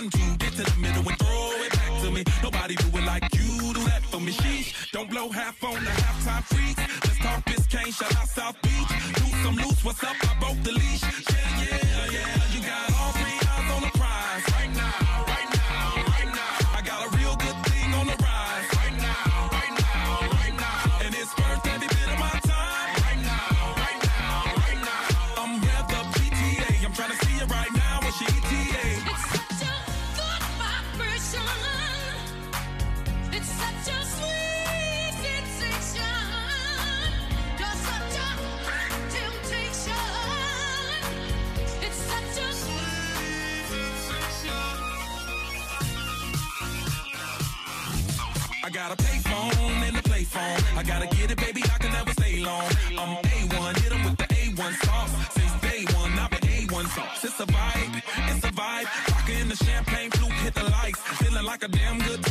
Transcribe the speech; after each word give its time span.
one, 0.00 0.10
two, 0.10 0.36
get 0.38 0.52
to 0.52 0.62
the 0.62 0.78
middle 0.78 1.06
and 1.08 1.18
throw 1.18 1.62
it 1.64 1.72
back 1.72 2.02
to 2.02 2.10
me. 2.10 2.24
Nobody 2.42 2.74
do 2.74 2.86
it 2.98 3.04
like 3.04 3.24
you 3.34 3.74
do 3.74 3.82
that 3.84 4.02
for 4.04 4.20
me. 4.20 4.32
Sheesh, 4.32 4.90
don't 4.92 5.10
blow 5.10 5.28
half 5.28 5.62
on 5.62 5.74
the 5.74 5.90
halftime 5.90 6.44
freaks. 6.44 6.80
Let's 7.04 7.18
talk 7.18 7.44
Biscayne, 7.44 7.92
shout 7.92 8.16
out 8.16 8.28
South 8.28 8.62
Beach. 8.62 8.90
Loose, 9.20 9.42
some 9.42 9.56
loose, 9.56 9.84
what's 9.84 10.02
up? 10.02 10.16
I 10.22 10.40
broke 10.40 10.62
the 10.62 10.72
leash. 10.72 11.02
Yeah, 11.02 11.64
yeah. 11.64 11.89
I 50.76 50.82
gotta 50.82 51.06
get 51.16 51.30
it, 51.30 51.38
baby. 51.38 51.62
I 51.64 51.78
can 51.78 51.92
never 51.92 52.12
stay 52.12 52.40
long. 52.40 52.70
I'm 52.98 53.16
A1, 53.22 53.76
hit 53.82 53.92
'em 53.92 54.04
with 54.04 54.16
the 54.16 54.28
A1 54.42 54.74
sauce. 54.84 55.12
Since 55.34 55.54
day 55.60 55.84
one, 55.94 56.18
I've 56.18 56.30
been 56.30 56.48
A1 56.48 56.86
sauce. 56.94 57.24
It's 57.24 57.40
a 57.40 57.46
vibe, 57.46 58.02
it's 58.30 58.44
a 58.44 58.52
vibe. 58.52 58.86
Rockin' 59.10 59.48
the 59.48 59.56
champagne 59.56 60.10
flute, 60.10 60.32
hit 60.44 60.54
the 60.54 60.64
lights. 60.64 61.00
Feeling 61.20 61.44
like 61.44 61.62
a 61.62 61.68
damn 61.68 61.98
good 61.98 62.22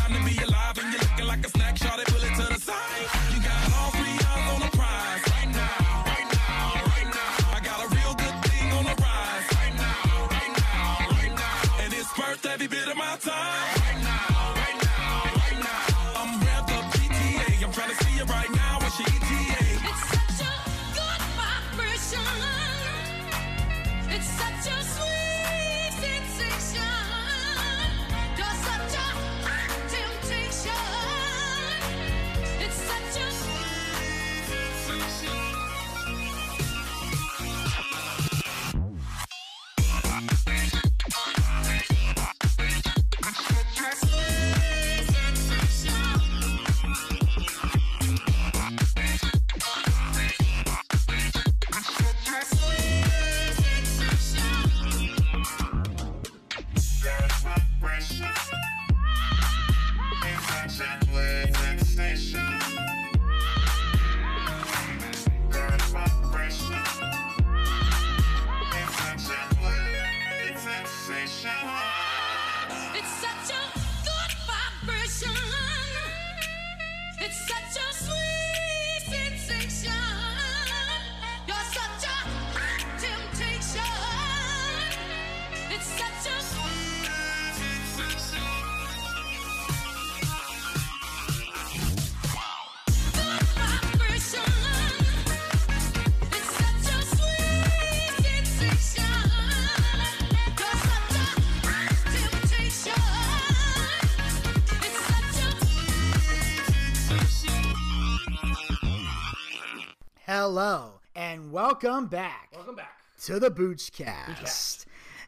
Hello 110.41 111.01
and 111.17 111.51
welcome 111.51 112.07
back 112.07 112.47
Welcome 112.55 112.77
back. 112.77 112.97
to 113.23 113.41
the 113.41 113.51
Boochcast. 113.51 114.85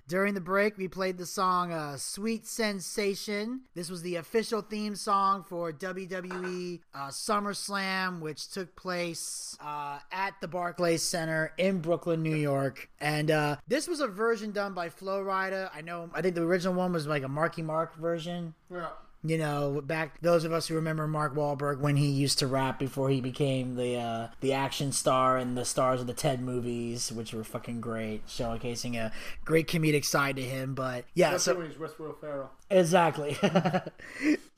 During 0.07 0.33
the 0.33 0.39
break, 0.39 0.77
we 0.77 0.87
played 0.87 1.17
the 1.17 1.25
song 1.25 1.73
uh, 1.73 1.97
Sweet 1.97 2.47
Sensation. 2.47 3.63
This 3.75 3.89
was 3.89 4.03
the 4.03 4.15
official 4.15 4.61
theme 4.61 4.95
song 4.95 5.43
for 5.43 5.73
WWE 5.73 6.79
uh, 6.95 7.07
SummerSlam, 7.09 8.21
which 8.21 8.51
took 8.51 8.73
place 8.77 9.57
uh, 9.59 9.99
at 10.13 10.35
the 10.39 10.47
Barclays 10.47 11.03
Center 11.03 11.51
in 11.57 11.79
Brooklyn, 11.79 12.23
New 12.23 12.37
York. 12.37 12.89
And 13.01 13.31
uh, 13.31 13.57
this 13.67 13.89
was 13.89 13.99
a 13.99 14.07
version 14.07 14.51
done 14.51 14.73
by 14.73 14.87
Flo 14.87 15.21
Rida. 15.21 15.71
I 15.75 15.81
know, 15.81 16.09
I 16.13 16.21
think 16.21 16.35
the 16.35 16.43
original 16.43 16.73
one 16.73 16.93
was 16.93 17.05
like 17.05 17.23
a 17.23 17.27
Marky 17.27 17.63
Mark 17.63 17.97
version. 17.97 18.53
Yeah. 18.71 18.87
You 19.23 19.37
know, 19.37 19.81
back 19.85 20.19
those 20.21 20.45
of 20.45 20.51
us 20.51 20.67
who 20.67 20.75
remember 20.75 21.07
Mark 21.07 21.35
Wahlberg 21.35 21.79
when 21.79 21.95
he 21.95 22.07
used 22.07 22.39
to 22.39 22.47
rap 22.47 22.79
before 22.79 23.09
he 23.09 23.21
became 23.21 23.75
the 23.75 23.97
uh, 23.97 24.27
the 24.39 24.53
action 24.53 24.91
star 24.91 25.37
and 25.37 25.55
the 25.55 25.63
stars 25.65 26.01
of 26.01 26.07
the 26.07 26.13
Ted 26.13 26.41
movies, 26.41 27.11
which 27.11 27.31
were 27.33 27.43
fucking 27.43 27.81
great, 27.81 28.25
showcasing 28.25 28.95
a 28.97 29.11
great 29.45 29.67
comedic 29.67 30.05
side 30.05 30.37
to 30.37 30.41
him. 30.41 30.73
But 30.73 31.05
yeah, 31.13 31.31
That's 31.31 31.43
so 31.43 31.55
when 31.55 31.67
he's 31.69 31.77
West 31.77 31.99
Will 31.99 32.13
Ferrell. 32.13 32.49
exactly. 32.69 33.37
but 33.41 33.91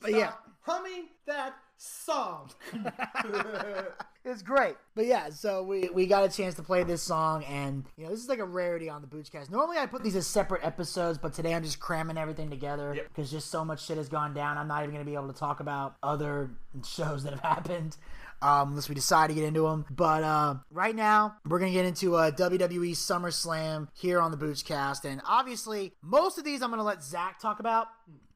yeah, 0.08 0.32
Humming 0.62 1.08
that 1.26 1.54
song. 1.84 2.50
it's 4.24 4.42
great. 4.42 4.76
But 4.94 5.06
yeah, 5.06 5.30
so 5.30 5.62
we 5.62 5.88
we 5.92 6.06
got 6.06 6.24
a 6.24 6.28
chance 6.34 6.54
to 6.56 6.62
play 6.62 6.82
this 6.82 7.02
song, 7.02 7.44
and 7.44 7.84
you 7.96 8.04
know 8.04 8.10
this 8.10 8.20
is 8.20 8.28
like 8.28 8.38
a 8.38 8.44
rarity 8.44 8.88
on 8.88 9.00
the 9.02 9.06
Boochcast. 9.08 9.50
Normally 9.50 9.78
I 9.78 9.86
put 9.86 10.02
these 10.02 10.16
as 10.16 10.26
separate 10.26 10.64
episodes, 10.64 11.18
but 11.18 11.34
today 11.34 11.54
I'm 11.54 11.62
just 11.62 11.80
cramming 11.80 12.16
everything 12.18 12.50
together 12.50 12.94
Yep. 12.94 13.08
because 13.08 13.30
just 13.30 13.50
so 13.50 13.64
much 13.64 13.84
shit 13.86 13.96
has 13.96 14.08
gone 14.08 14.34
down. 14.34 14.58
I'm 14.58 14.68
not 14.68 14.82
even 14.82 14.94
gonna 14.94 15.04
be 15.04 15.14
able 15.14 15.32
to 15.32 15.38
talk 15.38 15.60
about 15.60 15.96
other 16.02 16.50
shows 16.86 17.24
that 17.24 17.32
have 17.32 17.40
happened. 17.56 17.96
Um, 18.42 18.70
unless 18.70 18.90
we 18.90 18.94
decide 18.94 19.28
to 19.28 19.34
get 19.34 19.44
into 19.44 19.62
them. 19.62 19.86
But 19.88 20.22
uh, 20.22 20.56
right 20.70 20.94
now, 20.94 21.36
we're 21.48 21.60
going 21.60 21.72
to 21.72 21.78
get 21.78 21.86
into 21.86 22.16
uh, 22.16 22.30
WWE 22.30 22.90
SummerSlam 22.90 23.88
here 23.94 24.20
on 24.20 24.32
the 24.32 24.36
Boochcast. 24.36 25.06
And 25.06 25.22
obviously, 25.24 25.94
most 26.02 26.36
of 26.36 26.44
these 26.44 26.60
I'm 26.60 26.68
going 26.68 26.78
to 26.78 26.84
let 26.84 27.02
Zach 27.02 27.38
talk 27.40 27.58
about. 27.58 27.86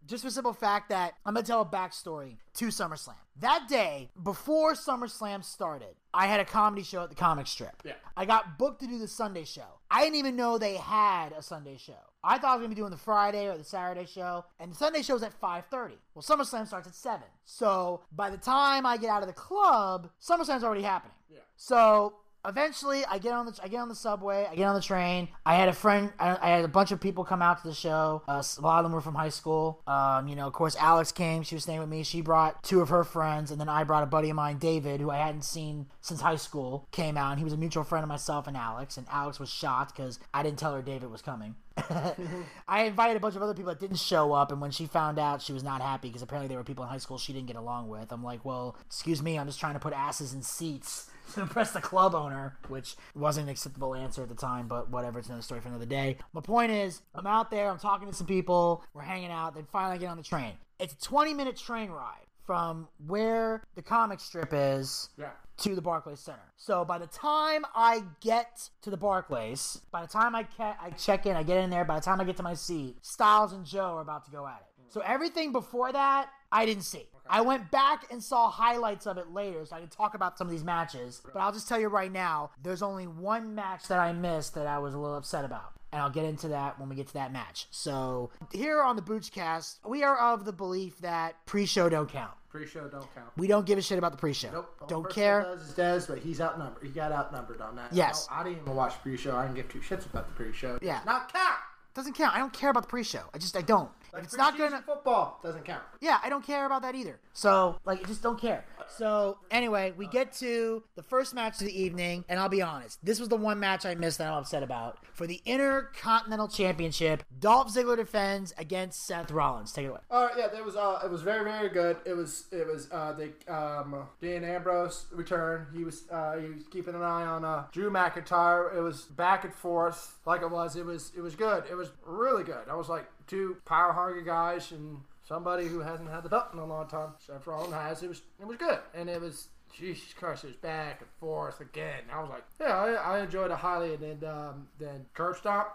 Just 0.09 0.23
for 0.23 0.31
the 0.31 0.35
simple 0.35 0.55
fact 0.55 0.89
that 0.89 1.13
I'm 1.27 1.35
to 1.35 1.43
tell 1.43 1.61
a 1.61 1.67
backstory 1.67 2.39
to 2.55 2.69
SummerSlam. 2.69 3.15
That 3.41 3.69
day, 3.69 4.11
before 4.23 4.73
SummerSlam 4.73 5.45
started, 5.45 5.97
I 6.15 6.27
had 6.27 6.41
a 6.41 6.47
comedy 6.47 6.83
show 6.83 7.03
at 7.03 7.11
the 7.11 7.15
comic 7.15 7.47
strip. 7.47 7.83
Yeah. 7.85 7.93
I 8.17 8.25
got 8.25 8.59
booked 8.59 8.81
to 8.81 8.87
do 8.87 8.99
the 8.99 9.07
Sunday 9.07 9.45
show. 9.45 9.81
I 9.91 10.03
didn't 10.03 10.17
even 10.17 10.35
know 10.35 10.57
they 10.57 10.77
had 10.77 11.33
a 11.33 11.43
Sunday 11.43 11.77
show. 11.77 11.93
I 12.25 12.39
thought 12.39 12.53
I 12.53 12.55
was 12.55 12.63
gonna 12.63 12.71
be 12.71 12.75
doing 12.75 12.91
the 12.91 12.97
Friday 12.97 13.49
or 13.49 13.59
the 13.59 13.65
Saturday 13.65 14.07
show, 14.07 14.47
and 14.59 14.73
the 14.73 14.77
Sunday 14.77 15.03
show 15.03 15.13
was 15.13 15.23
at 15.23 15.39
5:30. 15.39 15.99
Well, 16.15 16.23
SummerSlam 16.23 16.67
starts 16.67 16.89
at 16.89 16.95
7. 16.95 17.27
So 17.45 18.01
by 18.11 18.31
the 18.31 18.39
time 18.39 18.87
I 18.87 18.97
get 18.97 19.11
out 19.11 19.23
of 19.23 19.29
the 19.29 19.35
club, 19.35 20.09
SummerSlam's 20.23 20.65
already 20.65 20.83
happening. 20.83 21.17
Yeah. 21.29 21.41
So 21.57 22.15
eventually, 22.49 23.05
I 23.05 23.19
get 23.19 23.33
on 23.33 23.47
the 23.47 23.59
I 23.62 23.69
get 23.69 23.79
on 23.79 23.89
the 23.89 23.95
subway, 23.95 24.47
I 24.50 24.55
get 24.55 24.65
on 24.65 24.75
the 24.75 24.81
train. 24.81 25.29
I 25.45 25.55
had 25.55 25.69
a 25.69 25.73
friend, 25.73 26.12
I, 26.19 26.37
I 26.41 26.50
had 26.50 26.65
a 26.65 26.69
bunch 26.69 26.91
of 26.91 27.00
people 27.00 27.25
come 27.25 27.43
out 27.43 27.62
to 27.62 27.69
the 27.69 27.75
show. 27.75 28.23
Uh, 28.27 28.43
a 28.43 28.61
lot 28.61 28.79
of 28.79 28.85
them 28.85 28.93
were 28.93 29.00
from 29.00 29.15
high 29.15 29.29
school. 29.29 29.83
Um, 29.87 30.29
you 30.29 30.35
know, 30.35 30.47
of 30.47 30.53
course, 30.53 30.77
Alex 30.77 31.12
came. 31.12 31.43
She 31.43 31.55
was 31.55 31.65
staying 31.65 31.81
with 31.81 31.89
me. 31.89 32.03
She 32.03 32.21
brought 32.21 32.62
two 32.62 32.81
of 32.81 32.89
her 32.89 33.05
friends, 33.05 33.50
and 33.50 33.61
then 33.61 33.69
I 33.69 33.85
brought 33.85 34.03
a 34.03 34.06
buddy 34.06 34.31
of 34.31 34.37
mine, 34.37 34.59
David, 34.59 35.00
who 35.00 35.11
I 35.11 35.19
hadn't 35.19 35.45
seen 35.45 35.87
since 36.00 36.21
high 36.21 36.37
school. 36.37 36.89
Came 36.91 37.17
out, 37.17 37.31
and 37.31 37.39
he 37.39 37.45
was 37.45 37.53
a 37.53 37.59
mutual 37.59 37.85
friend 37.85 38.03
of 38.03 38.09
myself 38.09 38.47
and 38.47 38.56
Alex. 38.56 38.97
And 38.97 39.06
Alex 39.11 39.39
was 39.39 39.50
shocked 39.50 39.97
because 39.97 40.19
I 40.33 40.43
didn't 40.43 40.59
tell 40.59 40.75
her 40.75 40.83
David 40.83 41.11
was 41.11 41.23
coming. 41.23 41.55
I 42.69 42.85
invited 42.85 43.17
a 43.17 43.21
bunch 43.21 43.37
of 43.37 43.43
other 43.43 43.55
people 43.55 43.73
that 43.73 43.81
didn't 43.81 43.99
show 43.99 44.33
up, 44.33 44.50
and 44.50 44.61
when 44.61 44.71
she 44.71 44.87
found 44.87 45.19
out, 45.19 45.43
she 45.43 45.53
was 45.53 45.62
not 45.62 45.81
happy 45.81 46.09
because 46.09 46.23
apparently 46.23 46.49
there 46.49 46.59
were 46.59 46.65
people 46.65 46.85
in 46.85 46.91
high 46.91 46.99
school 46.99 47.19
she 47.19 47.33
didn't 47.33 47.47
get 47.47 47.56
along 47.56 47.89
with. 47.89 48.11
I'm 48.11 48.25
like, 48.25 48.45
well, 48.45 48.77
excuse 48.87 49.23
me, 49.23 49.39
I'm 49.39 49.47
just 49.47 49.61
trying 49.61 49.75
to 49.75 49.81
put 49.81 49.93
asses 49.93 50.33
in 50.33 50.43
seats 50.43 51.09
to 51.35 51.41
impress 51.43 51.73
the 51.73 51.81
club 51.81 52.15
owner, 52.15 52.57
which 52.69 52.97
wasn't 53.15 53.45
an 53.47 53.51
acceptable 53.51 53.95
answer 53.95 54.23
at 54.23 54.29
the 54.29 54.35
time, 54.35 54.69
but 54.69 54.91
whatever, 54.91 55.19
it's 55.19 55.29
another 55.29 55.43
story 55.43 55.61
for 55.61 55.69
another 55.69 55.87
day. 55.87 56.17
My 56.33 56.41
point 56.41 56.73
is, 56.73 57.03
I'm 57.15 57.27
out 57.27 57.51
there, 57.51 57.71
I'm 57.71 57.79
talking 57.79 58.09
to 58.09 58.15
some 58.15 58.27
people, 58.27 58.85
we're 58.95 59.03
hanging 59.03 59.31
out, 59.31 59.55
then 59.55 59.67
finally 59.73 59.97
I 59.97 59.99
get 59.99 60.07
on 60.11 60.17
the 60.17 60.23
train. 60.23 60.53
It's 60.79 60.95
a 60.95 61.01
20 61.01 61.35
minute 61.35 61.57
train 61.57 61.91
ride 61.91 62.25
from 62.47 62.89
where 63.07 63.63
the 63.75 63.83
comic 63.83 64.21
strip 64.21 64.51
is 64.53 65.11
Yeah. 65.19 65.31
to 65.59 65.75
the 65.75 65.83
Barclays 65.83 66.21
Center. 66.21 66.53
So 66.57 66.83
by 66.85 66.97
the 66.99 67.07
time 67.09 67.67
I 67.75 68.05
get 68.21 68.71
to 68.83 68.91
the 68.91 68.97
Barclays, 68.97 69.83
by 69.91 70.01
the 70.01 70.09
time 70.09 70.35
I 70.35 70.45
ca- 70.45 70.77
I 70.81 70.91
check 70.91 71.27
in, 71.27 71.37
I 71.37 71.43
get 71.43 71.59
in 71.59 71.69
there. 71.69 71.85
By 71.85 71.97
the 71.97 72.05
time 72.05 72.21
I 72.21 72.25
get 72.25 72.39
to 72.39 72.43
my 72.43 72.55
seat, 72.55 72.97
Styles 73.05 73.53
and 73.53 73.67
Joe 73.67 73.97
are 73.97 74.01
about 74.01 74.25
to 74.27 74.31
go 74.31 74.47
at 74.47 74.61
it. 74.63 74.67
So 74.88 75.00
everything 75.05 75.52
before 75.52 75.93
that, 75.93 76.31
I 76.50 76.67
didn't 76.67 76.85
see. 76.85 77.06
I 77.31 77.43
went 77.43 77.70
back 77.70 78.06
and 78.11 78.23
saw 78.23 78.49
highlights 78.49 79.06
of 79.06 79.19
it 79.19 79.31
later, 79.32 79.67
so 79.67 79.76
I 79.76 79.81
can 79.81 79.88
talk 79.88 80.14
about 80.14 80.38
some 80.38 80.46
of 80.46 80.50
these 80.50 80.64
matches. 80.64 81.20
But 81.25 81.40
I'll 81.40 81.52
just 81.52 81.69
tell 81.69 81.79
you 81.79 81.88
right 81.88 82.11
now, 82.11 82.50
there's 82.62 82.82
only 82.82 83.06
one 83.06 83.55
match 83.55 83.87
that 83.88 83.99
I 83.99 84.12
missed 84.12 84.55
that 84.55 84.67
I 84.67 84.79
was 84.79 84.94
a 84.94 84.99
little 84.99 85.17
upset 85.17 85.44
about. 85.44 85.73
And 85.93 86.02
I'll 86.02 86.11
get 86.11 86.26
into 86.26 86.49
that 86.49 86.79
when 86.79 86.90
we 86.90 86.96
get 86.96 87.06
to 87.08 87.14
that 87.14 87.32
match. 87.32 87.67
So 87.70 88.31
here 88.52 88.82
on 88.82 88.96
the 88.96 89.02
Boochcast, 89.02 89.79
we 89.87 90.02
are 90.02 90.19
of 90.19 90.44
the 90.44 90.52
belief 90.52 90.99
that 90.99 91.35
pre-show 91.46 91.88
don't 91.88 92.11
count. 92.11 92.32
Pre-show 92.50 92.88
don't 92.88 93.14
count. 93.14 93.31
We 93.37 93.46
don't 93.46 93.64
give 93.64 93.79
a 93.79 93.82
shit 93.82 93.99
about 93.99 94.12
the 94.12 94.19
pre-show. 94.19 94.50
Nope. 94.50 94.88
Don't 94.88 95.08
care. 95.11 95.43
Does 95.43 95.69
is 95.69 95.75
Dez, 95.75 96.06
but 96.06 96.19
he's 96.19 96.40
outnumbered. 96.43 96.82
He 96.82 96.90
got 96.90 97.12
outnumbered 97.12 97.62
on 97.62 97.76
that. 97.76 97.93
Yes. 97.93 98.29
I, 98.31 98.40
I 98.40 98.44
didn't 98.44 98.61
even 98.62 98.75
watch 98.75 99.00
pre-show. 99.02 99.35
I 99.35 99.43
didn't 99.44 99.56
give 99.56 99.69
two 99.70 99.81
shits 99.81 100.05
about 100.05 100.29
the 100.29 100.35
pre-show. 100.35 100.79
Yeah. 100.82 101.00
Not 101.06 101.32
count. 101.32 101.56
Doesn't 101.94 102.14
count. 102.14 102.35
I 102.35 102.38
don't 102.38 102.52
care 102.52 102.70
about 102.70 102.82
the 102.85 102.88
pre-show. 102.88 103.23
I 103.35 103.38
just 103.38 103.56
I 103.56 103.62
don't. 103.62 103.90
Like 104.19 104.25
it's 104.25 104.37
not 104.37 104.59
gonna, 104.59 104.82
football 104.85 105.38
doesn't 105.44 105.65
count. 105.65 105.82
yeah, 106.00 106.19
I 106.25 106.29
don't 106.29 106.44
care 106.44 106.67
about 106.67 106.82
that 106.82 106.94
either. 106.97 107.20
So 107.32 107.79
like, 107.85 108.00
I 108.00 108.09
just 108.09 108.23
don't 108.23 108.41
care. 108.41 108.65
So 108.97 109.38
anyway, 109.50 109.93
we 109.97 110.06
get 110.09 110.32
to 110.35 110.82
the 110.97 111.03
first 111.03 111.35
match 111.35 111.61
of 111.61 111.67
the 111.67 111.81
evening, 111.82 112.25
and 112.29 112.41
I'll 112.41 112.49
be 112.49 112.62
honest, 112.62 112.99
this 113.05 113.20
was 113.20 113.29
the 113.29 113.37
one 113.37 113.61
match 113.61 113.87
I 113.87 113.94
missed 113.94 114.19
that 114.19 114.26
I'm 114.29 114.38
upset 114.38 114.62
about 114.62 114.99
for 115.12 115.26
the 115.26 115.41
Intercontinental 115.44 116.49
Championship. 116.49 117.23
Dolph 117.38 117.73
Ziggler 117.73 117.97
defends 117.97 118.53
against 118.59 119.06
Seth 119.06 119.31
Rollins. 119.31 119.73
Take 119.73 119.85
it 119.85 119.88
away. 119.88 120.00
All 120.11 120.26
right, 120.26 120.35
yeah, 120.37 120.47
it 120.59 120.64
was 120.64 120.75
uh, 120.75 121.00
it 121.05 121.11
was 121.11 121.23
very 121.23 121.44
very 121.44 121.69
good. 121.69 121.99
It 122.05 122.14
was 122.14 122.47
it 122.50 122.67
was 122.67 122.88
uh, 122.91 123.12
the 123.12 123.32
um, 123.55 124.09
Dean 124.21 124.43
Ambrose 124.43 125.06
return. 125.12 125.67
He 125.73 125.85
was 125.85 126.05
uh, 126.11 126.37
he 126.38 126.49
was 126.49 126.64
keeping 126.71 126.94
an 126.94 127.03
eye 127.03 127.25
on 127.25 127.44
uh, 127.44 127.67
Drew 127.73 127.91
McIntyre. 127.91 128.75
It 128.75 128.81
was 128.81 129.03
back 129.03 129.44
and 129.44 129.55
forth 129.55 130.19
like 130.26 130.43
it 130.43 130.50
was. 130.50 130.75
It 130.76 130.85
was 130.85 131.12
it 131.17 131.21
was 131.21 131.37
good. 131.37 131.64
It 131.71 131.75
was 131.75 131.91
really 132.05 132.43
good. 132.43 132.69
I 132.69 132.75
was 132.75 132.88
like 132.88 133.06
two 133.29 133.59
power 133.65 133.93
hungry 133.93 134.25
guys 134.25 134.73
and 134.73 134.99
somebody 135.27 135.69
who 135.69 135.81
hasn't 135.81 136.11
had 136.11 136.25
the 136.25 136.29
belt 136.29 136.47
in 136.53 136.59
a 136.59 136.67
long 136.67 136.89
time. 136.89 137.11
Seth 137.19 137.47
Rollins 137.47 137.75
has. 137.75 138.03
It 138.03 138.09
was 138.09 138.23
it 138.41 138.47
was 138.47 138.57
good, 138.57 138.79
and 138.95 139.09
it 139.09 139.21
was. 139.21 139.49
Jesus 139.79 140.15
Christ, 140.15 140.45
it 140.45 140.47
was 140.47 140.57
back 140.57 141.03
and 141.03 141.11
forth 141.21 141.61
again. 141.61 142.01
I 142.11 142.23
was 142.23 142.31
like, 142.31 142.43
yeah, 142.59 142.75
I, 142.75 143.17
I 143.17 143.21
enjoyed 143.21 143.51
it 143.51 143.59
highly. 143.59 143.93
And 143.95 144.03
then, 144.03 144.31
um, 144.31 144.67
then 144.79 145.05
curb 145.13 145.37
stomp, 145.37 145.69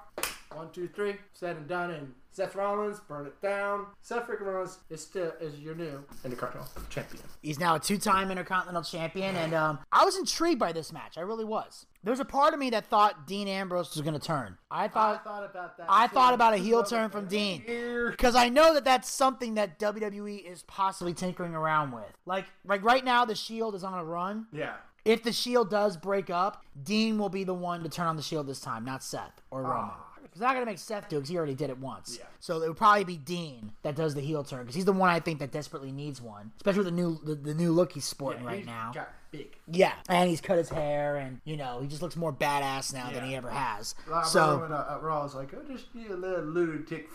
one, 0.56 0.72
two, 0.72 0.88
three, 0.88 1.16
said 1.34 1.58
and 1.58 1.68
done. 1.68 1.92
And 1.92 2.14
Seth 2.34 2.56
Rollins, 2.56 3.00
burn 3.08 3.28
it 3.28 3.40
down. 3.42 3.86
Seth 4.02 4.28
Rollins 4.28 4.80
is 4.90 5.02
still 5.02 5.34
is 5.40 5.60
your 5.60 5.76
new 5.76 6.04
Intercontinental 6.26 6.82
Champion. 6.90 7.24
He's 7.44 7.60
now 7.60 7.76
a 7.76 7.80
two-time 7.80 8.32
Intercontinental 8.32 8.82
Champion, 8.82 9.36
and 9.36 9.54
um, 9.54 9.80
I 9.92 10.04
was 10.04 10.18
intrigued 10.18 10.60
by 10.60 10.72
this 10.72 10.92
match. 10.92 11.18
I 11.18 11.22
really 11.22 11.46
was. 11.46 11.86
There 12.04 12.12
was 12.12 12.20
a 12.20 12.26
part 12.26 12.54
of 12.56 12.60
me 12.60 12.72
that 12.72 12.86
thought 12.86 13.28
Dean 13.28 13.48
Ambrose 13.48 13.94
was 13.96 14.02
going 14.02 14.20
to 14.20 14.26
turn. 14.26 14.58
I 14.72 14.88
thought 14.88 15.22
I 15.22 15.24
thought 15.24 15.50
about 15.50 15.78
that. 15.78 15.86
I 15.88 16.08
too. 16.08 16.16
thought 16.16 16.34
about 16.34 16.54
a 16.54 16.58
heel 16.58 16.84
turn 16.84 17.12
from 17.12 17.28
Dean. 17.28 17.64
Because 18.10 18.36
I 18.36 18.50
know 18.50 18.74
that 18.74 18.84
that's 18.84 19.10
something 19.10 19.54
that 19.54 19.78
WWE 19.80 20.44
is 20.44 20.64
possibly 20.64 21.14
tinkering 21.14 21.54
around 21.54 21.92
with. 21.92 22.12
Like, 22.26 22.46
like 22.66 22.84
right 22.84 23.06
now, 23.06 23.26
the 23.26 23.36
Shield 23.36 23.76
is 23.76 23.84
on 23.84 23.94
a 23.94 24.04
run. 24.04 24.48
Yeah. 24.52 24.74
If 25.06 25.24
the 25.24 25.34
Shield 25.34 25.70
does 25.70 25.98
break 25.98 26.30
up, 26.30 26.64
Dean 26.82 27.18
will 27.18 27.30
be 27.30 27.44
the 27.44 27.54
one 27.54 27.84
to 27.84 27.90
turn 27.90 28.08
on 28.08 28.16
the 28.16 28.22
Shield 28.22 28.48
this 28.48 28.62
time, 28.62 28.86
not 28.86 29.04
Seth 29.04 29.42
or 29.52 29.62
Roman. 29.62 29.92
Because 30.34 30.40
they're 30.40 30.50
not 30.50 30.56
gonna 30.56 30.66
make 30.66 30.80
Seth 30.80 31.10
do 31.10 31.18
it 31.18 31.20
because 31.20 31.30
he 31.30 31.38
already 31.38 31.54
did 31.54 31.70
it 31.70 31.78
once. 31.78 32.18
Yeah. 32.20 32.26
So 32.40 32.60
it 32.64 32.68
would 32.68 32.76
probably 32.76 33.04
be 33.04 33.18
Dean 33.18 33.72
that 33.84 33.96
does 33.96 34.16
the 34.16 34.22
heel 34.22 34.44
turn 34.44 34.62
because 34.62 34.74
he's 34.74 34.86
the 34.86 34.92
one 34.92 35.12
I 35.12 35.20
think 35.20 35.38
that 35.40 35.52
desperately 35.52 35.92
needs 35.92 36.20
one, 36.20 36.52
especially 36.58 36.80
with 36.80 36.88
the 36.88 36.92
new 36.92 37.20
the, 37.24 37.36
the 37.36 37.54
new 37.54 37.72
look 37.72 37.92
he's 37.92 38.06
sporting 38.06 38.44
right 38.44 38.58
He's 38.58 38.66
now. 38.66 38.92
Got 38.96 39.10
big. 39.30 39.56
Yeah, 39.68 39.94
and 40.10 40.28
he's 40.28 40.42
cut 40.42 40.58
his 40.58 40.70
hair, 40.70 41.18
and 41.18 41.40
you 41.46 41.56
know 41.56 41.82
he 41.82 41.88
just 41.88 42.02
looks 42.02 42.16
more 42.16 42.34
badass 42.34 42.94
now 42.94 43.12
than 43.12 43.26
he 43.26 43.36
ever 43.36 43.50
has. 43.52 43.94
So 44.26 44.68
uh, 44.72 44.96
uh, 44.96 45.00
Raw 45.02 45.22
was 45.22 45.36
like, 45.36 45.54
I 45.54 45.72
just 45.72 45.94
be 45.94 46.08
a 46.08 46.16
little 46.16 46.46
lunatic 46.46 47.10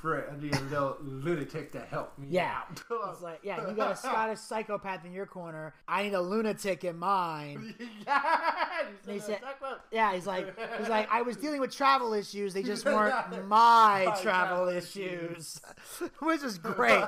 friend. 0.00 0.24
I 0.32 0.42
need 0.42 0.54
a 0.54 0.60
little 0.62 0.96
lunatic 1.00 1.72
to 1.72 1.80
help 1.80 2.16
me 2.18 2.28
Yeah. 2.30 2.60
out. 2.70 2.82
It's 3.12 3.22
like, 3.22 3.40
yeah, 3.42 3.68
you 3.68 3.74
got 3.74 3.92
a 3.92 3.96
Scottish 3.96 4.38
psychopath 4.40 5.04
in 5.04 5.12
your 5.12 5.26
corner. 5.26 5.74
I 5.88 6.02
need 6.04 6.14
a 6.14 6.20
lunatic 6.20 6.84
in 6.84 6.98
mine. 6.98 7.74
yeah. 8.06 8.20
He 9.06 9.18
said- 9.18 9.26
said 9.26 9.38
that, 9.42 9.60
Zach? 9.60 9.80
Yeah, 9.92 10.14
he's 10.14 10.26
like, 10.26 10.54
he's 10.78 10.88
like, 10.88 11.08
I 11.10 11.22
was 11.22 11.36
dealing 11.36 11.60
with 11.60 11.74
travel 11.74 12.12
issues. 12.14 12.54
They 12.54 12.62
just 12.62 12.84
weren't 12.86 13.46
my 13.48 14.04
travel 14.22 14.22
travel 14.22 14.68
issues, 14.68 15.60
which 16.20 16.42
is 16.42 16.58
great, 16.58 17.04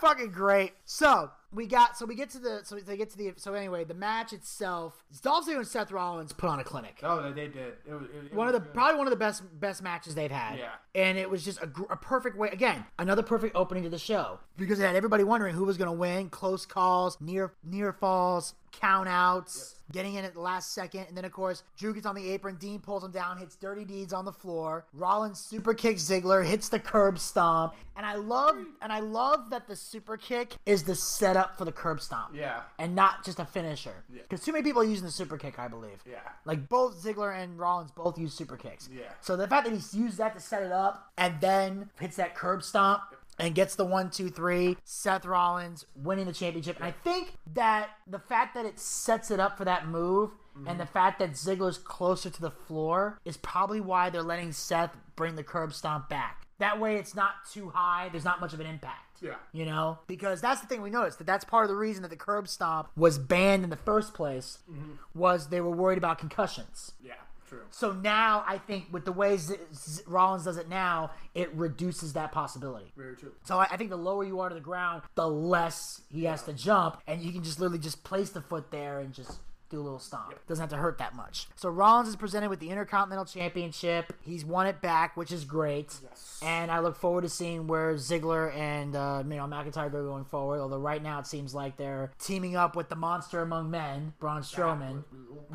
fucking 0.00 0.30
great. 0.32 0.72
So 0.84 1.30
we 1.54 1.66
got, 1.66 1.96
so 1.98 2.06
we 2.06 2.14
get 2.14 2.30
to 2.30 2.38
the, 2.38 2.60
so 2.64 2.76
they 2.76 2.96
get 2.96 3.10
to 3.10 3.18
the, 3.18 3.32
so 3.36 3.54
anyway, 3.54 3.84
the 3.84 3.94
match 3.94 4.32
itself, 4.32 5.04
Dolph 5.22 5.46
Ziggler 5.46 5.58
and 5.58 5.66
Seth 5.66 5.90
Rollins 5.92 6.32
put 6.32 6.48
on 6.48 6.60
a 6.60 6.64
clinic. 6.64 7.00
Oh, 7.02 7.22
they, 7.22 7.32
they 7.32 7.48
did. 7.48 7.74
It 7.86 7.92
was, 7.92 8.02
it, 8.04 8.26
it 8.26 8.34
One 8.34 8.46
of 8.46 8.54
the 8.54 8.60
good. 8.60 8.72
probably 8.74 8.96
one 8.98 9.06
of 9.06 9.10
the 9.10 9.16
best 9.18 9.42
best 9.60 9.82
matches 9.82 10.14
they've 10.14 10.30
had. 10.30 10.58
Yeah. 10.58 10.70
and 10.94 11.18
it 11.18 11.28
was 11.28 11.44
just 11.44 11.58
a, 11.60 11.70
a 11.90 11.96
perfect 11.96 12.36
way. 12.36 12.48
Again, 12.50 12.84
another 12.98 13.22
perfect 13.22 13.54
opening 13.54 13.82
to 13.84 13.90
the 13.90 13.98
show 13.98 14.38
because 14.56 14.80
it 14.80 14.84
had 14.84 14.96
everybody 14.96 15.24
wondering 15.24 15.54
who 15.54 15.64
was 15.64 15.76
going 15.76 15.88
to 15.88 15.92
win. 15.96 16.30
Close 16.30 16.64
calls, 16.66 17.18
near 17.20 17.52
near 17.64 17.92
falls, 17.92 18.54
count 18.72 19.08
outs, 19.08 19.76
getting 19.92 20.14
in 20.14 20.24
at 20.24 20.34
the 20.34 20.40
last 20.40 20.74
second, 20.74 21.06
and 21.08 21.16
then 21.16 21.24
of 21.24 21.32
course 21.32 21.62
Drew 21.78 21.94
gets 21.94 22.06
on 22.06 22.14
the 22.14 22.30
apron. 22.30 22.56
Dean 22.56 22.80
pulls 22.80 23.04
him 23.04 23.10
down, 23.10 23.38
hits 23.38 23.56
Dirty 23.56 23.84
Deeds 23.84 24.12
on 24.12 24.24
the 24.24 24.32
floor. 24.32 24.86
Rollins 24.92 25.38
super 25.38 25.74
kicks 25.74 26.02
Ziggler, 26.02 26.44
hits 26.44 26.68
the 26.68 26.78
curb 26.78 27.18
stomp, 27.18 27.74
and 27.96 28.06
I 28.06 28.14
love 28.14 28.56
and 28.80 28.92
I 28.92 29.00
love 29.00 29.50
that 29.50 29.68
the 29.68 29.76
super 29.76 30.16
kick 30.16 30.56
is 30.66 30.82
the 30.82 30.94
setup 30.94 31.56
for 31.56 31.64
the 31.64 31.72
curb 31.72 32.00
stomp. 32.00 32.34
Yeah. 32.34 32.62
And 32.78 32.94
not 32.94 33.24
just 33.24 33.38
a 33.38 33.44
finisher. 33.44 34.04
Because 34.12 34.44
too 34.44 34.52
many 34.52 34.64
people 34.64 34.82
are 34.82 34.86
using 34.86 35.04
the 35.04 35.12
super 35.12 35.36
kick, 35.36 35.58
I 35.58 35.68
believe. 35.68 36.02
Yeah. 36.08 36.20
Like 36.44 36.68
both 36.68 37.02
Ziggler 37.02 37.36
and 37.36 37.58
Rollins 37.58 37.90
both 37.90 38.18
use 38.18 38.34
super 38.34 38.56
kicks. 38.56 38.88
Yeah. 38.92 39.02
So 39.20 39.36
the 39.36 39.46
fact 39.46 39.66
that 39.66 39.72
he's 39.72 39.94
used 39.94 40.18
that 40.18 40.34
to 40.34 40.40
set 40.40 40.62
it 40.62 40.72
up 40.72 41.12
and 41.18 41.40
then 41.40 41.90
hits 42.00 42.16
that 42.16 42.34
curb 42.34 42.62
stomp 42.62 43.02
and 43.42 43.54
gets 43.56 43.74
the 43.74 43.84
one, 43.84 44.08
two, 44.08 44.30
three, 44.30 44.76
Seth 44.84 45.26
Rollins 45.26 45.84
winning 45.96 46.26
the 46.26 46.32
championship. 46.32 46.76
And 46.76 46.84
I 46.84 46.92
think 46.92 47.34
that 47.54 47.90
the 48.06 48.20
fact 48.20 48.54
that 48.54 48.64
it 48.64 48.78
sets 48.78 49.30
it 49.30 49.40
up 49.40 49.58
for 49.58 49.64
that 49.64 49.88
move 49.88 50.30
and 50.66 50.78
the 50.78 50.86
fact 50.86 51.18
that 51.18 51.32
Ziggler's 51.32 51.78
closer 51.78 52.28
to 52.28 52.40
the 52.40 52.50
floor 52.50 53.18
is 53.24 53.38
probably 53.38 53.80
why 53.80 54.10
they're 54.10 54.22
letting 54.22 54.52
Seth 54.52 54.94
bring 55.16 55.34
the 55.34 55.42
curb 55.42 55.72
stomp 55.72 56.08
back. 56.08 56.46
That 56.58 56.78
way 56.78 56.96
it's 56.96 57.14
not 57.14 57.32
too 57.50 57.70
high, 57.70 58.10
there's 58.10 58.24
not 58.24 58.40
much 58.40 58.52
of 58.52 58.60
an 58.60 58.66
impact. 58.66 59.22
Yeah. 59.22 59.36
You 59.52 59.64
know, 59.64 59.98
because 60.06 60.40
that's 60.40 60.60
the 60.60 60.66
thing 60.66 60.82
we 60.82 60.90
noticed 60.90 61.18
that 61.18 61.26
that's 61.26 61.44
part 61.44 61.64
of 61.64 61.68
the 61.68 61.76
reason 61.76 62.02
that 62.02 62.10
the 62.10 62.16
curb 62.16 62.48
stomp 62.48 62.88
was 62.96 63.18
banned 63.18 63.64
in 63.64 63.70
the 63.70 63.76
first 63.76 64.14
place 64.14 64.58
mm-hmm. 64.70 64.92
was 65.14 65.48
they 65.48 65.60
were 65.60 65.70
worried 65.70 65.98
about 65.98 66.18
concussions. 66.18 66.92
Yeah. 67.02 67.14
True. 67.52 67.60
So 67.70 67.92
now 67.92 68.44
I 68.48 68.56
think 68.56 68.86
with 68.90 69.04
the 69.04 69.12
way 69.12 69.36
Z- 69.36 69.56
Z- 69.74 70.02
Rollins 70.06 70.44
does 70.44 70.56
it 70.56 70.70
now, 70.70 71.10
it 71.34 71.54
reduces 71.54 72.14
that 72.14 72.32
possibility. 72.32 72.90
Very 72.96 73.14
true. 73.14 73.32
So 73.44 73.58
I, 73.58 73.66
I 73.70 73.76
think 73.76 73.90
the 73.90 73.96
lower 73.96 74.24
you 74.24 74.40
are 74.40 74.48
to 74.48 74.54
the 74.54 74.60
ground, 74.62 75.02
the 75.16 75.28
less 75.28 76.00
he 76.10 76.24
has 76.24 76.42
to 76.44 76.54
jump, 76.54 77.02
and 77.06 77.20
you 77.20 77.30
can 77.30 77.42
just 77.42 77.60
literally 77.60 77.78
just 77.78 78.04
place 78.04 78.30
the 78.30 78.40
foot 78.40 78.70
there 78.70 79.00
and 79.00 79.12
just 79.12 79.38
do 79.72 79.80
a 79.80 79.82
little 79.82 79.98
stomp. 79.98 80.34
Doesn't 80.46 80.62
have 80.62 80.70
to 80.70 80.76
hurt 80.76 80.98
that 80.98 81.16
much. 81.16 81.48
So 81.56 81.68
Rollins 81.68 82.08
is 82.08 82.16
presented 82.16 82.50
with 82.50 82.60
the 82.60 82.70
Intercontinental 82.70 83.24
Championship. 83.24 84.12
He's 84.22 84.44
won 84.44 84.66
it 84.66 84.80
back, 84.80 85.16
which 85.16 85.32
is 85.32 85.44
great. 85.44 85.94
Yes. 86.02 86.40
And 86.42 86.70
I 86.70 86.78
look 86.80 86.96
forward 86.96 87.22
to 87.22 87.28
seeing 87.28 87.66
where 87.66 87.94
Ziggler 87.94 88.54
and 88.54 88.94
uh, 88.94 89.22
you 89.26 89.34
know 89.34 89.46
McIntyre 89.46 89.90
go 89.90 90.04
going 90.04 90.24
forward. 90.24 90.60
Although 90.60 90.78
right 90.78 91.02
now 91.02 91.18
it 91.18 91.26
seems 91.26 91.54
like 91.54 91.76
they're 91.76 92.12
teaming 92.18 92.54
up 92.54 92.76
with 92.76 92.88
the 92.88 92.96
monster 92.96 93.40
among 93.40 93.70
men, 93.70 94.12
Braun 94.20 94.42
Strowman. 94.42 95.04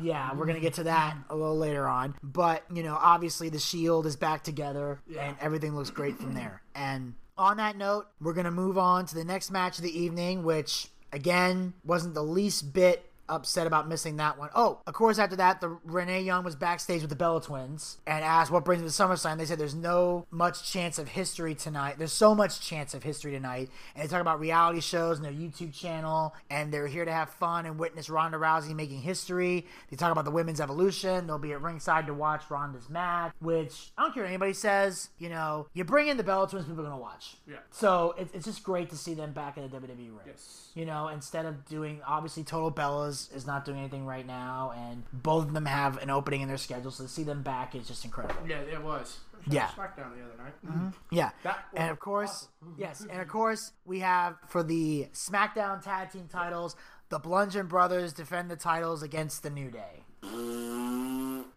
Yeah, 0.00 0.34
we're 0.34 0.46
gonna 0.46 0.60
get 0.60 0.74
to 0.74 0.84
that 0.84 1.16
a 1.30 1.36
little 1.36 1.56
later 1.56 1.86
on. 1.86 2.14
But 2.22 2.64
you 2.74 2.82
know, 2.82 2.98
obviously 3.00 3.48
the 3.48 3.58
Shield 3.58 4.06
is 4.06 4.16
back 4.16 4.42
together, 4.42 5.00
and 5.18 5.36
everything 5.40 5.74
looks 5.74 5.90
great 5.90 6.18
from 6.18 6.34
there. 6.34 6.62
And 6.74 7.14
on 7.36 7.58
that 7.58 7.76
note, 7.76 8.06
we're 8.20 8.34
gonna 8.34 8.50
move 8.50 8.76
on 8.76 9.06
to 9.06 9.14
the 9.14 9.24
next 9.24 9.50
match 9.50 9.78
of 9.78 9.84
the 9.84 9.96
evening, 9.96 10.42
which 10.42 10.88
again 11.12 11.72
wasn't 11.84 12.14
the 12.14 12.22
least 12.22 12.72
bit 12.72 13.07
upset 13.28 13.66
about 13.66 13.88
missing 13.88 14.16
that 14.16 14.38
one. 14.38 14.50
Oh, 14.54 14.80
of 14.86 14.94
course, 14.94 15.18
after 15.18 15.36
that, 15.36 15.60
the 15.60 15.78
Renee 15.84 16.22
Young 16.22 16.44
was 16.44 16.56
backstage 16.56 17.00
with 17.00 17.10
the 17.10 17.16
Bella 17.16 17.42
Twins 17.42 17.98
and 18.06 18.24
asked 18.24 18.50
what 18.50 18.64
brings 18.64 18.82
me 18.82 18.88
to 18.88 18.94
SummerSlam. 18.94 19.38
They 19.38 19.44
said 19.44 19.58
there's 19.58 19.74
no 19.74 20.26
much 20.30 20.70
chance 20.70 20.98
of 20.98 21.08
history 21.08 21.54
tonight. 21.54 21.96
There's 21.98 22.12
so 22.12 22.34
much 22.34 22.60
chance 22.60 22.94
of 22.94 23.02
history 23.02 23.32
tonight. 23.32 23.70
And 23.94 24.04
they 24.04 24.08
talk 24.08 24.20
about 24.20 24.40
reality 24.40 24.80
shows 24.80 25.18
and 25.18 25.24
their 25.24 25.32
YouTube 25.32 25.74
channel, 25.74 26.34
and 26.50 26.72
they're 26.72 26.86
here 26.86 27.04
to 27.04 27.12
have 27.12 27.30
fun 27.30 27.66
and 27.66 27.78
witness 27.78 28.08
Ronda 28.08 28.38
Rousey 28.38 28.74
making 28.74 29.02
history. 29.02 29.66
They 29.90 29.96
talk 29.96 30.12
about 30.12 30.24
the 30.24 30.30
women's 30.30 30.60
evolution. 30.60 31.26
They'll 31.26 31.38
be 31.38 31.52
at 31.52 31.60
ringside 31.60 32.06
to 32.06 32.14
watch 32.14 32.44
Ronda's 32.50 32.88
match, 32.88 33.32
which 33.40 33.90
I 33.96 34.02
don't 34.02 34.14
care 34.14 34.22
what 34.22 34.28
anybody 34.28 34.52
says. 34.52 35.10
You 35.18 35.28
know, 35.28 35.68
you 35.74 35.84
bring 35.84 36.08
in 36.08 36.16
the 36.16 36.22
Bella 36.24 36.48
Twins, 36.48 36.66
people 36.66 36.80
are 36.80 36.88
gonna 36.88 37.00
watch. 37.00 37.36
Yeah. 37.46 37.56
So 37.70 38.14
it, 38.18 38.28
it's 38.32 38.44
just 38.44 38.62
great 38.62 38.90
to 38.90 38.96
see 38.96 39.14
them 39.14 39.32
back 39.32 39.56
in 39.56 39.68
the 39.68 39.76
WWE 39.76 39.96
ring. 39.96 40.18
Yes. 40.26 40.70
You 40.74 40.84
know, 40.84 41.08
instead 41.08 41.44
of 41.44 41.64
doing 41.66 42.00
obviously 42.06 42.44
Total 42.44 42.70
Bellas 42.70 43.17
is 43.34 43.46
not 43.46 43.64
doing 43.64 43.78
anything 43.78 44.06
right 44.06 44.26
now, 44.26 44.72
and 44.76 45.02
both 45.12 45.46
of 45.46 45.54
them 45.54 45.66
have 45.66 45.98
an 46.02 46.10
opening 46.10 46.40
in 46.42 46.48
their 46.48 46.56
schedule, 46.56 46.90
so 46.90 47.04
to 47.04 47.08
see 47.08 47.22
them 47.24 47.42
back 47.42 47.74
is 47.74 47.86
just 47.86 48.04
incredible. 48.04 48.40
Yeah, 48.46 48.58
it 48.60 48.82
was. 48.82 49.18
Yeah. 49.50 49.68
SmackDown 49.68 50.14
the 50.16 50.24
other 50.24 50.36
night. 50.36 50.92
Yeah, 51.10 51.30
That 51.42 51.64
was 51.72 51.80
and 51.80 51.90
of 51.90 51.98
course, 52.00 52.48
yes, 52.76 53.06
and 53.08 53.20
of 53.20 53.28
course 53.28 53.72
we 53.84 54.00
have 54.00 54.36
for 54.48 54.62
the 54.62 55.08
SmackDown 55.12 55.82
Tag 55.82 56.12
Team 56.12 56.28
titles, 56.30 56.76
the 57.08 57.18
Bludgeon 57.18 57.66
Brothers 57.66 58.12
defend 58.12 58.50
the 58.50 58.56
titles 58.56 59.02
against 59.02 59.42
the 59.42 59.50
New 59.50 59.70
Day. 59.70 60.04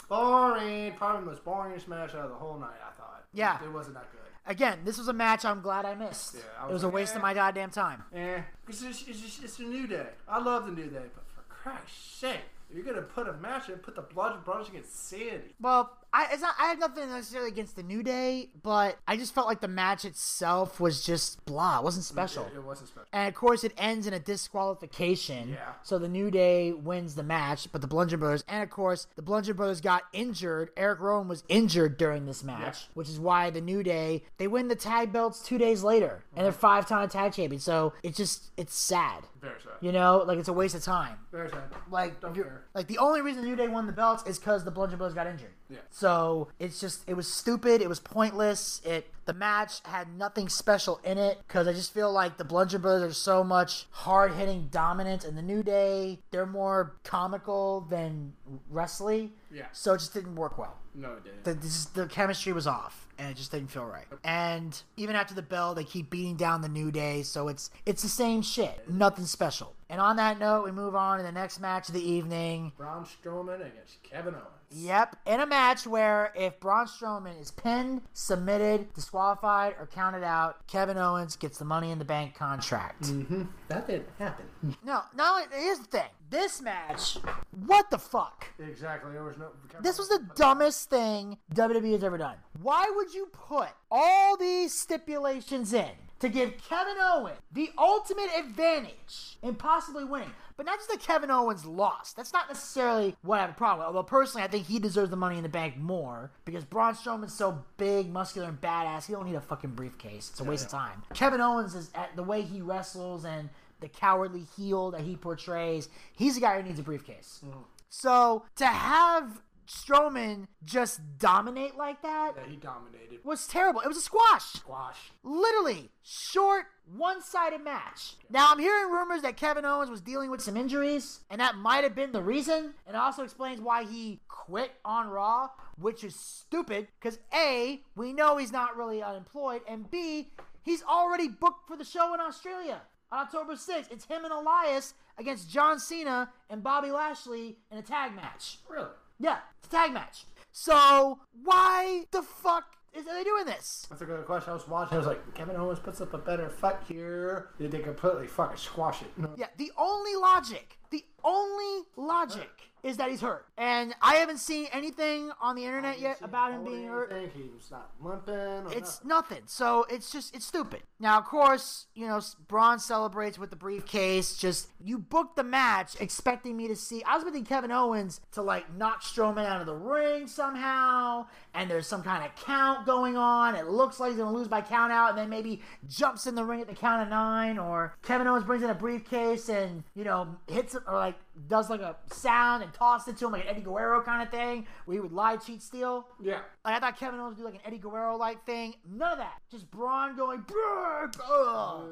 Boring. 0.08 0.94
Probably 0.98 1.22
the 1.22 1.32
most 1.32 1.44
boring 1.44 1.80
smash 1.80 2.12
out 2.12 2.26
of 2.26 2.30
the 2.30 2.36
whole 2.36 2.60
night. 2.60 2.80
I 2.86 2.92
thought. 3.00 3.24
Yeah. 3.34 3.64
It 3.64 3.72
wasn't 3.72 3.96
that 3.96 4.12
good. 4.12 4.22
Again, 4.46 4.80
this 4.84 4.98
was 4.98 5.08
a 5.08 5.14
match 5.14 5.46
I'm 5.46 5.62
glad 5.62 5.86
I 5.86 5.96
missed. 5.96 6.36
Yeah, 6.36 6.42
I 6.60 6.64
it 6.64 6.74
was 6.74 6.74
was 6.74 6.84
a 6.84 6.90
waste 6.90 7.14
eh. 7.14 7.18
of 7.18 7.22
my 7.22 7.34
goddamn 7.34 7.70
time. 7.70 8.04
Eh, 8.14 8.42
it's 8.68 8.82
it's 8.84 9.04
just 9.04 9.44
it's 9.44 9.60
a 9.60 9.64
new 9.64 9.88
day. 9.88 10.08
I 10.28 10.42
love 10.42 10.66
the 10.66 10.72
new 10.72 10.88
day, 10.88 11.06
but 11.14 11.24
Christ's 11.62 12.24
if 12.24 12.76
you're 12.76 12.86
gonna 12.86 13.02
put 13.02 13.28
a 13.28 13.34
match 13.34 13.70
in, 13.70 13.76
put 13.76 13.96
the 13.96 14.02
Bludgeon 14.02 14.42
Brothers 14.44 14.70
against 14.70 15.08
Sandy. 15.10 15.54
Well, 15.60 15.98
I 16.14 16.28
it's 16.32 16.42
not 16.42 16.56
I 16.60 16.66
had 16.68 16.80
nothing 16.80 17.10
necessarily 17.10 17.50
against 17.50 17.76
the 17.78 17.84
New 17.84 18.04
Day, 18.04 18.50
but 18.64 18.98
I 19.08 19.16
just 19.18 19.34
felt 19.34 19.48
like 19.48 19.62
the 19.62 19.68
match 19.70 20.04
itself 20.06 20.80
was 20.80 21.06
just 21.06 21.44
blah. 21.46 21.80
It 21.80 21.84
wasn't 21.84 22.06
special. 22.06 22.46
It, 22.48 22.56
it 22.56 22.64
wasn't 22.64 22.90
special. 22.90 23.08
And 23.14 23.28
of 23.30 23.34
course, 23.36 23.64
it 23.64 23.74
ends 23.78 24.08
in 24.08 24.14
a 24.14 24.20
disqualification. 24.20 25.50
Yeah. 25.50 25.74
So 25.84 25.98
the 25.98 26.08
New 26.10 26.32
Day 26.32 26.72
wins 26.74 27.16
the 27.16 27.24
match, 27.24 27.68
but 27.72 27.82
the 27.82 27.88
Bludgeon 27.88 28.20
Brothers, 28.20 28.44
and 28.48 28.64
of 28.64 28.70
course, 28.70 29.08
the 29.16 29.22
Bludgeon 29.22 29.56
Brothers 29.56 29.82
got 29.82 30.04
injured. 30.14 30.70
Eric 30.78 31.00
Rowan 31.00 31.28
was 31.28 31.44
injured 31.50 31.98
during 31.98 32.26
this 32.26 32.44
match, 32.44 32.60
Yeah. 32.82 32.94
which 32.94 33.10
is 33.10 33.20
why 33.20 33.50
the 33.50 33.62
New 33.62 33.84
Day 33.84 34.24
they 34.38 34.48
win 34.48 34.68
the 34.68 34.76
tag 34.76 35.12
belts 35.12 35.42
two 35.42 35.58
days 35.58 35.84
later, 35.84 36.24
and 36.36 36.46
they're 36.46 36.52
five 36.52 36.88
time 36.88 37.10
tag 37.10 37.34
champions. 37.34 37.64
So 37.64 37.94
it's 38.04 38.18
just 38.18 38.52
it's 38.58 38.76
sad, 38.76 39.24
Very 39.42 39.60
sad. 39.62 39.74
you 39.82 39.92
know, 39.92 40.24
like 40.28 40.38
it's 40.38 40.50
a 40.50 40.54
waste 40.54 40.76
of 40.76 40.84
time. 40.84 41.18
Very 41.32 41.50
sad. 41.50 41.64
Like, 41.90 42.20
Don't 42.22 42.36
care. 42.36 42.64
like 42.74 42.88
the 42.88 42.98
only 42.98 43.22
reason 43.22 43.42
the 43.44 43.48
New 43.48 43.56
Day 43.56 43.68
won 43.68 43.86
the 43.86 43.92
belts 43.94 44.24
is 44.28 44.40
because 44.40 44.64
the 44.64 44.72
Bludgeon 44.72 44.98
Brothers 44.98 45.16
got 45.16 45.28
injured. 45.28 45.52
Yeah. 45.72 45.80
So 45.90 46.50
it's 46.60 46.80
just 46.80 47.08
it 47.08 47.14
was 47.14 47.32
stupid. 47.32 47.82
It 47.82 47.88
was 47.88 48.00
pointless. 48.00 48.82
It 48.84 49.08
the 49.26 49.34
match 49.34 49.82
had 49.86 50.18
nothing 50.18 50.50
special 50.50 51.00
in 51.04 51.18
it 51.18 51.38
because 51.48 51.68
I 51.68 51.74
just 51.74 51.94
feel 51.94 52.12
like 52.12 52.38
the 52.38 52.44
Bludgeon 52.44 52.82
Brothers 52.82 53.12
are 53.12 53.14
so 53.14 53.44
much 53.44 53.86
hard 53.92 54.34
hitting 54.34 54.68
dominant, 54.72 55.24
and 55.24 55.38
the 55.38 55.42
New 55.42 55.64
Day 55.64 56.20
they're 56.32 56.46
more 56.46 56.96
comical 57.04 57.88
than 57.90 58.34
wrestling. 58.70 59.32
Yeah. 59.54 59.66
So 59.72 59.94
it 59.94 60.00
just 60.00 60.14
didn't 60.14 60.36
work 60.36 60.58
well. 60.58 60.78
No, 60.94 61.14
it 61.14 61.24
didn't. 61.24 61.44
The, 61.46 61.54
this 61.54 61.78
is, 61.78 61.86
the 61.88 62.06
chemistry 62.08 62.52
was 62.52 62.68
off, 62.68 63.08
and 63.18 63.30
it 63.30 63.38
just 63.38 63.52
didn't 63.52 63.70
feel 63.70 63.86
right. 63.86 64.06
And 64.26 64.78
even 64.98 65.16
after 65.16 65.34
the 65.34 65.42
bell, 65.42 65.74
they 65.74 65.86
keep 65.86 66.10
beating 66.10 66.36
down 66.36 66.62
the 66.62 66.70
New 66.70 66.92
Day, 66.92 67.24
so 67.24 67.48
it's 67.48 67.70
it's 67.86 68.02
the 68.02 68.10
same 68.10 68.42
shit. 68.42 68.90
Nothing 68.90 69.26
special. 69.26 69.74
And 69.90 70.02
on 70.02 70.18
that 70.18 70.40
note, 70.40 70.66
we 70.66 70.72
move 70.72 70.96
on 70.96 71.18
to 71.18 71.24
the 71.24 71.32
next 71.32 71.60
match 71.60 71.88
of 71.88 71.94
the 71.94 72.04
evening. 72.04 72.74
Braun 72.78 73.06
Strowman 73.06 73.56
against 73.56 74.04
Kevin 74.04 74.36
Owens. 74.36 74.61
Yep, 74.72 75.18
in 75.26 75.40
a 75.40 75.46
match 75.46 75.86
where 75.86 76.32
if 76.36 76.60
Braun 76.60 76.86
Strowman 76.86 77.40
is 77.40 77.52
pinned, 77.52 78.02
submitted, 78.14 78.94
disqualified, 78.94 79.76
or 79.80 79.88
counted 79.88 80.24
out, 80.24 80.66
Kevin 80.68 80.98
Owens 80.98 81.36
gets 81.36 81.58
the 81.58 81.66
Money 81.66 81.92
in 81.92 82.00
the 82.00 82.06
Bank 82.06 82.36
contract. 82.36 83.04
Mm-hmm. 83.04 83.44
That 83.68 83.88
didn't 83.88 84.10
happen. 84.18 84.46
No, 84.84 85.02
no, 85.16 85.42
here's 85.52 85.80
the 85.80 85.86
thing. 85.86 86.10
This 86.30 86.62
match, 86.62 87.18
what 87.66 87.90
the 87.90 87.98
fuck? 87.98 88.48
exactly. 88.60 89.12
There 89.12 89.24
was 89.24 89.38
no. 89.38 89.50
This 89.82 89.98
was 89.98 90.08
the 90.08 90.26
dumbest 90.36 90.90
thing 90.90 91.38
WWE 91.54 91.92
has 91.92 92.04
ever 92.04 92.18
done. 92.18 92.38
Why 92.62 92.90
would 92.96 93.14
you 93.14 93.28
put 93.34 93.70
all 93.92 94.38
these 94.38 94.74
stipulations 94.74 95.74
in 95.74 95.90
to 96.22 96.30
give 96.30 96.54
Kevin 96.58 96.96
Owens 97.00 97.38
the 97.52 97.70
ultimate 97.78 98.30
advantage 98.38 99.38
in 99.44 99.56
possibly 99.56 100.04
winning? 100.04 100.32
But 100.58 100.66
not 100.66 100.78
just 100.78 100.90
that 100.90 101.00
Kevin 101.00 101.32
Owens 101.32 101.66
lost. 101.66 102.16
That's 102.16 102.34
not 102.34 102.48
necessarily 102.48 103.16
what 103.24 103.40
I 103.40 103.42
have 103.42 103.50
a 103.50 103.54
problem 103.54 103.80
with. 103.80 103.96
Although 103.96 104.08
personally, 104.08 104.44
I 104.44 104.48
think 104.48 104.68
he 104.68 104.80
deserves 104.80 105.10
the 105.10 105.16
money 105.16 105.38
in 105.38 105.44
the 105.44 105.50
bank 105.50 105.78
more 105.78 106.32
because 106.46 106.64
Braun 106.64 106.94
Strowman's 106.94 107.34
so 107.34 107.64
big, 107.78 108.12
muscular, 108.12 108.48
and 108.48 108.62
badass. 108.62 109.08
He 109.08 109.14
don't 109.14 109.26
need 109.26 109.36
a 109.36 109.42
fucking 109.42 109.72
briefcase. 109.72 110.30
It's 110.30 110.40
a 110.40 110.44
waste 110.44 110.66
of 110.66 110.72
time. 110.72 111.02
Kevin 111.14 111.42
Owens 111.42 111.74
is 111.74 111.90
at 111.96 112.16
the 112.16 112.24
way 112.24 112.44
he 112.44 112.62
wrestles 112.62 113.26
and 113.26 113.50
the 113.80 113.88
cowardly 113.88 114.46
heel 114.56 114.92
that 114.92 115.02
he 115.02 115.16
portrays. 115.16 115.90
He's 116.14 116.38
a 116.38 116.40
guy 116.40 116.58
who 116.62 116.68
needs 116.68 116.80
a 116.80 116.84
briefcase. 116.84 117.42
Mm. 117.44 117.64
So 117.90 118.46
to 118.56 118.68
have 118.68 119.42
Strowman 119.72 120.48
just 120.66 121.00
dominate 121.18 121.76
like 121.78 122.02
that 122.02 122.34
Yeah, 122.36 122.44
he 122.50 122.56
dominated. 122.58 123.20
was 123.24 123.48
terrible. 123.48 123.80
It 123.82 123.88
was 123.88 123.98
a 123.98 124.02
squash. 124.02 124.44
Squash. 124.54 125.12
Literally 125.24 125.90
short, 126.04 126.66
one-sided 126.98 127.64
match. 127.64 128.16
Now 128.30 128.52
I'm 128.52 128.60
hearing 128.60 128.92
rumors 128.92 129.22
that 129.22 129.38
Kevin 129.38 129.64
Owens 129.66 129.90
was 129.90 130.02
dealing 130.02 130.30
with 130.30 130.42
some 130.42 130.58
injuries, 130.58 131.22
and 131.30 131.40
that 131.40 131.56
might 131.56 131.84
have 131.84 131.96
been 131.96 132.12
the 132.12 132.22
reason. 132.22 132.74
And 132.86 132.96
it 132.96 133.00
also 133.00 133.24
explains 133.24 133.62
why 133.62 133.84
he 133.86 134.20
quit 134.28 134.72
on 134.84 135.08
Raw, 135.10 135.50
which 135.80 136.04
is 136.04 136.16
stupid. 136.16 136.88
Because 137.00 137.20
A, 137.34 137.82
we 137.96 138.12
know 138.12 138.38
he's 138.38 138.52
not 138.52 138.76
really 138.76 139.02
unemployed, 139.02 139.62
and 139.68 139.90
B, 139.90 140.32
he's 140.64 140.84
already 140.84 141.28
booked 141.30 141.68
for 141.68 141.78
the 141.78 141.86
show 141.86 142.14
in 142.14 142.20
Australia 142.20 142.82
on 143.12 143.20
October 143.20 143.54
6th. 143.54 143.92
It's 143.92 144.06
him 144.06 144.26
and 144.26 144.34
Elias 144.34 144.96
against 145.18 145.50
John 145.50 145.80
Cena 145.80 146.30
and 146.50 146.62
Bobby 146.64 146.92
Lashley 146.92 147.58
in 147.72 147.78
a 147.78 147.82
tag 147.82 148.16
match. 148.16 148.58
Really? 148.70 148.88
Yeah, 149.22 149.38
it's 149.60 149.68
a 149.68 149.72
tag 149.72 149.94
match. 149.94 150.26
So 150.52 151.20
why 151.44 152.06
the 152.12 152.24
fuck 152.24 152.66
is 152.94 153.08
are 153.08 153.14
they 153.14 153.24
doing 153.24 153.46
this? 153.46 153.86
That's 153.90 154.02
a 154.02 154.06
good 154.06 154.26
question. 154.26 154.50
I 154.50 154.54
was 154.54 154.68
watching. 154.68 154.96
I 154.96 154.98
was 154.98 155.08
like, 155.08 155.34
Kevin 155.36 155.56
Owens 155.56 155.80
puts 155.80 156.02
up 156.02 156.14
a 156.14 156.18
better 156.18 156.50
fight 156.50 156.78
here. 156.88 157.50
Did 157.58 157.72
they 157.72 157.80
completely 157.80 158.28
fucking 158.28 158.58
squash 158.58 159.02
it? 159.02 159.08
No. 159.18 159.30
Yeah, 159.38 159.48
the 159.58 159.72
only 159.78 160.16
logic, 160.16 160.78
the 160.90 161.06
only 161.24 161.86
logic 161.96 162.71
is 162.84 162.98
that 162.98 163.10
he's 163.10 163.22
hurt. 163.22 163.46
And 163.58 163.94
I 164.02 164.16
haven't 164.16 164.40
seen 164.40 164.68
anything 164.72 165.32
on 165.42 165.56
the 165.56 165.66
internet 165.66 166.00
yet 166.00 166.18
about 166.22 166.52
him 166.52 166.64
being 166.64 166.88
hurt. 166.88 167.12
He 167.36 167.44
was 167.44 167.70
not 167.70 167.92
limping. 168.02 168.78
It's 168.78 169.04
nothing. 169.04 169.08
nothing. 169.08 169.42
So 169.46 169.86
it's 169.90 170.12
just 170.12 170.36
it's 170.36 170.46
stupid. 170.46 170.82
Now, 171.00 171.18
of 171.18 171.26
course, 171.26 171.88
you 171.94 172.08
know 172.08 172.20
Braun 172.48 172.80
celebrates 172.80 173.38
with 173.38 173.50
the 173.50 173.56
briefcase. 173.56 174.36
Just 174.36 174.70
you 174.84 174.98
booked 174.98 175.36
the 175.36 175.44
match 175.44 175.96
expecting 176.00 176.58
me 176.58 176.68
to 176.68 176.76
see. 176.76 177.04
I 177.04 177.16
was 177.16 177.24
expecting 177.24 177.46
Kevin 177.46 177.72
Owens 177.72 178.22
to 178.32 178.42
like 178.42 178.74
knock 178.76 179.04
Strowman 179.04 179.46
out 179.46 179.62
of 179.62 179.68
the 179.68 179.76
ring 179.76 180.28
somehow, 180.28 181.28
and 181.54 181.70
there's 181.70 181.88
some 181.88 182.04
kind 182.04 182.26
of 182.26 182.36
count 182.44 182.86
going 182.86 183.16
on. 183.16 183.56
It 183.56 183.68
looks 183.68 184.00
like 184.00 184.12
he's 184.12 184.20
gonna 184.20 184.36
lose 184.36 184.48
by 184.48 184.62
count 184.62 184.92
out, 184.92 185.10
and 185.10 185.18
then 185.18 185.30
maybe 185.30 185.62
jumps 185.88 186.26
in 186.26 186.36
the 186.36 186.44
ring 186.44 186.62
at 186.62 186.68
the 186.68 186.76
count 186.76 187.04
of 187.04 187.10
nine, 187.10 187.58
or 187.58 187.96
Kevin 188.02 188.28
Owens 188.28 188.46
brings 188.46 188.64
in 188.64 188.70
a 188.70 188.76
briefcase 188.76 189.50
and 189.50 189.84
you 189.96 190.04
know 190.04 190.36
hits 190.48 190.76
it 190.76 190.84
or 190.88 190.96
like 190.96 191.16
does 191.48 191.70
like 191.70 191.82
a 191.82 191.96
sound 192.12 192.64
and 192.64 192.74
tosses 192.74 193.14
it 193.14 193.18
to 193.18 193.26
him 193.26 193.32
like 193.32 193.44
an 193.44 193.50
Eddie 193.50 193.62
Guerrero 193.62 194.02
kind 194.02 194.22
of 194.22 194.30
thing, 194.30 194.68
where 194.86 194.96
he 194.96 195.00
would 195.00 195.12
lie, 195.12 195.38
cheat, 195.38 195.62
steal. 195.62 196.08
Yeah. 196.22 196.40
Like, 196.64 196.76
I 196.76 196.80
thought 196.80 196.98
Kevin 196.98 197.20
Owens 197.20 197.38
would 197.38 197.44
do 197.44 197.46
like 197.46 197.56
an 197.56 197.62
Eddie 197.66 197.80
Guerrero 197.80 198.18
like 198.18 198.46
thing. 198.46 198.76
None 198.90 199.14
of 199.14 199.18
that. 199.18 199.42
Just 199.50 199.70
Braun 199.72 200.16
going, 200.16 200.42
"Brr, 200.42 201.12
ugh." 201.32 201.90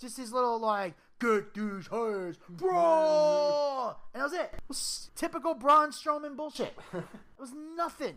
just 0.00 0.16
his 0.16 0.32
little 0.32 0.58
like, 0.58 0.94
get 1.20 1.54
these 1.54 1.86
hands, 1.88 2.36
bro. 2.48 3.94
And 4.14 4.20
that 4.20 4.24
was 4.24 4.32
it. 4.32 4.50
It 4.52 4.62
was 4.68 5.10
typical 5.14 5.54
Braun 5.54 5.90
Strowman 5.90 6.36
bullshit. 6.36 6.76
it 6.94 7.04
was 7.38 7.52
nothing, 7.76 8.16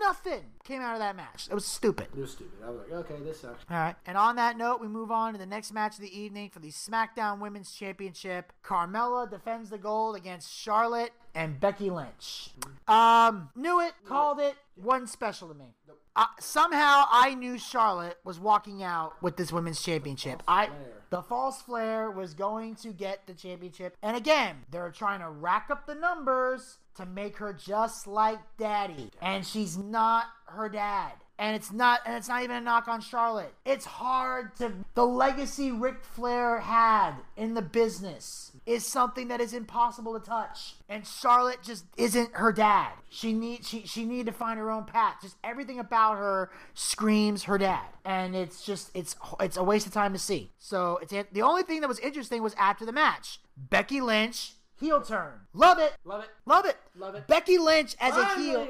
nothing 0.00 0.42
came 0.64 0.82
out 0.82 0.94
of 0.94 1.00
that 1.00 1.16
match. 1.16 1.48
It 1.50 1.54
was 1.54 1.64
stupid. 1.64 2.08
It 2.14 2.20
was 2.20 2.32
stupid. 2.32 2.58
I 2.64 2.70
was 2.70 2.80
like, 2.80 2.92
okay, 2.92 3.22
this 3.24 3.40
sucks. 3.40 3.64
All 3.70 3.76
right. 3.76 3.96
And 4.06 4.16
on 4.18 4.36
that 4.36 4.58
note, 4.58 4.80
we 4.80 4.88
move 4.88 5.10
on 5.10 5.32
to 5.32 5.38
the 5.38 5.46
next 5.46 5.72
match 5.72 5.94
of 5.94 6.00
the 6.00 6.18
evening 6.18 6.50
for 6.50 6.58
the 6.58 6.70
SmackDown 6.70 7.40
Women's 7.40 7.72
Championship. 7.72 8.52
Carmella 8.64 9.30
defends 9.30 9.70
the 9.70 9.78
gold 9.78 10.16
against 10.16 10.52
Charlotte 10.52 11.12
and 11.34 11.60
Becky 11.60 11.90
Lynch. 11.90 12.50
Um, 12.88 13.50
knew 13.54 13.80
it, 13.80 13.92
called 14.04 14.40
it, 14.40 14.56
wasn't 14.76 15.08
special 15.08 15.48
to 15.48 15.54
me. 15.54 15.74
Uh, 16.20 16.26
somehow 16.38 17.06
I 17.10 17.34
knew 17.34 17.56
Charlotte 17.56 18.18
was 18.24 18.38
walking 18.38 18.82
out 18.82 19.14
with 19.22 19.38
this 19.38 19.50
women's 19.50 19.80
championship. 19.80 20.42
I 20.46 20.68
the 21.08 21.22
false 21.22 21.62
Flair 21.62 22.10
was 22.10 22.34
going 22.34 22.74
to 22.76 22.92
get 22.92 23.26
the 23.26 23.32
championship. 23.32 23.96
And 24.02 24.14
again, 24.18 24.56
they're 24.70 24.90
trying 24.90 25.20
to 25.20 25.30
rack 25.30 25.68
up 25.70 25.86
the 25.86 25.94
numbers 25.94 26.76
to 26.96 27.06
make 27.06 27.38
her 27.38 27.54
just 27.54 28.06
like 28.06 28.38
daddy. 28.58 29.10
And 29.22 29.46
she's 29.46 29.78
not 29.78 30.26
her 30.48 30.68
dad. 30.68 31.12
And 31.38 31.56
it's 31.56 31.72
not 31.72 32.00
and 32.04 32.14
it's 32.16 32.28
not 32.28 32.42
even 32.42 32.56
a 32.56 32.60
knock 32.60 32.86
on 32.86 33.00
Charlotte. 33.00 33.54
It's 33.64 33.86
hard 33.86 34.54
to 34.56 34.74
the 34.92 35.06
legacy 35.06 35.72
Ric 35.72 36.04
Flair 36.04 36.60
had 36.60 37.14
in 37.34 37.54
the 37.54 37.62
business 37.62 38.52
is 38.70 38.86
something 38.86 39.28
that 39.28 39.40
is 39.40 39.52
impossible 39.52 40.18
to 40.18 40.24
touch. 40.24 40.74
And 40.88 41.06
Charlotte 41.06 41.58
just 41.62 41.84
isn't 41.96 42.34
her 42.34 42.52
dad. 42.52 42.92
She 43.08 43.32
need 43.32 43.64
she 43.66 43.86
she 43.86 44.04
needed 44.04 44.26
to 44.26 44.32
find 44.32 44.58
her 44.58 44.70
own 44.70 44.84
path. 44.84 45.16
Just 45.20 45.36
everything 45.42 45.78
about 45.78 46.16
her 46.16 46.50
screams 46.74 47.44
her 47.44 47.58
dad. 47.58 47.86
And 48.04 48.36
it's 48.36 48.64
just 48.64 48.90
it's 48.94 49.16
it's 49.40 49.56
a 49.56 49.64
waste 49.64 49.86
of 49.86 49.92
time 49.92 50.12
to 50.12 50.18
see. 50.18 50.52
So 50.58 50.98
it's 51.02 51.12
the 51.32 51.42
only 51.42 51.62
thing 51.62 51.80
that 51.80 51.88
was 51.88 51.98
interesting 51.98 52.42
was 52.42 52.54
after 52.54 52.86
the 52.86 52.92
match. 52.92 53.40
Becky 53.56 54.00
Lynch 54.00 54.52
heel 54.78 55.02
turn. 55.02 55.32
Love 55.52 55.78
it. 55.78 55.92
Love 56.04 56.22
it. 56.22 56.30
Love 56.46 56.64
it. 56.64 56.76
Love 56.96 57.14
it. 57.14 57.26
Becky 57.26 57.58
Lynch 57.58 57.96
as 58.00 58.16
a 58.16 58.34
heel. 58.36 58.66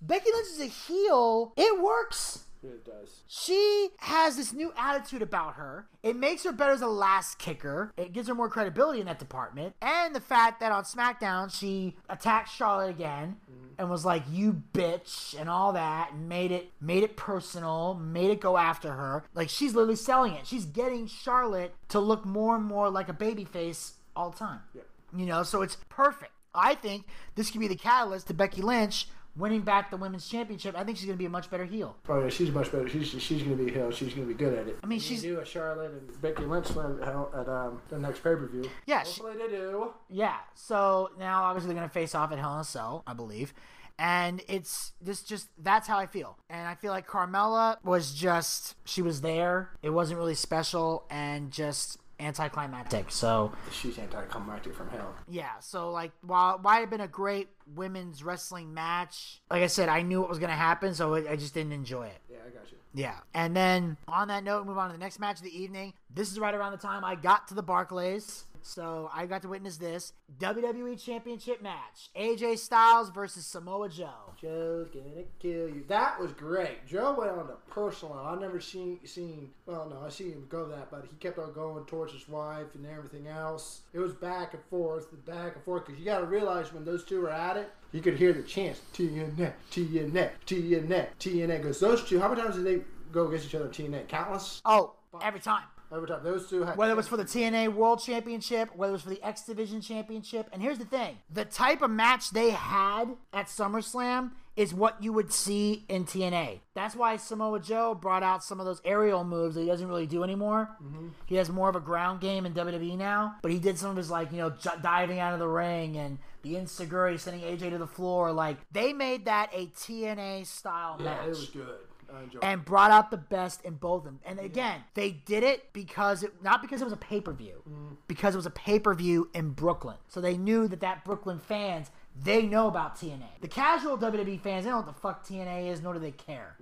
Becky 0.00 0.30
Lynch 0.32 0.48
is 0.48 0.60
a 0.60 0.66
heel. 0.66 1.52
It 1.56 1.82
works. 1.82 2.44
It 2.66 2.84
does. 2.84 3.22
She 3.26 3.88
has 3.98 4.36
this 4.36 4.52
new 4.52 4.72
attitude 4.76 5.22
about 5.22 5.54
her. 5.54 5.86
It 6.02 6.16
makes 6.16 6.44
her 6.44 6.52
better 6.52 6.72
as 6.72 6.82
a 6.82 6.86
last 6.86 7.38
kicker. 7.38 7.92
It 7.96 8.12
gives 8.12 8.28
her 8.28 8.34
more 8.34 8.48
credibility 8.48 9.00
in 9.00 9.06
that 9.06 9.18
department. 9.18 9.74
And 9.80 10.14
the 10.14 10.20
fact 10.20 10.60
that 10.60 10.72
on 10.72 10.84
SmackDown 10.84 11.52
she 11.52 11.96
attacked 12.08 12.50
Charlotte 12.50 12.90
again 12.90 13.36
mm-hmm. 13.50 13.66
and 13.78 13.90
was 13.90 14.04
like, 14.04 14.22
"You 14.30 14.62
bitch" 14.72 15.38
and 15.38 15.48
all 15.48 15.72
that, 15.74 16.12
and 16.12 16.28
made 16.28 16.52
it 16.52 16.72
made 16.80 17.02
it 17.02 17.16
personal, 17.16 17.94
made 17.94 18.30
it 18.30 18.40
go 18.40 18.56
after 18.56 18.92
her. 18.92 19.24
Like 19.34 19.48
she's 19.48 19.74
literally 19.74 19.96
selling 19.96 20.34
it. 20.34 20.46
She's 20.46 20.64
getting 20.64 21.06
Charlotte 21.06 21.74
to 21.88 22.00
look 22.00 22.24
more 22.24 22.56
and 22.56 22.64
more 22.64 22.90
like 22.90 23.08
a 23.08 23.14
babyface 23.14 23.92
all 24.14 24.30
the 24.30 24.38
time. 24.38 24.60
Yeah. 24.74 24.82
You 25.16 25.26
know, 25.26 25.42
so 25.42 25.62
it's 25.62 25.76
perfect. 25.88 26.32
I 26.54 26.74
think 26.74 27.06
this 27.34 27.50
could 27.50 27.60
be 27.60 27.68
the 27.68 27.76
catalyst 27.76 28.28
to 28.28 28.34
Becky 28.34 28.62
Lynch 28.62 29.06
winning 29.36 29.60
back 29.62 29.90
the 29.90 29.96
women's 29.96 30.28
championship. 30.28 30.74
I 30.76 30.84
think 30.84 30.96
she's 30.98 31.06
going 31.06 31.16
to 31.16 31.22
be 31.22 31.26
a 31.26 31.30
much 31.30 31.50
better 31.50 31.64
heel. 31.64 31.96
Oh 32.08 32.20
yeah, 32.22 32.28
she's 32.28 32.50
much 32.50 32.72
better. 32.72 32.88
She's 32.88 33.08
she's 33.08 33.42
gonna 33.42 33.56
be 33.56 33.68
a 33.68 33.72
heel. 33.72 33.90
She's 33.90 34.14
gonna 34.14 34.26
be 34.26 34.34
good 34.34 34.56
at 34.58 34.66
it. 34.68 34.78
I 34.82 34.86
mean, 34.86 35.00
she's- 35.00 35.22
do 35.22 35.40
a 35.40 35.44
Charlotte 35.44 35.90
and 35.92 36.20
Becky 36.22 36.44
Lynch 36.44 36.70
win 36.70 36.98
hell 37.02 37.30
at 37.34 37.48
um 37.48 37.80
the 37.88 37.98
next 37.98 38.18
pay 38.22 38.34
per 38.34 38.46
view. 38.46 38.68
Yeah, 38.86 39.02
she- 39.02 39.20
hopefully 39.22 39.46
they 39.46 39.54
do. 39.56 39.92
Yeah. 40.08 40.36
So 40.54 41.10
now 41.18 41.44
obviously 41.44 41.68
they're 41.68 41.80
gonna 41.82 41.88
face 41.88 42.14
off 42.14 42.32
at 42.32 42.38
Hell 42.38 42.54
in 42.54 42.60
a 42.60 42.64
Cell, 42.64 43.02
I 43.06 43.14
believe. 43.14 43.52
And 43.98 44.42
it's 44.46 44.92
this 45.00 45.22
just 45.22 45.48
that's 45.58 45.88
how 45.88 45.98
I 45.98 46.06
feel. 46.06 46.36
And 46.50 46.68
I 46.68 46.74
feel 46.74 46.92
like 46.92 47.06
Carmella 47.08 47.78
was 47.82 48.12
just 48.12 48.76
she 48.84 49.00
was 49.02 49.22
there. 49.22 49.70
It 49.82 49.90
wasn't 49.90 50.18
really 50.18 50.34
special 50.34 51.06
and 51.10 51.50
just 51.50 51.98
anticlimactic. 52.20 53.10
So 53.10 53.52
She's 53.72 53.98
anticlimactic 53.98 54.74
from 54.74 54.88
hell. 54.90 55.14
yeah, 55.28 55.58
so 55.60 55.90
like 55.90 56.12
while 56.22 56.56
it 56.56 56.62
might 56.62 56.78
have 56.78 56.90
been 56.90 57.00
a 57.00 57.08
great 57.08 57.48
women's 57.74 58.22
wrestling 58.22 58.72
match, 58.74 59.40
like 59.50 59.62
I 59.62 59.66
said, 59.66 59.88
I 59.88 60.02
knew 60.02 60.20
what 60.20 60.28
was 60.28 60.38
gonna 60.38 60.52
happen, 60.52 60.94
so 60.94 61.14
I 61.14 61.32
I 61.32 61.36
just 61.36 61.54
didn't 61.54 61.72
enjoy 61.72 62.06
it. 62.06 62.18
Yeah, 62.30 62.38
I 62.46 62.50
got 62.50 62.70
you. 62.70 62.78
Yeah. 62.94 63.16
And 63.34 63.54
then 63.54 63.96
on 64.08 64.28
that 64.28 64.42
note, 64.44 64.66
move 64.66 64.78
on 64.78 64.88
to 64.88 64.92
the 64.94 64.98
next 64.98 65.18
match 65.18 65.36
of 65.38 65.42
the 65.44 65.54
evening. 65.62 65.92
This 66.14 66.32
is 66.32 66.38
right 66.38 66.54
around 66.54 66.72
the 66.72 66.78
time 66.78 67.04
I 67.04 67.14
got 67.14 67.48
to 67.48 67.54
the 67.54 67.62
Barclays. 67.62 68.44
So 68.66 69.08
I 69.14 69.26
got 69.26 69.42
to 69.42 69.48
witness 69.48 69.76
this 69.76 70.12
WWE 70.40 71.00
Championship 71.02 71.62
match. 71.62 72.10
AJ 72.18 72.58
Styles 72.58 73.10
versus 73.10 73.46
Samoa 73.46 73.88
Joe. 73.88 74.34
Joe's 74.42 74.88
gonna 74.88 75.22
kill 75.38 75.68
you. 75.68 75.84
That 75.86 76.18
was 76.20 76.32
great. 76.32 76.84
Joe 76.84 77.14
went 77.16 77.30
on 77.30 77.48
a 77.48 77.70
personal. 77.70 78.14
I 78.14 78.34
never 78.34 78.60
seen 78.60 78.98
seen. 79.04 79.50
Well, 79.66 79.88
no, 79.88 80.04
I 80.04 80.08
seen 80.08 80.32
him 80.32 80.46
go 80.48 80.66
that, 80.66 80.90
but 80.90 81.06
he 81.08 81.16
kept 81.18 81.38
on 81.38 81.52
going 81.52 81.84
towards 81.84 82.12
his 82.12 82.28
wife 82.28 82.74
and 82.74 82.84
everything 82.86 83.28
else. 83.28 83.82
It 83.94 84.00
was 84.00 84.14
back 84.14 84.52
and 84.52 84.62
forth, 84.64 85.06
back 85.24 85.54
and 85.54 85.64
forth. 85.64 85.86
Because 85.86 86.00
you 86.00 86.04
got 86.04 86.18
to 86.18 86.26
realize 86.26 86.72
when 86.72 86.84
those 86.84 87.04
two 87.04 87.20
were 87.20 87.30
at 87.30 87.56
it, 87.56 87.70
you 87.92 88.00
could 88.00 88.18
hear 88.18 88.32
the 88.32 88.42
chants 88.42 88.80
TNA, 88.94 89.52
TNA, 89.70 90.30
TNA, 90.44 91.06
TNA. 91.20 91.58
Because 91.58 91.78
those 91.78 92.02
two, 92.02 92.18
how 92.18 92.28
many 92.28 92.42
times 92.42 92.56
did 92.56 92.64
they 92.64 92.84
go 93.12 93.28
against 93.28 93.46
each 93.46 93.54
other 93.54 93.66
in 93.66 93.70
TNA? 93.70 94.08
Countless. 94.08 94.60
Oh, 94.64 94.94
every 95.22 95.40
time. 95.40 95.64
Every 95.92 96.08
time 96.08 96.24
those 96.24 96.48
two 96.48 96.64
had. 96.64 96.76
Whether 96.76 96.92
it 96.92 96.96
was 96.96 97.08
for 97.08 97.16
the 97.16 97.24
TNA 97.24 97.74
World 97.74 98.02
Championship, 98.02 98.74
whether 98.74 98.90
it 98.90 98.94
was 98.94 99.02
for 99.02 99.10
the 99.10 99.22
X 99.22 99.42
Division 99.42 99.80
Championship. 99.80 100.48
And 100.52 100.60
here's 100.60 100.78
the 100.78 100.84
thing 100.84 101.18
the 101.30 101.44
type 101.44 101.82
of 101.82 101.90
match 101.90 102.30
they 102.30 102.50
had 102.50 103.16
at 103.32 103.46
SummerSlam 103.46 104.32
is 104.56 104.72
what 104.72 105.02
you 105.02 105.12
would 105.12 105.30
see 105.30 105.84
in 105.88 106.06
TNA. 106.06 106.60
That's 106.74 106.96
why 106.96 107.16
Samoa 107.18 107.60
Joe 107.60 107.94
brought 107.94 108.22
out 108.22 108.42
some 108.42 108.58
of 108.58 108.64
those 108.64 108.80
aerial 108.86 109.22
moves 109.22 109.54
that 109.54 109.60
he 109.60 109.66
doesn't 109.66 109.86
really 109.86 110.06
do 110.06 110.24
anymore. 110.24 110.70
Mm-hmm. 110.82 111.08
He 111.26 111.34
has 111.36 111.50
more 111.50 111.68
of 111.68 111.76
a 111.76 111.80
ground 111.80 112.20
game 112.20 112.46
in 112.46 112.54
WWE 112.54 112.96
now, 112.96 113.36
but 113.42 113.52
he 113.52 113.58
did 113.58 113.78
some 113.78 113.90
of 113.90 113.96
his, 113.96 114.10
like, 114.10 114.32
you 114.32 114.38
know, 114.38 114.50
j- 114.50 114.70
diving 114.82 115.18
out 115.20 115.34
of 115.34 115.40
the 115.40 115.48
ring 115.48 115.98
and 115.98 116.18
the 116.40 116.54
enzuigiri 116.54 117.20
sending 117.20 117.42
AJ 117.42 117.70
to 117.70 117.78
the 117.78 117.86
floor. 117.86 118.32
Like, 118.32 118.56
they 118.72 118.94
made 118.94 119.26
that 119.26 119.50
a 119.52 119.66
TNA 119.66 120.46
style 120.46 120.96
match. 120.96 121.04
yeah, 121.04 121.14
match 121.16 121.26
it 121.26 121.28
was 121.28 121.50
good. 121.50 121.78
Uh, 122.08 122.18
it. 122.32 122.38
and 122.42 122.64
brought 122.64 122.90
out 122.90 123.10
the 123.10 123.16
best 123.16 123.64
in 123.64 123.74
both 123.74 123.98
of 123.98 124.04
them. 124.04 124.20
And 124.24 124.38
again, 124.38 124.82
they 124.94 125.10
did 125.10 125.42
it 125.42 125.72
because 125.72 126.22
it 126.22 126.42
not 126.42 126.62
because 126.62 126.80
it 126.80 126.84
was 126.84 126.92
a 126.92 126.98
pay 126.98 127.20
per 127.20 127.32
view, 127.32 127.62
mm-hmm. 127.68 127.94
because 128.06 128.34
it 128.34 128.38
was 128.38 128.46
a 128.46 128.50
pay 128.50 128.78
per 128.78 128.94
view 128.94 129.28
in 129.34 129.50
Brooklyn. 129.50 129.96
So 130.08 130.20
they 130.20 130.36
knew 130.36 130.68
that 130.68 130.80
that 130.80 131.04
Brooklyn 131.04 131.38
fans 131.38 131.90
they 132.22 132.42
know 132.42 132.68
about 132.68 132.96
TNA. 132.96 133.40
The 133.40 133.48
casual 133.48 133.98
WWE 133.98 134.40
fans 134.40 134.64
they 134.64 134.70
don't 134.70 134.80
know 134.80 134.86
what 134.86 134.94
the 134.94 135.00
fuck 135.00 135.26
TNA 135.26 135.70
is, 135.70 135.82
nor 135.82 135.94
do 135.94 136.00
they 136.00 136.12
care. 136.12 136.56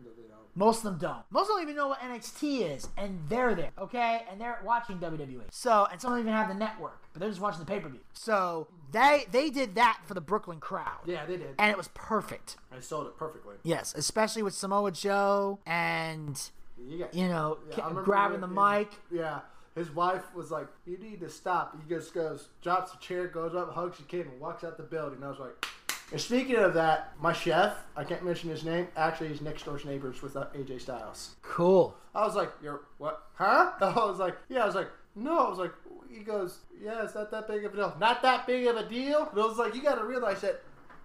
Most 0.57 0.79
of 0.79 0.85
them 0.85 0.99
don't. 0.99 1.23
Most 1.31 1.49
don't 1.49 1.63
even 1.63 1.75
know 1.75 1.89
what 1.89 1.99
NXT 2.01 2.77
is, 2.77 2.87
and 2.97 3.19
they're 3.29 3.57
there, 3.57 3.73
okay? 3.77 4.23
And 4.31 4.41
they're 4.41 4.61
watching 4.65 4.99
WWE. 5.01 5.43
So, 5.51 5.89
and 5.91 6.01
some 6.01 6.13
don't 6.13 6.21
even 6.21 6.33
have 6.33 6.47
the 6.47 6.55
network, 6.55 7.03
but 7.13 7.19
they're 7.19 7.29
just 7.29 7.41
watching 7.41 7.59
the 7.59 7.67
pay 7.67 7.81
per 7.81 7.89
view. 7.89 7.99
So 8.13 8.69
they 8.93 9.25
they 9.33 9.51
did 9.51 9.75
that 9.75 9.99
for 10.05 10.15
the 10.15 10.21
Brooklyn 10.21 10.61
crowd, 10.61 11.01
yeah, 11.07 11.27
they 11.27 11.39
did. 11.39 11.57
and 11.59 11.71
it 11.73 11.77
was 11.77 11.89
perfect. 11.95 12.57
I 12.73 12.79
sold 12.79 13.09
it 13.09 13.17
perfectly. 13.17 13.57
Yes, 13.65 13.95
especially 13.97 14.45
with 14.45 14.55
Samoa 14.55 14.93
Joe 14.93 15.59
and 15.67 16.41
You, 16.79 16.99
got, 17.01 17.15
you 17.15 17.27
know, 17.27 17.59
Yeah, 17.71 17.75
ki- 17.75 17.83
I 17.83 17.89
remember 17.89 18.03
grabbing 18.05 18.41
the 18.41 18.47
when- 18.47 18.79
mic. 18.83 18.93
Yeah. 19.11 19.41
His 19.75 19.91
wife 19.91 20.35
was 20.35 20.51
like, 20.51 20.69
"You 20.87 20.99
need 20.99 21.21
to 21.21 21.29
stop." 21.29 21.77
He 21.81 21.89
just 21.89 22.15
goes, 22.15 22.49
drops 22.63 22.93
the 22.93 22.99
chair, 22.99 23.27
goes 23.27 23.55
up, 23.55 23.75
hugs 23.75 23.99
the 23.99 24.05
kid, 24.05 24.27
and 24.27 24.41
walks 24.41 24.63
out 24.63 24.77
the 24.77 24.85
building. 24.85 25.17
And 25.17 25.25
I 25.25 25.29
was 25.31 25.41
like, 25.41 25.67
and 26.13 26.21
speaking 26.21 26.57
of 26.57 26.75
that, 26.75 27.13
my 27.21 27.33
chef, 27.33 27.77
I 27.97 28.05
can't 28.05 28.25
mention 28.25 28.51
his 28.51 28.65
name. 28.65 28.89
Actually, 28.97 29.29
he's 29.29 29.41
next 29.41 29.65
door 29.65 29.81
neighbors 29.85 30.23
with 30.23 30.37
uh, 30.37 30.47
AJ 30.55 30.83
Styles. 30.83 31.35
Cool. 31.43 31.97
I 32.15 32.25
was 32.25 32.37
like, 32.37 32.51
"You're 32.63 32.83
what? 32.99 33.23
Huh?" 33.35 33.73
I 33.81 34.07
was 34.07 34.19
like, 34.19 34.37
"Yeah." 34.49 34.63
I 34.63 34.67
was 34.67 34.75
like, 34.75 34.91
"No." 35.17 35.47
I 35.47 35.49
was 35.49 35.59
like, 35.59 35.73
"He 36.09 36.21
goes, 36.21 36.59
yeah, 36.81 37.03
it's 37.03 37.15
not 37.15 37.31
that 37.31 37.49
big 37.49 37.65
of 37.65 37.73
a 37.73 37.77
deal. 37.77 37.97
Not 37.99 38.23
that 38.23 38.47
big 38.47 38.67
of 38.67 38.77
a 38.77 38.89
deal." 38.89 39.29
But 39.35 39.43
I 39.43 39.47
was 39.47 39.59
like, 39.59 39.75
"You 39.75 39.83
got 39.83 39.97
to 39.97 40.05
realize 40.05 40.41
that." 40.43 40.63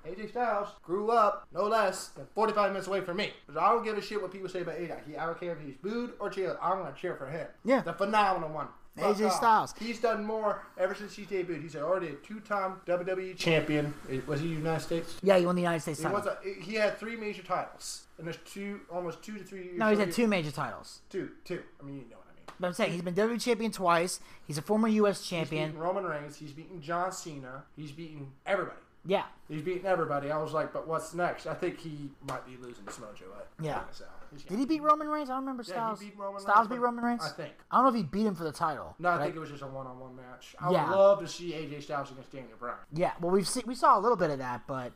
AJ 0.07 0.29
Styles 0.31 0.69
grew 0.83 1.11
up 1.11 1.47
no 1.53 1.63
less 1.65 2.07
than 2.09 2.25
45 2.35 2.71
minutes 2.71 2.87
away 2.87 3.01
from 3.01 3.17
me. 3.17 3.31
Because 3.45 3.61
I 3.61 3.69
don't 3.69 3.83
give 3.83 3.97
a 3.97 4.01
shit 4.01 4.21
what 4.21 4.31
people 4.31 4.49
say 4.49 4.61
about 4.61 4.75
AJ. 4.77 4.97
He, 5.07 5.17
I 5.17 5.25
don't 5.25 5.39
care 5.39 5.51
if 5.53 5.59
he's 5.59 5.75
booed 5.75 6.13
or 6.19 6.29
cheered. 6.29 6.57
I'm 6.61 6.79
going 6.79 6.93
to 6.93 6.99
cheer 6.99 7.15
for 7.15 7.27
him. 7.27 7.47
Yeah. 7.65 7.81
The 7.81 7.93
phenomenal 7.93 8.49
one. 8.49 8.67
Fuck 8.97 9.15
AJ 9.17 9.27
off. 9.27 9.33
Styles. 9.33 9.73
He's 9.79 9.99
done 9.99 10.25
more 10.25 10.63
ever 10.77 10.93
since 10.95 11.15
he 11.15 11.23
debuted. 11.23 11.61
He's 11.61 11.75
already 11.75 12.07
a 12.07 12.13
two-time 12.15 12.81
WWE 12.85 13.37
champion. 13.37 13.93
Was 14.27 14.41
he 14.41 14.47
United 14.47 14.81
States? 14.83 15.15
Yeah, 15.23 15.37
he 15.37 15.45
won 15.45 15.55
the 15.55 15.61
United 15.61 15.81
States 15.81 15.99
He, 15.99 16.03
title. 16.03 16.19
was 16.19 16.27
a, 16.27 16.37
he 16.61 16.75
had 16.75 16.97
three 16.97 17.15
major 17.15 17.43
titles. 17.43 18.03
And 18.17 18.27
there's 18.27 18.39
two, 18.45 18.81
almost 18.91 19.21
two 19.23 19.37
to 19.37 19.43
three 19.43 19.63
years. 19.63 19.77
no, 19.77 19.89
he's 19.89 19.99
had 19.99 20.11
two 20.11 20.27
major 20.27 20.51
titles. 20.51 21.01
Two, 21.09 21.29
two. 21.45 21.61
I 21.79 21.83
mean, 21.85 21.95
you 21.97 22.01
know 22.09 22.17
what 22.17 22.25
I 22.29 22.35
mean. 22.35 22.55
But 22.59 22.67
I'm 22.67 22.73
saying 22.73 22.91
he's 22.91 23.01
been 23.01 23.13
WWE 23.13 23.39
champion 23.39 23.71
twice. 23.71 24.19
He's 24.45 24.57
a 24.57 24.61
former 24.61 24.89
U.S. 24.89 25.19
He's 25.21 25.29
champion. 25.29 25.69
beaten 25.69 25.81
Roman 25.81 26.03
Reigns. 26.03 26.35
He's 26.35 26.51
beaten 26.51 26.81
John 26.81 27.13
Cena. 27.13 27.63
He's 27.77 27.93
beaten 27.93 28.27
everybody. 28.45 28.75
Yeah. 29.05 29.23
He's 29.47 29.61
beating 29.61 29.85
everybody. 29.85 30.29
I 30.31 30.37
was 30.37 30.51
like, 30.53 30.73
but 30.73 30.87
what's 30.87 31.13
next? 31.13 31.47
I 31.47 31.53
think 31.53 31.79
he 31.79 32.09
might 32.27 32.45
be 32.45 32.57
losing 32.61 32.85
to 32.85 32.91
Samoa 32.91 33.09
Joe. 33.15 33.25
Yeah. 33.61 33.77
at 33.79 33.95
Cell. 33.95 34.07
He's- 34.31 34.43
Did 34.43 34.59
he 34.59 34.65
beat 34.65 34.81
Roman 34.83 35.07
Reigns? 35.07 35.29
I 35.29 35.33
don't 35.33 35.41
remember 35.41 35.63
Yeah, 35.67 35.95
he 35.97 36.05
beat 36.05 36.17
Roman 36.17 36.33
Reigns? 36.33 36.43
Styles 36.43 36.57
Reigns, 36.59 36.67
beat 36.69 36.79
Roman 36.85 37.03
Reigns. 37.05 37.23
I 37.23 37.29
think. 37.29 37.53
I 37.71 37.77
don't 37.77 37.85
know 37.85 37.89
if 37.89 37.95
he 37.95 38.03
beat 38.03 38.25
him 38.27 38.35
for 38.35 38.43
the 38.43 38.51
title. 38.51 38.95
No, 38.99 39.09
I 39.09 39.17
but 39.17 39.23
think 39.23 39.35
it 39.35 39.39
was 39.39 39.49
just 39.49 39.63
a 39.63 39.67
one-on-one 39.67 40.15
match. 40.15 40.55
I 40.59 40.69
Yeah. 40.71 40.89
would 40.89 40.95
love 40.95 41.19
to 41.21 41.27
see 41.27 41.53
AJ 41.53 41.81
Styles 41.81 42.11
against 42.11 42.31
Daniel 42.31 42.57
Bryan. 42.59 42.77
Yeah. 42.93 43.13
Well, 43.19 43.31
we've 43.31 43.47
seen 43.47 43.63
we 43.65 43.73
saw 43.75 43.97
a 43.97 44.01
little 44.01 44.17
bit 44.17 44.29
of 44.29 44.37
that, 44.39 44.67
but 44.67 44.91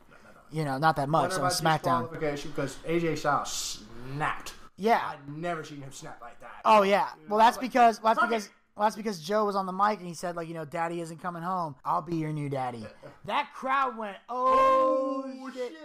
you 0.50 0.64
know, 0.64 0.78
not 0.78 0.94
that 0.96 1.08
much 1.08 1.32
on 1.34 1.50
SmackDown. 1.50 2.12
because 2.12 2.76
AJ 2.86 3.16
Styles 3.18 3.82
snapped. 4.12 4.54
Yeah. 4.76 5.00
I've 5.04 5.28
never 5.28 5.64
seen 5.64 5.80
him 5.80 5.90
snap 5.92 6.20
like 6.20 6.38
that. 6.40 6.60
Oh 6.64 6.82
yeah. 6.82 7.08
Well, 7.28 7.38
that's 7.38 7.56
because 7.58 8.02
well, 8.02 8.14
that's 8.14 8.24
because. 8.26 8.50
Well, 8.76 8.86
that's 8.86 8.96
because 8.96 9.20
Joe 9.20 9.44
was 9.44 9.56
on 9.56 9.66
the 9.66 9.72
mic 9.72 9.98
and 9.98 10.08
he 10.08 10.14
said 10.14 10.36
like 10.36 10.48
you 10.48 10.54
know, 10.54 10.64
Daddy 10.64 11.00
isn't 11.00 11.20
coming 11.22 11.42
home. 11.42 11.76
I'll 11.84 12.02
be 12.02 12.16
your 12.16 12.32
new 12.32 12.48
daddy. 12.48 12.86
That 13.26 13.48
crowd 13.54 13.96
went 13.96 14.18
oh, 14.28 15.24
Oh, 15.26 15.50
shit. 15.54 15.70
shit. 15.72 15.78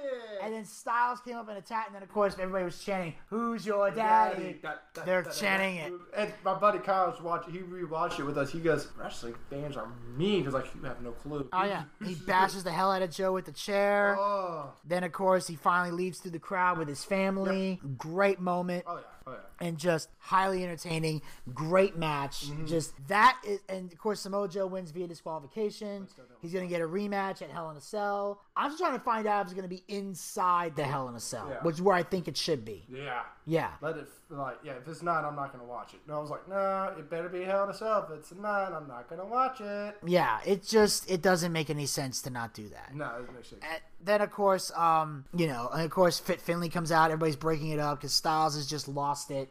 And 0.43 0.53
then 0.53 0.65
Styles 0.65 1.21
came 1.21 1.37
up 1.37 1.47
and 1.47 1.57
attacked, 1.57 1.87
and 1.87 1.95
then 1.95 2.03
of 2.03 2.09
course 2.11 2.33
everybody 2.37 2.65
was 2.65 2.83
chanting, 2.83 3.13
"Who's 3.27 3.65
your 3.65 3.91
daddy?" 3.91 4.59
Da- 4.61 4.73
da- 4.93 5.03
They're 5.05 5.21
da- 5.23 5.31
chanting 5.31 5.77
it. 5.77 5.93
And 6.17 6.33
my 6.43 6.53
buddy 6.55 6.79
Kyle 6.79 7.07
was 7.11 7.21
watching. 7.21 7.53
He 7.53 7.59
rewatched 7.59 8.19
it 8.19 8.23
with 8.25 8.37
us. 8.37 8.51
He 8.51 8.59
goes, 8.59 8.89
"Wrestling 8.97 9.35
fans 9.49 9.77
are 9.77 9.87
mean." 10.17 10.41
Because 10.41 10.53
like 10.53 10.65
you 10.75 10.81
have 10.81 11.01
no 11.01 11.11
clue. 11.11 11.47
Oh 11.53 11.63
yeah, 11.63 11.83
he 12.05 12.15
bashes 12.15 12.65
the 12.65 12.71
hell 12.71 12.91
out 12.91 13.01
of 13.01 13.09
Joe 13.11 13.31
with 13.31 13.45
the 13.45 13.53
chair. 13.53 14.17
Oh, 14.19 14.73
Then 14.85 15.05
of 15.05 15.13
course 15.13 15.47
he 15.47 15.55
finally 15.55 15.91
leads 15.91 16.19
through 16.19 16.31
the 16.31 16.39
crowd 16.39 16.77
with 16.77 16.89
his 16.89 17.05
family. 17.05 17.79
Great 17.97 18.39
moment. 18.41 18.83
oh 18.85 18.95
yeah, 18.97 19.01
oh 19.27 19.31
yeah. 19.31 19.37
And 19.61 19.77
just 19.77 20.09
highly 20.19 20.63
entertaining. 20.63 21.21
Great 21.53 21.97
match. 21.97 22.45
Just 22.65 22.93
that 23.07 23.37
is, 23.45 23.59
and 23.67 23.91
of 23.91 23.97
course 23.97 24.21
Samoa 24.21 24.47
Joe 24.47 24.67
wins 24.67 24.91
via 24.91 25.07
disqualification. 25.07 26.07
He's 26.41 26.53
gonna 26.53 26.67
get 26.67 26.81
a 26.81 26.87
rematch 26.87 27.41
at 27.41 27.49
Hell 27.49 27.69
in 27.71 27.77
a 27.77 27.81
Cell. 27.81 28.41
I'm 28.55 28.71
just 28.71 28.79
trying 28.81 28.97
to 28.97 29.03
find 29.03 29.27
out 29.27 29.41
if 29.41 29.45
it's 29.47 29.53
gonna 29.53 29.67
be 29.67 29.83
inside 29.87 30.75
the 30.75 30.83
Hell 30.83 31.09
in 31.09 31.15
a 31.15 31.19
Cell, 31.19 31.47
Yeah. 31.49 31.61
which 31.63 31.75
is 31.75 31.81
where 31.81 31.95
I 31.95 32.03
think 32.03 32.27
it 32.27 32.37
should 32.37 32.63
be. 32.63 32.85
Yeah. 32.89 33.23
Yeah. 33.45 33.71
Let 33.81 33.97
it 33.97 34.07
like 34.29 34.59
yeah. 34.63 34.73
If 34.73 34.87
it's 34.87 35.01
not, 35.03 35.25
I'm 35.25 35.35
not 35.35 35.51
gonna 35.51 35.65
watch 35.65 35.93
it. 35.93 35.99
No, 36.07 36.17
I 36.17 36.19
was 36.19 36.29
like, 36.29 36.47
no, 36.47 36.93
it 36.97 37.09
better 37.09 37.27
be 37.29 37.43
Hell 37.43 37.63
in 37.65 37.69
a 37.69 37.73
Cell. 37.73 38.07
If 38.09 38.17
it's 38.17 38.33
not, 38.33 38.71
I'm 38.73 38.87
not 38.87 39.09
gonna 39.09 39.25
watch 39.25 39.59
it. 39.59 39.97
Yeah, 40.05 40.39
it 40.45 40.63
just 40.63 41.09
it 41.09 41.21
doesn't 41.21 41.51
make 41.51 41.69
any 41.69 41.85
sense 41.85 42.21
to 42.23 42.29
not 42.29 42.53
do 42.53 42.69
that. 42.69 42.95
No, 42.95 43.05
it 43.05 43.19
doesn't 43.19 43.33
make 43.35 43.45
sense. 43.45 43.61
And 43.63 43.81
then 44.01 44.21
of 44.21 44.31
course, 44.31 44.71
um, 44.77 45.25
you 45.35 45.47
know, 45.47 45.69
and 45.73 45.81
of 45.83 45.89
course, 45.91 46.19
Fit 46.19 46.39
Finlay 46.39 46.69
comes 46.69 46.91
out. 46.91 47.05
Everybody's 47.11 47.35
breaking 47.35 47.69
it 47.71 47.79
up 47.79 47.99
because 47.99 48.13
Styles 48.13 48.55
has 48.55 48.67
just 48.67 48.87
lost 48.87 49.31
it. 49.31 49.48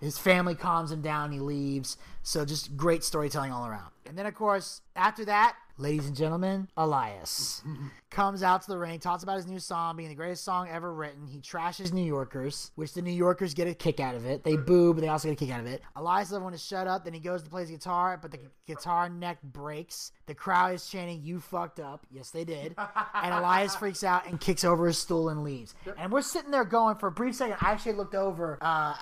His 0.00 0.18
family 0.18 0.54
calms 0.54 0.90
him 0.92 1.00
down. 1.02 1.32
He 1.32 1.40
leaves. 1.40 1.96
So 2.22 2.44
just 2.44 2.76
great 2.76 3.04
storytelling 3.04 3.52
all 3.52 3.66
around. 3.66 3.90
And 4.06 4.18
then 4.18 4.26
of 4.26 4.34
course, 4.34 4.82
after 4.96 5.24
that, 5.24 5.56
ladies 5.78 6.06
and 6.06 6.14
gentlemen, 6.14 6.68
Elias 6.76 7.62
comes 8.10 8.42
out 8.42 8.62
to 8.62 8.68
the 8.68 8.78
ring, 8.78 8.98
talks 8.98 9.22
about 9.22 9.36
his 9.36 9.46
new 9.46 9.58
song 9.58 9.96
being 9.96 10.10
the 10.10 10.14
greatest 10.14 10.44
song 10.44 10.68
ever 10.70 10.92
written. 10.92 11.26
He 11.26 11.40
trashes 11.40 11.90
New 11.92 12.04
Yorkers, 12.04 12.70
which 12.74 12.92
the 12.92 13.00
New 13.02 13.10
Yorkers 13.12 13.54
get 13.54 13.66
a 13.66 13.74
kick 13.74 14.00
out 14.00 14.14
of 14.14 14.26
it. 14.26 14.44
They 14.44 14.56
boo, 14.56 14.92
but 14.92 15.00
they 15.00 15.08
also 15.08 15.28
get 15.28 15.32
a 15.40 15.44
kick 15.44 15.50
out 15.54 15.60
of 15.60 15.66
it. 15.66 15.82
Elias 15.96 16.28
doesn't 16.28 16.42
want 16.42 16.54
to 16.54 16.60
shut 16.60 16.86
up. 16.86 17.04
Then 17.04 17.14
he 17.14 17.20
goes 17.20 17.42
to 17.42 17.50
play 17.50 17.62
his 17.62 17.70
guitar, 17.70 18.18
but 18.20 18.30
the 18.30 18.40
guitar 18.66 19.08
neck 19.08 19.38
breaks. 19.42 20.12
The 20.26 20.34
crowd 20.34 20.74
is 20.74 20.86
chanting, 20.86 21.22
"You 21.22 21.40
fucked 21.40 21.80
up." 21.80 22.06
Yes, 22.10 22.30
they 22.30 22.44
did. 22.44 22.74
and 22.78 23.34
Elias 23.34 23.74
freaks 23.74 24.04
out 24.04 24.26
and 24.26 24.38
kicks 24.40 24.64
over 24.64 24.86
his 24.86 24.98
stool 24.98 25.30
and 25.30 25.42
leaves. 25.42 25.74
And 25.98 26.12
we're 26.12 26.22
sitting 26.22 26.50
there 26.50 26.64
going 26.64 26.96
for 26.96 27.06
a 27.08 27.12
brief 27.12 27.34
second. 27.36 27.56
I 27.60 27.70
actually 27.72 27.94
looked 27.94 28.14
over. 28.14 28.58
Uh, 28.60 28.94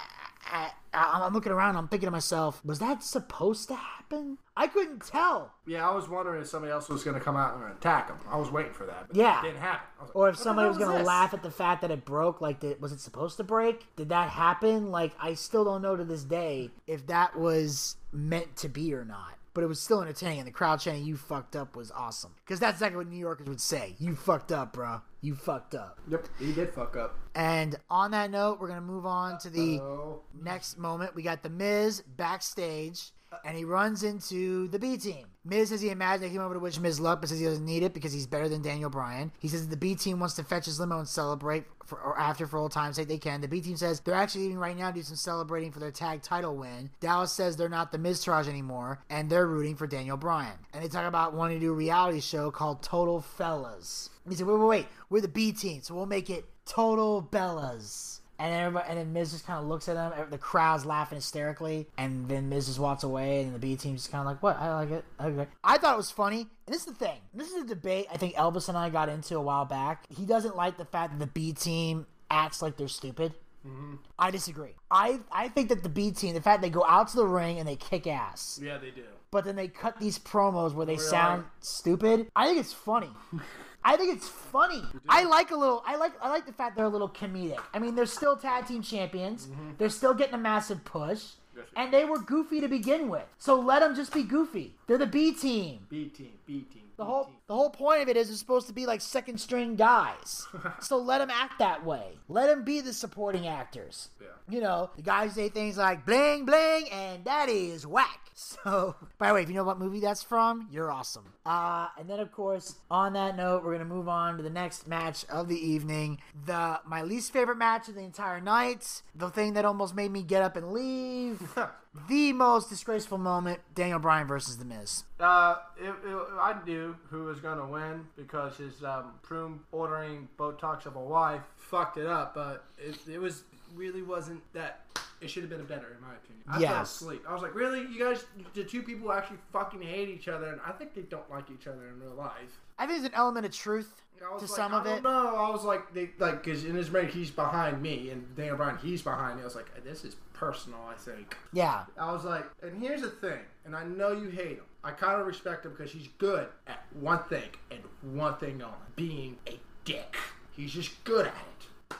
I- 0.44 0.72
I'm 0.94 1.32
looking 1.32 1.52
around. 1.52 1.76
I'm 1.76 1.88
thinking 1.88 2.06
to 2.06 2.10
myself, 2.10 2.62
was 2.64 2.78
that 2.80 3.02
supposed 3.02 3.68
to 3.68 3.74
happen? 3.74 4.36
I 4.56 4.66
couldn't 4.66 5.06
tell. 5.06 5.54
Yeah, 5.66 5.88
I 5.88 5.94
was 5.94 6.06
wondering 6.08 6.42
if 6.42 6.48
somebody 6.48 6.70
else 6.70 6.88
was 6.90 7.02
gonna 7.02 7.20
come 7.20 7.36
out 7.36 7.54
and 7.54 7.64
attack 7.72 8.08
him. 8.08 8.18
I 8.28 8.36
was 8.36 8.50
waiting 8.50 8.74
for 8.74 8.84
that. 8.86 9.08
But 9.08 9.16
Yeah. 9.16 9.38
it 9.40 9.42
didn't 9.42 9.60
happen. 9.62 9.86
Like, 10.00 10.14
Or 10.16 10.28
if 10.28 10.36
somebody 10.36 10.68
was 10.68 10.76
gonna 10.78 11.02
laugh 11.02 11.32
at 11.32 11.42
the 11.42 11.50
fact 11.50 11.80
that 11.80 11.90
it 11.90 12.04
broke, 12.04 12.40
like, 12.42 12.60
did, 12.60 12.80
was 12.82 12.92
it 12.92 13.00
supposed 13.00 13.38
to 13.38 13.44
break? 13.44 13.94
Did 13.96 14.10
that 14.10 14.28
happen? 14.28 14.90
Like, 14.90 15.14
I 15.18 15.32
still 15.34 15.64
don't 15.64 15.80
know 15.80 15.96
to 15.96 16.04
this 16.04 16.24
day 16.24 16.70
if 16.86 17.06
that 17.06 17.36
was 17.38 17.96
meant 18.12 18.56
to 18.56 18.68
be 18.68 18.92
or 18.94 19.04
not. 19.04 19.34
But 19.54 19.64
it 19.64 19.66
was 19.66 19.80
still 19.80 20.00
entertaining, 20.00 20.38
and 20.38 20.46
the 20.48 20.52
crowd 20.52 20.80
chanting 20.80 21.04
"You 21.04 21.14
fucked 21.18 21.56
up" 21.56 21.76
was 21.76 21.90
awesome 21.90 22.34
because 22.42 22.58
that's 22.58 22.76
exactly 22.76 22.96
what 22.96 23.06
New 23.06 23.18
Yorkers 23.18 23.46
would 23.46 23.60
say: 23.60 23.96
"You 23.98 24.16
fucked 24.16 24.50
up, 24.50 24.72
bro. 24.72 25.02
You 25.22 25.34
fucked 25.34 25.74
up." 25.74 25.98
Yep, 26.08 26.28
he 26.38 26.52
did 26.52 26.74
fuck 26.74 26.96
up. 26.96 27.16
And 27.34 27.76
on 27.88 28.10
that 28.10 28.30
note, 28.30 28.60
we're 28.60 28.68
gonna 28.68 28.80
move 28.82 29.06
on 29.06 29.38
to 29.38 29.50
the 29.50 29.80
Oh, 29.80 30.22
next 30.42 30.76
moment. 30.76 31.14
We 31.14 31.22
got 31.22 31.42
the 31.42 31.48
Miz 31.48 32.02
backstage, 32.02 33.12
and 33.44 33.56
he 33.56 33.64
runs 33.64 34.02
into 34.02 34.68
the 34.68 34.78
B 34.78 34.96
team. 34.96 35.26
Miz 35.44 35.70
says 35.70 35.80
he 35.80 35.90
imagined 35.90 36.24
they 36.24 36.32
came 36.32 36.40
over 36.40 36.54
to 36.54 36.60
wish 36.60 36.78
Miz 36.78 37.00
luck, 37.00 37.20
but 37.20 37.28
says 37.28 37.40
he 37.40 37.44
doesn't 37.44 37.64
need 37.64 37.82
it 37.82 37.94
because 37.94 38.12
he's 38.12 38.26
better 38.26 38.48
than 38.48 38.62
Daniel 38.62 38.90
Bryan. 38.90 39.32
He 39.40 39.48
says 39.48 39.68
the 39.68 39.76
B 39.76 39.94
team 39.94 40.20
wants 40.20 40.36
to 40.36 40.44
fetch 40.44 40.66
his 40.66 40.78
limo 40.78 40.98
and 40.98 41.08
celebrate 41.08 41.64
for, 41.84 41.98
or 41.98 42.18
after 42.18 42.46
for 42.46 42.58
old 42.58 42.72
time's 42.72 42.96
sake 42.96 43.08
they 43.08 43.18
can. 43.18 43.40
The 43.40 43.48
B 43.48 43.60
team 43.60 43.76
says 43.76 44.00
they're 44.00 44.14
actually 44.14 44.42
leaving 44.42 44.58
right 44.58 44.76
now 44.76 44.88
to 44.88 44.94
do 44.94 45.02
some 45.02 45.16
celebrating 45.16 45.72
for 45.72 45.80
their 45.80 45.90
tag 45.90 46.22
title 46.22 46.56
win. 46.56 46.90
Dallas 47.00 47.32
says 47.32 47.56
they're 47.56 47.68
not 47.68 47.90
the 47.90 47.98
Miztourage 47.98 48.48
anymore, 48.48 49.00
and 49.10 49.28
they're 49.28 49.46
rooting 49.46 49.76
for 49.76 49.86
Daniel 49.86 50.16
Bryan. 50.16 50.58
And 50.72 50.84
they 50.84 50.88
talk 50.88 51.06
about 51.06 51.34
wanting 51.34 51.58
to 51.58 51.66
do 51.66 51.72
a 51.72 51.76
reality 51.76 52.20
show 52.20 52.50
called 52.50 52.82
Total 52.82 53.20
Fellas. 53.20 54.10
He 54.28 54.36
said, 54.36 54.46
wait, 54.46 54.58
wait, 54.58 54.66
wait, 54.66 54.86
we're 55.10 55.20
the 55.20 55.28
B 55.28 55.52
team, 55.52 55.82
so 55.82 55.94
we'll 55.94 56.06
make 56.06 56.30
it 56.30 56.44
Total 56.64 57.20
Bellas. 57.22 58.20
And 58.42 58.52
everybody, 58.52 58.86
and 58.88 58.98
then 58.98 59.12
Miz 59.12 59.30
just 59.30 59.46
kind 59.46 59.60
of 59.60 59.66
looks 59.66 59.88
at 59.88 59.96
him. 59.96 60.28
The 60.30 60.36
crowd's 60.36 60.84
laughing 60.84 61.14
hysterically, 61.14 61.86
and 61.96 62.28
then 62.28 62.48
Miz 62.48 62.66
just 62.66 62.80
walks 62.80 63.04
away, 63.04 63.42
and 63.44 63.54
the 63.54 63.58
B 63.60 63.76
team's 63.76 64.00
just 64.00 64.10
kind 64.10 64.20
of 64.22 64.26
like, 64.26 64.42
"What? 64.42 64.56
I 64.58 64.74
like 64.74 64.90
it. 64.90 65.04
Okay." 65.20 65.46
I 65.62 65.78
thought 65.78 65.94
it 65.94 65.96
was 65.96 66.10
funny. 66.10 66.48
And 66.66 66.74
this 66.74 66.80
is 66.80 66.86
the 66.86 66.94
thing. 66.94 67.20
This 67.32 67.52
is 67.52 67.62
a 67.62 67.66
debate 67.66 68.06
I 68.12 68.16
think 68.16 68.34
Elvis 68.34 68.68
and 68.68 68.76
I 68.76 68.90
got 68.90 69.08
into 69.08 69.36
a 69.36 69.40
while 69.40 69.64
back. 69.64 70.06
He 70.08 70.26
doesn't 70.26 70.56
like 70.56 70.76
the 70.76 70.84
fact 70.84 71.12
that 71.12 71.20
the 71.20 71.30
B 71.30 71.52
team 71.52 72.06
acts 72.32 72.60
like 72.60 72.76
they're 72.76 72.88
stupid. 72.88 73.32
Mm-hmm. 73.64 73.94
I 74.18 74.32
disagree. 74.32 74.74
I 74.90 75.20
I 75.30 75.48
think 75.48 75.68
that 75.68 75.84
the 75.84 75.88
B 75.88 76.10
team, 76.10 76.34
the 76.34 76.40
fact 76.42 76.62
they 76.62 76.70
go 76.70 76.84
out 76.84 77.06
to 77.10 77.16
the 77.18 77.26
ring 77.26 77.60
and 77.60 77.68
they 77.68 77.76
kick 77.76 78.08
ass, 78.08 78.58
yeah, 78.60 78.76
they 78.76 78.90
do. 78.90 79.04
but 79.30 79.44
then 79.44 79.54
they 79.54 79.68
cut 79.68 80.00
these 80.00 80.18
promos 80.18 80.74
where 80.74 80.84
they 80.84 80.96
sound 80.96 81.44
stupid. 81.60 82.26
I 82.34 82.46
think 82.48 82.58
it's 82.58 82.72
funny. 82.72 83.10
I 83.84 83.96
think 83.96 84.16
it's 84.16 84.28
funny. 84.28 84.82
I 85.08 85.24
like 85.24 85.50
a 85.50 85.56
little. 85.56 85.82
I 85.86 85.96
like. 85.96 86.12
I 86.22 86.28
like 86.28 86.46
the 86.46 86.52
fact 86.52 86.76
they're 86.76 86.84
a 86.84 86.88
little 86.88 87.08
comedic. 87.08 87.60
I 87.74 87.78
mean, 87.78 87.94
they're 87.94 88.06
still 88.06 88.36
tag 88.36 88.66
team 88.66 88.82
champions. 88.82 89.46
Mm-hmm. 89.46 89.70
They're 89.78 89.88
still 89.88 90.14
getting 90.14 90.34
a 90.34 90.38
massive 90.38 90.84
push, 90.84 91.24
Yes, 91.56 91.66
and 91.76 91.92
they 91.92 92.04
were 92.04 92.18
goofy 92.18 92.60
to 92.60 92.68
begin 92.68 93.08
with. 93.08 93.24
So 93.38 93.60
let 93.60 93.80
them 93.80 93.94
just 93.94 94.12
be 94.14 94.22
goofy. 94.22 94.74
They're 94.86 94.98
the 94.98 95.06
B 95.06 95.32
team. 95.32 95.86
B 95.88 96.06
team, 96.06 96.32
B 96.46 96.64
team. 96.72 96.82
The 96.96 97.04
whole 97.04 97.30
the 97.52 97.56
whole 97.58 97.68
point 97.68 98.00
of 98.00 98.08
it 98.08 98.16
is 98.16 98.30
it's 98.30 98.38
supposed 98.38 98.66
to 98.68 98.72
be 98.72 98.86
like 98.86 99.02
second 99.02 99.38
string 99.38 99.76
guys. 99.76 100.46
so 100.80 100.96
let 100.96 101.18
them 101.18 101.28
act 101.28 101.58
that 101.58 101.84
way. 101.84 102.16
Let 102.26 102.46
them 102.46 102.64
be 102.64 102.80
the 102.80 102.94
supporting 102.94 103.46
actors. 103.46 104.08
Yeah. 104.18 104.28
You 104.48 104.62
know, 104.62 104.88
the 104.96 105.02
guys 105.02 105.34
say 105.34 105.50
things 105.50 105.76
like 105.76 106.06
bling 106.06 106.46
bling 106.46 106.88
and 106.90 107.26
that 107.26 107.50
is 107.50 107.86
whack. 107.86 108.20
So, 108.34 108.96
by 109.18 109.28
the 109.28 109.34
way, 109.34 109.42
if 109.42 109.48
you 109.48 109.54
know 109.54 109.62
what 109.62 109.78
movie 109.78 110.00
that's 110.00 110.22
from, 110.22 110.66
you're 110.72 110.90
awesome. 110.90 111.34
Uh, 111.44 111.88
and 111.98 112.08
then 112.08 112.18
of 112.18 112.32
course, 112.32 112.76
on 112.90 113.12
that 113.12 113.36
note, 113.36 113.62
we're 113.62 113.72
gonna 113.72 113.84
move 113.84 114.08
on 114.08 114.38
to 114.38 114.42
the 114.42 114.50
next 114.50 114.88
match 114.88 115.26
of 115.26 115.48
the 115.48 115.56
evening. 115.56 116.18
The 116.46 116.80
my 116.86 117.02
least 117.02 117.32
favorite 117.32 117.58
match 117.58 117.88
of 117.88 117.94
the 117.94 118.00
entire 118.00 118.40
night. 118.40 119.02
The 119.14 119.28
thing 119.28 119.52
that 119.52 119.66
almost 119.66 119.94
made 119.94 120.10
me 120.10 120.22
get 120.22 120.42
up 120.42 120.56
and 120.56 120.72
leave. 120.72 121.56
the 122.08 122.32
most 122.32 122.70
disgraceful 122.70 123.18
moment: 123.18 123.60
Daniel 123.74 123.98
Bryan 123.98 124.26
versus 124.26 124.56
The 124.56 124.64
Miz. 124.64 125.04
Uh, 125.20 125.56
it, 125.78 125.90
it, 125.90 126.26
I 126.40 126.56
knew 126.64 126.96
who 127.10 127.24
was 127.24 127.38
to 127.42 127.64
win 127.64 128.06
because 128.16 128.56
his 128.56 128.82
um, 128.84 129.12
prune 129.22 129.60
ordering 129.72 130.28
Botox 130.38 130.86
of 130.86 130.96
a 130.96 131.00
wife 131.00 131.42
fucked 131.56 131.96
it 131.98 132.06
up, 132.06 132.34
but 132.34 132.64
it, 132.78 132.96
it 133.08 133.18
was 133.20 133.42
really 133.74 134.02
wasn't 134.02 134.40
that. 134.54 134.80
It 135.20 135.30
should 135.30 135.44
have 135.44 135.50
been 135.50 135.60
a 135.60 135.64
better, 135.64 135.86
in 135.96 136.00
my 136.00 136.14
opinion. 136.14 136.44
I 136.48 136.52
fell 136.54 136.60
Yes. 136.62 136.96
asleep. 136.96 137.22
I 137.28 137.32
was 137.32 137.42
like, 137.42 137.54
really? 137.54 137.80
You 137.82 137.98
guys, 137.98 138.24
the 138.54 138.64
two 138.64 138.82
people 138.82 139.12
actually 139.12 139.38
fucking 139.52 139.80
hate 139.80 140.08
each 140.08 140.26
other, 140.26 140.46
and 140.46 140.60
I 140.66 140.72
think 140.72 140.94
they 140.94 141.02
don't 141.02 141.30
like 141.30 141.44
each 141.48 141.68
other 141.68 141.86
in 141.88 142.00
real 142.00 142.14
life. 142.14 142.58
I 142.78 142.86
think 142.86 142.98
there's 143.02 143.12
an 143.12 143.14
element 143.16 143.46
of 143.46 143.52
truth 143.52 144.02
I 144.20 144.32
was 144.34 144.42
to 144.42 144.48
like, 144.48 144.56
some 144.56 144.74
I 144.74 144.78
of 144.78 144.84
don't 144.84 144.98
it. 144.98 145.02
know. 145.04 145.36
I 145.36 145.48
was 145.50 145.62
like, 145.64 145.94
they 145.94 146.10
like 146.18 146.42
because 146.42 146.64
in 146.64 146.74
his 146.74 146.90
marriage 146.90 147.12
he's 147.14 147.30
behind 147.30 147.80
me, 147.80 148.10
and 148.10 148.34
Daniel 148.34 148.56
Bryan 148.56 148.78
he's 148.78 149.00
behind 149.02 149.36
me. 149.36 149.42
I 149.42 149.44
was 149.44 149.54
like, 149.54 149.66
this 149.84 150.04
is 150.04 150.16
personal. 150.32 150.80
I 150.90 150.94
think. 150.94 151.36
Yeah. 151.52 151.84
I 151.96 152.12
was 152.12 152.24
like, 152.24 152.44
and 152.60 152.82
here's 152.82 153.02
the 153.02 153.10
thing, 153.10 153.38
and 153.64 153.76
I 153.76 153.84
know 153.84 154.10
you 154.12 154.28
hate 154.28 154.56
him. 154.56 154.64
I 154.84 154.90
kind 154.90 155.20
of 155.20 155.26
respect 155.26 155.64
him 155.64 155.72
because 155.72 155.92
he's 155.92 156.08
good 156.18 156.48
at 156.66 156.84
one 156.98 157.22
thing 157.24 157.50
and 157.70 157.80
one 158.02 158.36
thing 158.36 158.62
only: 158.62 158.76
being 158.96 159.36
a 159.46 159.58
dick. 159.84 160.16
He's 160.52 160.72
just 160.72 161.02
good 161.04 161.26
at 161.26 161.34
it. 161.34 161.51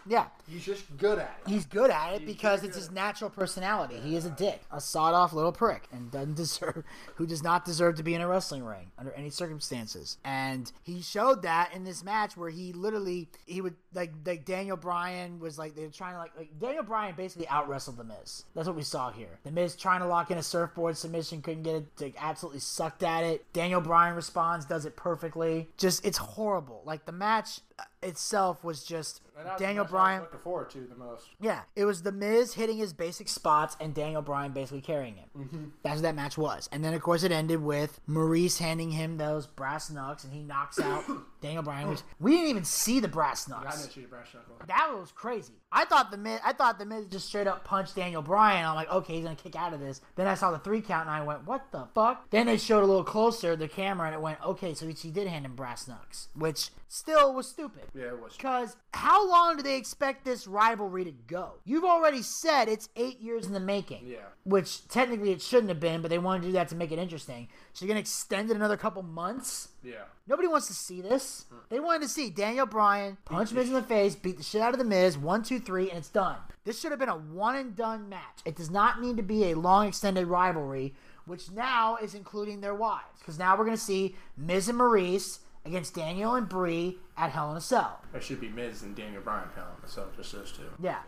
Yeah. 0.07 0.27
He's 0.49 0.65
just 0.65 0.97
good 0.99 1.19
at 1.19 1.41
it. 1.45 1.51
He's 1.51 1.65
good 1.65 1.91
at 1.91 2.15
it 2.15 2.21
He's 2.21 2.33
because 2.33 2.65
it's 2.65 2.77
his 2.77 2.91
natural 2.91 3.31
personality. 3.31 3.97
He 4.03 4.17
is 4.17 4.27
a 4.27 4.31
dick, 4.31 4.61
a 4.71 4.81
sawed-off 4.81 5.33
little 5.33 5.53
prick, 5.53 5.89
and 5.93 6.11
doesn't 6.11 6.35
deserve, 6.37 6.85
who 7.15 7.27
does 7.27 7.43
not 7.43 7.65
deserve 7.65 7.97
to 7.97 8.03
be 8.03 8.15
in 8.15 8.21
a 8.21 8.29
wrestling 8.29 8.65
ring 8.65 8.91
under 8.99 9.13
any 9.13 9.31
circumstances. 9.31 10.19
And 10.25 10.71
he 10.83 11.01
showed 11.03 11.43
that 11.43 11.73
in 11.75 11.85
this 11.85 12.05
match 12.05 12.37
where 12.37 12.51
he 12.51 12.73
literally, 12.73 13.29
he 13.47 13.61
would 13.61 13.77
like, 13.95 14.13
like 14.27 14.45
Daniel 14.45 14.77
Bryan 14.77 15.39
was 15.39 15.59
like 15.59 15.75
they're 15.75 15.89
trying 15.89 16.15
to 16.15 16.19
like, 16.19 16.37
like 16.37 16.59
Daniel 16.59 16.85
Bryan 16.85 17.15
basically 17.17 17.49
out 17.49 17.69
wrestled 17.69 17.97
the 17.97 18.05
Miz. 18.05 18.45
That's 18.55 18.67
what 18.67 18.77
we 18.77 18.83
saw 18.83 19.11
here. 19.11 19.39
The 19.45 19.53
Miz 19.53 19.77
trying 19.77 20.01
to 20.01 20.07
lock 20.07 20.31
in 20.31 20.39
a 20.39 20.43
surfboard 20.43 20.97
submission, 20.97 21.43
couldn't 21.43 21.63
get 21.63 21.77
it, 21.77 21.87
like, 22.01 22.15
absolutely 22.19 22.61
sucked 22.61 23.03
at 23.03 23.25
it. 23.25 23.51
Daniel 23.53 23.81
Bryan 23.81 24.15
responds, 24.15 24.67
does 24.67 24.85
it 24.85 24.97
perfectly. 24.97 25.69
Just 25.77 26.05
it's 26.05 26.19
horrible. 26.19 26.83
Like 26.85 27.07
the 27.07 27.13
match 27.13 27.61
itself 28.03 28.65
was 28.65 28.85
just 28.85 29.21
Daniel 29.59 29.85
I 29.85 29.89
Bryan. 29.89 30.21
looking 30.23 30.39
forward 30.41 30.71
to 30.71 30.81
the 30.81 30.95
most. 30.95 31.27
Yeah, 31.41 31.63
it 31.75 31.85
was 31.85 32.03
The 32.03 32.13
Miz 32.13 32.55
hitting 32.55 32.77
his 32.77 32.93
basic 32.93 33.29
spots 33.29 33.77
and 33.81 33.95
Daniel 33.95 34.23
Bryan 34.23 34.53
basically 34.53 34.81
carrying 34.83 35.17
him. 35.17 35.29
Mm-hmm. 35.37 35.65
That's 35.83 35.97
what 35.97 36.03
that 36.03 36.15
match 36.15 36.37
was. 36.37 36.69
And 36.73 36.85
then, 36.85 36.95
of 36.95 37.01
course, 37.03 37.23
it 37.23 37.33
ended 37.33 37.63
with 37.63 38.01
Maryse 38.09 38.59
handing 38.59 38.91
him 38.91 39.17
those 39.17 39.47
brass 39.47 39.91
knucks 39.91 40.25
and 40.25 40.33
he 40.33 40.43
knocks 40.43 40.79
out 40.79 41.05
Daniel 41.41 41.63
Bryan, 41.63 41.89
which 41.89 42.03
we 42.21 42.33
didn't 42.33 42.51
even 42.51 42.65
see 42.65 43.01
the 43.01 43.09
brass 43.09 43.51
I 43.51 43.63
knucks. 43.63 43.89
see 43.89 44.03
the 44.03 44.07
brass 44.09 44.29
knuckle. 44.35 44.57
That 44.67 44.93
was 44.95 45.11
crazy. 45.13 45.55
I 45.73 45.87
thought 45.87 46.11
the 46.11 46.19
Miz, 46.19 46.41
I 46.45 46.53
thought 46.53 46.79
the 46.79 46.85
Miz 46.85 47.07
just 47.07 47.27
straight 47.27 47.47
up 47.47 47.65
punched 47.65 47.97
Daniel 47.97 48.23
Bryan. 48.23 48.67
I'm 48.67 48.75
like, 48.75 48.91
okay, 48.91 49.15
he's 49.15 49.25
gonna 49.25 49.37
kick 49.37 49.57
out 49.57 49.73
of 49.73 49.81
this. 49.81 50.01
Then 50.17 50.27
I 50.27 50.35
saw 50.35 50.51
the 50.51 50.59
three 50.59 50.83
count 50.83 51.09
and 51.09 51.17
I 51.17 51.23
went, 51.23 51.47
what 51.47 51.73
the 51.73 51.87
fuck? 51.95 52.31
Then 52.31 52.47
they 52.47 52.59
showed 52.59 52.83
a 52.83 52.87
little 52.87 53.05
closer 53.05 53.57
the 53.57 53.69
camera 53.69 54.07
and 54.07 54.15
it 54.15 54.21
went, 54.21 54.39
okay, 54.45 54.75
so 54.75 54.87
he 54.87 55.11
did 55.11 55.27
hand 55.27 55.47
him 55.47 55.57
brass 55.57 55.89
knucks, 55.89 56.29
which 56.35 56.71
still 56.89 57.33
was 57.33 57.49
stupid. 57.49 57.85
Yeah, 57.95 58.05
it 58.05 58.23
was. 58.23 58.35
Because 58.37 58.77
how 58.95 59.29
long 59.29 59.57
do 59.57 59.63
they 59.63 59.77
expect 59.77 60.25
this 60.25 60.47
rivalry 60.47 61.05
to 61.05 61.13
go? 61.27 61.55
You've 61.65 61.85
already 61.85 62.23
said 62.23 62.69
it's 62.69 62.89
eight 62.97 63.21
years 63.21 63.47
in 63.47 63.53
the 63.53 63.61
making. 63.61 64.07
Yeah. 64.07 64.19
Which 64.45 64.89
technically 64.89 65.33
it 65.33 65.43
shouldn't 65.43 65.69
have 65.69 65.81
been, 65.81 66.01
but 66.01 66.11
they 66.11 66.19
wanted 66.19 66.43
to 66.43 66.49
do 66.49 66.53
that 66.53 66.69
to 66.69 66.75
make 66.75 66.91
it 66.91 66.99
interesting. 66.99 67.49
So 67.73 67.85
you're 67.85 67.93
going 67.93 68.03
to 68.03 68.09
extend 68.09 68.51
it 68.51 68.57
another 68.57 68.77
couple 68.77 69.03
months? 69.03 69.69
Yeah. 69.83 70.05
Nobody 70.27 70.49
wants 70.49 70.69
to 70.69 70.75
see 70.75 71.03
this. 71.03 71.45
Mm. 71.53 71.57
They 71.69 71.81
wanted 71.81 72.03
to 72.03 72.09
see 72.09 72.31
Daniel 72.31 72.67
Bryan 72.67 73.19
punch 73.25 73.53
Miz 73.53 73.69
in 73.69 73.75
the 73.75 73.83
face, 73.83 74.15
beat 74.15 74.39
the 74.39 74.43
shit 74.43 74.63
out 74.63 74.73
of 74.73 74.79
the 74.79 74.85
Miz, 74.85 75.19
one, 75.19 75.43
two, 75.43 75.61
three, 75.61 75.91
and 75.91 75.99
it's 75.99 76.09
done. 76.09 76.37
This 76.65 76.81
should 76.81 76.93
have 76.93 77.01
been 77.01 77.09
a 77.09 77.17
one 77.17 77.57
and 77.57 77.77
done 77.77 78.09
match. 78.09 78.41
It 78.45 78.57
does 78.57 78.71
not 78.71 79.03
need 79.03 79.17
to 79.19 79.23
be 79.23 79.51
a 79.51 79.55
long 79.55 79.89
extended 79.89 80.27
rivalry, 80.27 80.95
which 81.27 81.51
now 81.51 81.97
is 81.97 82.15
including 82.15 82.61
their 82.61 82.75
wives. 82.75 83.19
Because 83.19 83.39
now 83.39 83.57
we're 83.57 83.65
going 83.65 83.77
to 83.77 83.83
see 83.83 84.17
Miz 84.37 84.69
and 84.69 84.79
Maryse 84.79 85.41
against 85.65 85.95
Daniel 85.95 86.35
and 86.35 86.49
Brie 86.49 86.99
at 87.17 87.31
Hell 87.31 87.51
in 87.51 87.57
a 87.57 87.61
Cell. 87.61 88.01
It 88.15 88.23
should 88.23 88.41
be 88.41 88.49
Miz 88.49 88.83
and 88.83 88.97
Daniel 88.97 89.23
Bryan 89.23 89.49
hell, 89.55 89.77
in 89.79 89.85
a 89.85 89.89
Cell, 89.89 90.09
just 90.17 90.33
those 90.33 90.53
two. 90.53 90.63
Yeah. 90.81 90.99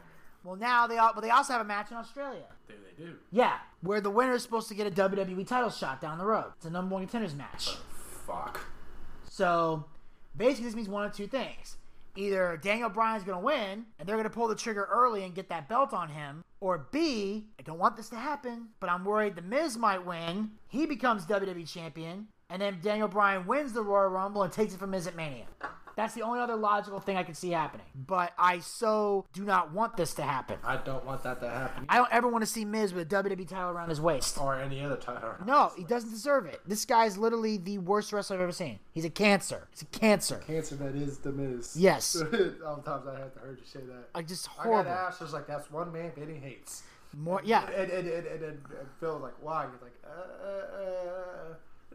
Well, 0.44 0.56
now 0.56 0.86
they 0.86 0.98
all, 0.98 1.12
but 1.14 1.22
they 1.22 1.30
also 1.30 1.54
have 1.54 1.62
a 1.62 1.64
match 1.64 1.90
in 1.90 1.96
Australia. 1.96 2.44
There 2.68 2.76
they 2.76 3.02
do. 3.02 3.14
Yeah, 3.32 3.54
where 3.80 4.00
the 4.00 4.10
winner 4.10 4.34
is 4.34 4.42
supposed 4.42 4.68
to 4.68 4.74
get 4.74 4.86
a 4.86 4.90
WWE 4.90 5.46
title 5.46 5.70
shot 5.70 6.00
down 6.00 6.18
the 6.18 6.26
road. 6.26 6.52
It's 6.56 6.66
a 6.66 6.70
number 6.70 6.94
one 6.94 7.02
contenders 7.02 7.34
match. 7.34 7.68
Oh, 7.70 7.78
fuck. 8.26 8.60
So 9.28 9.86
basically, 10.36 10.66
this 10.66 10.76
means 10.76 10.88
one 10.88 11.04
of 11.06 11.14
two 11.14 11.26
things. 11.26 11.78
Either 12.16 12.60
Daniel 12.62 12.88
Bryan's 12.90 13.24
going 13.24 13.38
to 13.40 13.44
win, 13.44 13.86
and 13.98 14.06
they're 14.08 14.16
going 14.16 14.24
to 14.24 14.30
pull 14.30 14.46
the 14.46 14.54
trigger 14.54 14.86
early 14.92 15.24
and 15.24 15.34
get 15.34 15.48
that 15.48 15.68
belt 15.68 15.92
on 15.92 16.10
him, 16.10 16.44
or 16.60 16.86
B, 16.92 17.46
I 17.58 17.62
don't 17.62 17.78
want 17.78 17.96
this 17.96 18.08
to 18.10 18.16
happen, 18.16 18.68
but 18.78 18.88
I'm 18.88 19.04
worried 19.04 19.34
The 19.34 19.42
Miz 19.42 19.76
might 19.76 20.06
win. 20.06 20.52
He 20.68 20.86
becomes 20.86 21.26
WWE 21.26 21.68
champion, 21.68 22.28
and 22.50 22.60
then 22.60 22.78
Daniel 22.82 23.08
Bryan 23.08 23.46
wins 23.46 23.72
the 23.72 23.82
Royal 23.82 24.08
Rumble 24.08 24.42
and 24.42 24.52
takes 24.52 24.74
it 24.74 24.78
from 24.78 24.90
Miz 24.90 25.06
at 25.06 25.16
Mania. 25.16 25.46
That's 25.96 26.14
the 26.14 26.22
only 26.22 26.40
other 26.40 26.56
logical 26.56 26.98
thing 26.98 27.16
I 27.16 27.22
can 27.22 27.34
see 27.34 27.50
happening. 27.50 27.86
But 27.94 28.32
I 28.36 28.58
so 28.58 29.26
do 29.32 29.44
not 29.44 29.72
want 29.72 29.96
this 29.96 30.14
to 30.14 30.22
happen. 30.22 30.58
I 30.64 30.76
don't 30.76 31.04
want 31.04 31.22
that 31.22 31.40
to 31.40 31.48
happen. 31.48 31.86
I 31.88 31.96
don't 31.98 32.12
ever 32.12 32.26
want 32.28 32.42
to 32.42 32.50
see 32.50 32.64
Miz 32.64 32.92
with 32.92 33.12
a 33.12 33.14
WWE 33.22 33.46
title 33.48 33.70
around 33.70 33.90
his 33.90 34.00
waist. 34.00 34.36
or 34.38 34.58
any 34.60 34.82
other 34.82 34.96
title. 34.96 35.34
No, 35.46 35.70
he 35.76 35.84
doesn't 35.84 36.10
deserve 36.10 36.46
it. 36.46 36.60
This 36.66 36.84
guy 36.84 37.04
is 37.04 37.16
literally 37.16 37.58
the 37.58 37.78
worst 37.78 38.12
wrestler 38.12 38.36
I've 38.36 38.42
ever 38.42 38.52
seen. 38.52 38.80
He's 38.92 39.04
a 39.04 39.10
cancer. 39.10 39.68
He's 39.70 39.82
a 39.82 39.86
cancer. 39.86 40.42
Cancer 40.46 40.74
that 40.76 40.96
is 40.96 41.18
the 41.18 41.30
Miz. 41.30 41.76
Yes. 41.76 42.04
Sometimes 42.16 43.06
I 43.06 43.18
have 43.18 43.32
to 43.34 43.40
heard 43.40 43.58
you 43.60 43.66
say 43.66 43.80
that. 43.86 44.08
I 44.14 44.22
just 44.22 44.46
horrible. 44.48 44.90
I 44.90 44.94
got 44.94 45.08
asked, 45.08 45.20
I 45.20 45.24
was 45.24 45.32
like, 45.32 45.46
that's 45.46 45.70
one 45.70 45.92
man 45.92 46.10
Benny 46.16 46.38
hates. 46.38 46.82
More, 47.16 47.40
yeah. 47.44 47.70
And, 47.70 47.92
and, 47.92 48.08
and, 48.08 48.26
and, 48.26 48.42
and 48.42 48.58
Phil 48.98 49.12
was 49.14 49.22
like, 49.22 49.34
why? 49.40 49.66
He's 49.72 49.80
like, 49.80 49.94
uh, 50.04 50.10
uh, 50.10 50.48
uh. 50.50 51.13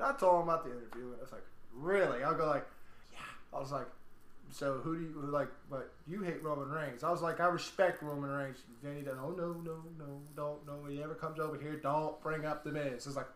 I 0.09 0.13
told 0.19 0.43
him 0.43 0.49
about 0.49 0.63
the 0.63 0.71
interview, 0.71 1.07
and 1.07 1.15
I 1.19 1.21
was 1.21 1.31
like, 1.31 1.45
really? 1.73 2.23
I'll 2.23 2.35
go 2.35 2.47
like, 2.47 2.65
yeah. 3.13 3.19
I 3.53 3.59
was 3.59 3.71
like, 3.71 3.87
so 4.51 4.79
who 4.83 4.95
do 4.95 5.01
you 5.01 5.29
like? 5.31 5.49
But 5.69 5.91
you 6.07 6.21
hate 6.21 6.43
Roman 6.43 6.69
Reigns. 6.69 7.03
I 7.03 7.11
was 7.11 7.21
like, 7.21 7.39
I 7.39 7.45
respect 7.47 8.01
Roman 8.01 8.29
Reigns. 8.29 8.57
Then 8.81 8.95
he 8.95 9.07
oh 9.09 9.33
no, 9.37 9.53
no, 9.63 9.83
no, 9.97 10.21
don't, 10.35 10.65
no. 10.65 10.89
He 10.89 11.03
ever 11.03 11.13
comes 11.13 11.39
over 11.39 11.57
here, 11.57 11.75
don't 11.75 12.19
bring 12.21 12.45
up 12.45 12.63
the 12.63 12.71
Miz. 12.71 13.05
It's 13.05 13.15
like, 13.15 13.27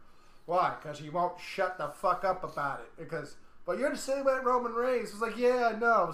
why? 0.46 0.76
Because 0.82 1.00
he 1.00 1.10
won't 1.10 1.40
shut 1.40 1.78
the 1.78 1.88
fuck 1.88 2.24
up 2.24 2.44
about 2.44 2.80
it. 2.80 2.92
Because, 2.98 3.36
but 3.66 3.78
you're 3.78 3.92
the 3.92 3.98
same 3.98 4.26
way 4.26 4.34
Roman 4.44 4.74
Reigns. 4.74 5.12
It's 5.12 5.22
like, 5.22 5.38
yeah, 5.38 5.72
I 5.74 5.80
know. 5.80 6.14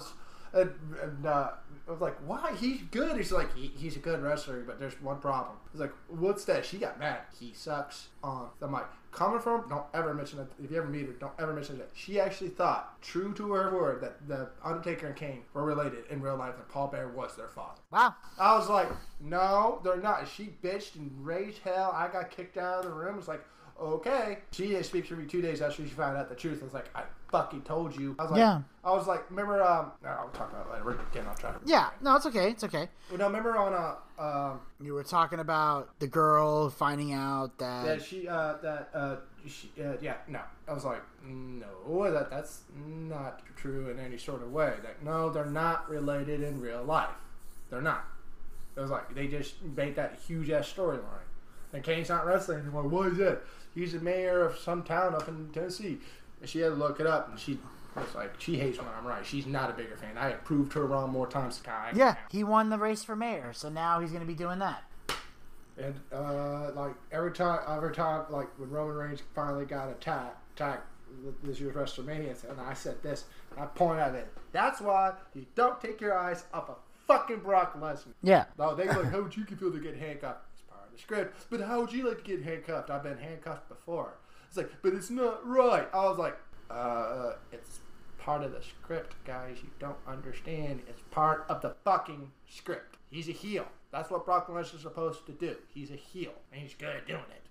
And, 0.52 0.72
and 1.02 1.26
uh, 1.26 1.50
I 1.90 1.92
was 1.92 2.00
like, 2.00 2.16
why? 2.24 2.54
He's 2.56 2.82
good. 2.92 3.16
He's 3.16 3.32
like, 3.32 3.52
he, 3.56 3.72
he's 3.76 3.96
a 3.96 3.98
good 3.98 4.22
wrestler, 4.22 4.62
but 4.64 4.78
there's 4.78 4.94
one 5.02 5.18
problem. 5.18 5.56
He's 5.72 5.80
like, 5.80 5.92
what's 6.06 6.44
that? 6.44 6.64
She 6.64 6.78
got 6.78 7.00
mad. 7.00 7.22
He 7.38 7.52
sucks 7.52 8.10
on 8.22 8.50
the 8.60 8.68
mic. 8.68 8.84
Coming 9.10 9.40
from, 9.40 9.68
don't 9.68 9.86
ever 9.92 10.14
mention 10.14 10.38
it. 10.38 10.46
If 10.62 10.70
you 10.70 10.76
ever 10.76 10.86
meet 10.86 11.06
her, 11.06 11.12
don't 11.14 11.32
ever 11.40 11.52
mention 11.52 11.78
that. 11.78 11.90
She 11.92 12.20
actually 12.20 12.50
thought, 12.50 13.02
true 13.02 13.34
to 13.34 13.54
her 13.54 13.74
word, 13.74 14.02
that 14.02 14.28
the 14.28 14.50
Undertaker 14.62 15.08
and 15.08 15.16
Kane 15.16 15.42
were 15.52 15.64
related 15.64 16.04
in 16.10 16.22
real 16.22 16.36
life, 16.36 16.54
and 16.54 16.68
Paul 16.68 16.86
Bearer 16.86 17.10
was 17.10 17.34
their 17.34 17.48
father. 17.48 17.80
Wow. 17.90 18.14
I 18.38 18.56
was 18.56 18.68
like, 18.68 18.88
no, 19.20 19.80
they're 19.82 19.96
not. 19.96 20.28
She 20.28 20.54
bitched 20.62 20.94
and 20.94 21.10
raged 21.26 21.58
hell. 21.64 21.92
I 21.92 22.06
got 22.06 22.30
kicked 22.30 22.56
out 22.56 22.84
of 22.84 22.84
the 22.84 22.96
room. 22.96 23.18
It's 23.18 23.26
like, 23.26 23.44
okay. 23.80 24.38
She 24.52 24.68
didn't 24.68 24.84
speak 24.84 25.08
to 25.08 25.16
me 25.16 25.26
two 25.26 25.40
days 25.42 25.60
after 25.62 25.82
she 25.82 25.90
found 25.90 26.16
out 26.16 26.28
the 26.28 26.34
truth. 26.34 26.58
I 26.60 26.64
was 26.64 26.74
like, 26.74 26.90
I 26.94 27.02
fucking 27.30 27.62
told 27.62 27.96
you. 27.96 28.14
I 28.18 28.22
was 28.22 28.30
like, 28.32 28.38
Yeah. 28.38 28.60
I 28.84 28.90
was 28.92 29.06
like, 29.06 29.28
remember, 29.30 29.62
um, 29.62 29.92
no, 30.02 30.08
I'll 30.10 30.28
talk 30.28 30.50
about 30.50 30.66
it 30.66 30.72
later. 30.72 30.84
We're 30.84 30.94
getting 31.12 31.28
off 31.28 31.38
track. 31.38 31.56
Yeah. 31.64 31.90
No, 32.00 32.16
it's 32.16 32.26
okay. 32.26 32.50
It's 32.50 32.64
okay. 32.64 32.88
You 33.10 33.18
know, 33.18 33.26
remember 33.26 33.56
on 33.56 33.72
a, 33.72 34.22
um, 34.22 34.60
You 34.80 34.94
were 34.94 35.04
talking 35.04 35.38
about 35.40 35.98
the 35.98 36.06
girl 36.06 36.70
finding 36.70 37.12
out 37.12 37.58
that. 37.58 37.86
that 37.86 38.02
she, 38.02 38.28
uh, 38.28 38.54
that, 38.62 38.90
uh, 38.94 39.16
she, 39.46 39.70
uh, 39.82 39.94
yeah, 40.00 40.16
no. 40.28 40.40
I 40.68 40.72
was 40.72 40.84
like, 40.84 41.02
no, 41.24 42.10
that 42.10 42.30
that's 42.30 42.62
not 42.76 43.42
true 43.56 43.88
in 43.90 43.98
any 43.98 44.18
sort 44.18 44.42
of 44.42 44.52
way. 44.52 44.74
Like, 44.84 45.02
no, 45.02 45.30
they're 45.30 45.46
not 45.46 45.88
related 45.88 46.42
in 46.42 46.60
real 46.60 46.82
life. 46.84 47.08
They're 47.70 47.82
not. 47.82 48.04
It 48.76 48.80
was 48.80 48.90
like 48.90 49.14
they 49.14 49.26
just 49.26 49.62
made 49.62 49.96
that 49.96 50.18
huge 50.26 50.50
ass 50.50 50.72
storyline. 50.72 51.26
And 51.72 51.82
Kane's 51.84 52.08
not 52.08 52.26
wrestling 52.26 52.60
anymore. 52.60 52.82
What 52.84 53.08
is 53.08 53.18
that? 53.18 53.42
He's 53.74 53.92
the 53.92 54.00
mayor 54.00 54.44
of 54.44 54.58
some 54.58 54.82
town 54.82 55.14
up 55.14 55.28
in 55.28 55.50
Tennessee. 55.52 55.98
And 56.40 56.48
she 56.48 56.60
had 56.60 56.70
to 56.70 56.74
look 56.74 57.00
it 57.00 57.06
up, 57.06 57.28
and 57.28 57.38
she 57.38 57.58
was 57.94 58.14
like, 58.14 58.40
she 58.40 58.56
hates 58.56 58.78
when 58.78 58.88
I'm 58.88 59.06
right. 59.06 59.24
She's 59.24 59.46
not 59.46 59.70
a 59.70 59.72
bigger 59.72 59.96
fan. 59.96 60.16
I 60.16 60.30
have 60.30 60.44
proved 60.44 60.72
her 60.72 60.86
wrong 60.86 61.10
more 61.10 61.26
times 61.26 61.58
than 61.58 61.72
I 61.72 61.92
yeah, 61.94 62.16
he 62.30 62.44
won 62.44 62.70
the 62.70 62.78
race 62.78 63.04
for 63.04 63.16
mayor, 63.16 63.52
so 63.52 63.68
now 63.68 64.00
he's 64.00 64.10
going 64.10 64.22
to 64.22 64.26
be 64.26 64.34
doing 64.34 64.58
that. 64.60 64.82
And 65.76 65.94
uh, 66.12 66.72
like 66.72 66.94
every 67.10 67.32
time, 67.32 67.60
every 67.68 67.94
time, 67.94 68.24
like 68.30 68.48
when 68.58 68.70
Roman 68.70 68.96
Reigns 68.96 69.22
finally 69.34 69.64
got 69.64 69.88
attacked, 69.88 70.36
attacked 70.54 70.86
this 71.42 71.60
year's 71.60 71.74
WrestleMania, 71.74 72.48
and 72.50 72.60
I 72.60 72.74
said 72.74 73.02
this, 73.02 73.24
I 73.56 73.66
pointed 73.66 74.02
at 74.02 74.14
it. 74.14 74.28
That's 74.52 74.80
why 74.80 75.12
you 75.34 75.46
don't 75.54 75.80
take 75.80 76.00
your 76.00 76.16
eyes 76.16 76.44
off 76.52 76.68
of 76.68 76.76
fucking 77.06 77.40
Brock 77.40 77.80
Lesnar. 77.80 78.12
Yeah. 78.22 78.44
No, 78.58 78.74
they 78.74 78.86
like, 78.86 79.04
how 79.10 79.22
would 79.22 79.36
you 79.36 79.44
feel 79.44 79.72
to 79.72 79.80
get 79.80 79.96
handcuffed? 79.96 80.44
Script. 81.00 81.46
But 81.50 81.60
how 81.60 81.80
would 81.80 81.92
you 81.92 82.08
like 82.08 82.18
to 82.18 82.24
get 82.24 82.42
handcuffed? 82.42 82.90
I've 82.90 83.02
been 83.02 83.18
handcuffed 83.18 83.68
before. 83.68 84.14
It's 84.48 84.56
like, 84.56 84.70
but 84.82 84.94
it's 84.94 85.10
not 85.10 85.46
right. 85.46 85.88
I 85.92 86.04
was 86.04 86.18
like, 86.18 86.36
uh, 86.70 87.34
it's 87.52 87.80
part 88.18 88.42
of 88.42 88.52
the 88.52 88.62
script, 88.62 89.14
guys. 89.24 89.58
You 89.62 89.70
don't 89.78 89.98
understand. 90.06 90.82
It's 90.88 91.02
part 91.10 91.46
of 91.48 91.62
the 91.62 91.74
fucking 91.84 92.30
script. 92.48 92.96
He's 93.10 93.28
a 93.28 93.32
heel. 93.32 93.66
That's 93.90 94.10
what 94.10 94.24
Brock 94.24 94.48
Lesnar's 94.48 94.82
supposed 94.82 95.26
to 95.26 95.32
do. 95.32 95.56
He's 95.72 95.90
a 95.90 95.96
heel, 95.96 96.32
and 96.52 96.62
he's 96.62 96.74
good 96.74 96.96
at 96.96 97.06
doing 97.06 97.20
it. 97.30 97.46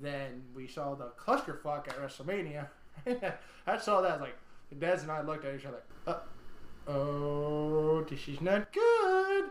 Then 0.00 0.42
we 0.54 0.66
saw 0.66 0.94
the 0.94 1.12
clusterfuck 1.18 1.88
at 1.88 1.96
WrestleMania. 1.98 2.68
I 3.66 3.78
saw 3.78 4.00
that. 4.02 4.20
Like, 4.20 4.36
Dez 4.78 5.02
and 5.02 5.10
I 5.10 5.22
looked 5.22 5.44
at 5.44 5.54
each 5.54 5.66
other. 5.66 5.82
Uh, 6.06 6.18
oh, 6.88 8.04
this 8.08 8.28
is 8.28 8.40
not 8.40 8.72
good. 8.72 9.44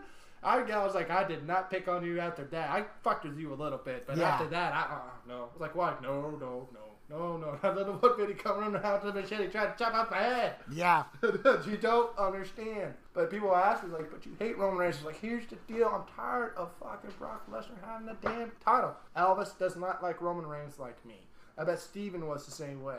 I, 0.46 0.60
I 0.60 0.84
was 0.84 0.94
like, 0.94 1.10
I 1.10 1.24
did 1.26 1.46
not 1.46 1.70
pick 1.70 1.88
on 1.88 2.04
you 2.04 2.20
after 2.20 2.44
that. 2.44 2.70
I 2.70 2.84
fucked 3.02 3.24
with 3.24 3.36
you 3.38 3.52
a 3.52 3.56
little 3.56 3.78
bit, 3.78 4.06
but 4.06 4.16
Yeah. 4.16 4.28
after 4.28 4.46
that, 4.48 4.72
I 4.72 4.94
uh, 4.94 4.98
no. 5.26 5.34
I 5.34 5.52
was 5.52 5.60
like, 5.60 5.74
why? 5.74 5.94
No, 6.00 6.30
no, 6.30 6.68
no, 6.72 6.88
no, 7.10 7.36
no. 7.36 7.58
I 7.62 7.72
let 7.72 7.86
him 7.86 7.98
look 8.00 8.20
at 8.20 8.38
come 8.38 8.58
around 8.60 8.72
the 8.72 8.78
house 8.78 9.02
with 9.02 9.16
a 9.16 9.20
machete 9.20 9.48
trying 9.48 9.72
to 9.72 9.78
chop 9.78 9.92
off 9.94 10.10
my 10.10 10.18
head. 10.18 10.54
Yeah. 10.72 11.04
you 11.66 11.76
don't 11.80 12.16
understand. 12.16 12.94
But 13.12 13.30
people 13.30 13.54
ask 13.54 13.82
me 13.84 13.90
like, 13.90 14.10
but 14.10 14.24
you 14.24 14.36
hate 14.38 14.56
Roman 14.56 14.78
Reigns. 14.78 15.02
Like, 15.04 15.20
here's 15.20 15.46
the 15.46 15.56
deal. 15.72 15.88
I'm 15.88 16.04
tired 16.14 16.52
of 16.56 16.70
fucking 16.80 17.10
Brock 17.18 17.50
Lesnar 17.50 17.84
having 17.84 18.06
the 18.06 18.16
damn 18.22 18.52
title. 18.64 18.94
Elvis 19.16 19.58
does 19.58 19.76
not 19.76 20.02
like 20.02 20.20
Roman 20.20 20.46
Reigns 20.46 20.78
like 20.78 21.04
me. 21.04 21.26
I 21.58 21.64
bet 21.64 21.80
Steven 21.80 22.26
was 22.26 22.44
the 22.44 22.52
same 22.52 22.82
way 22.82 22.98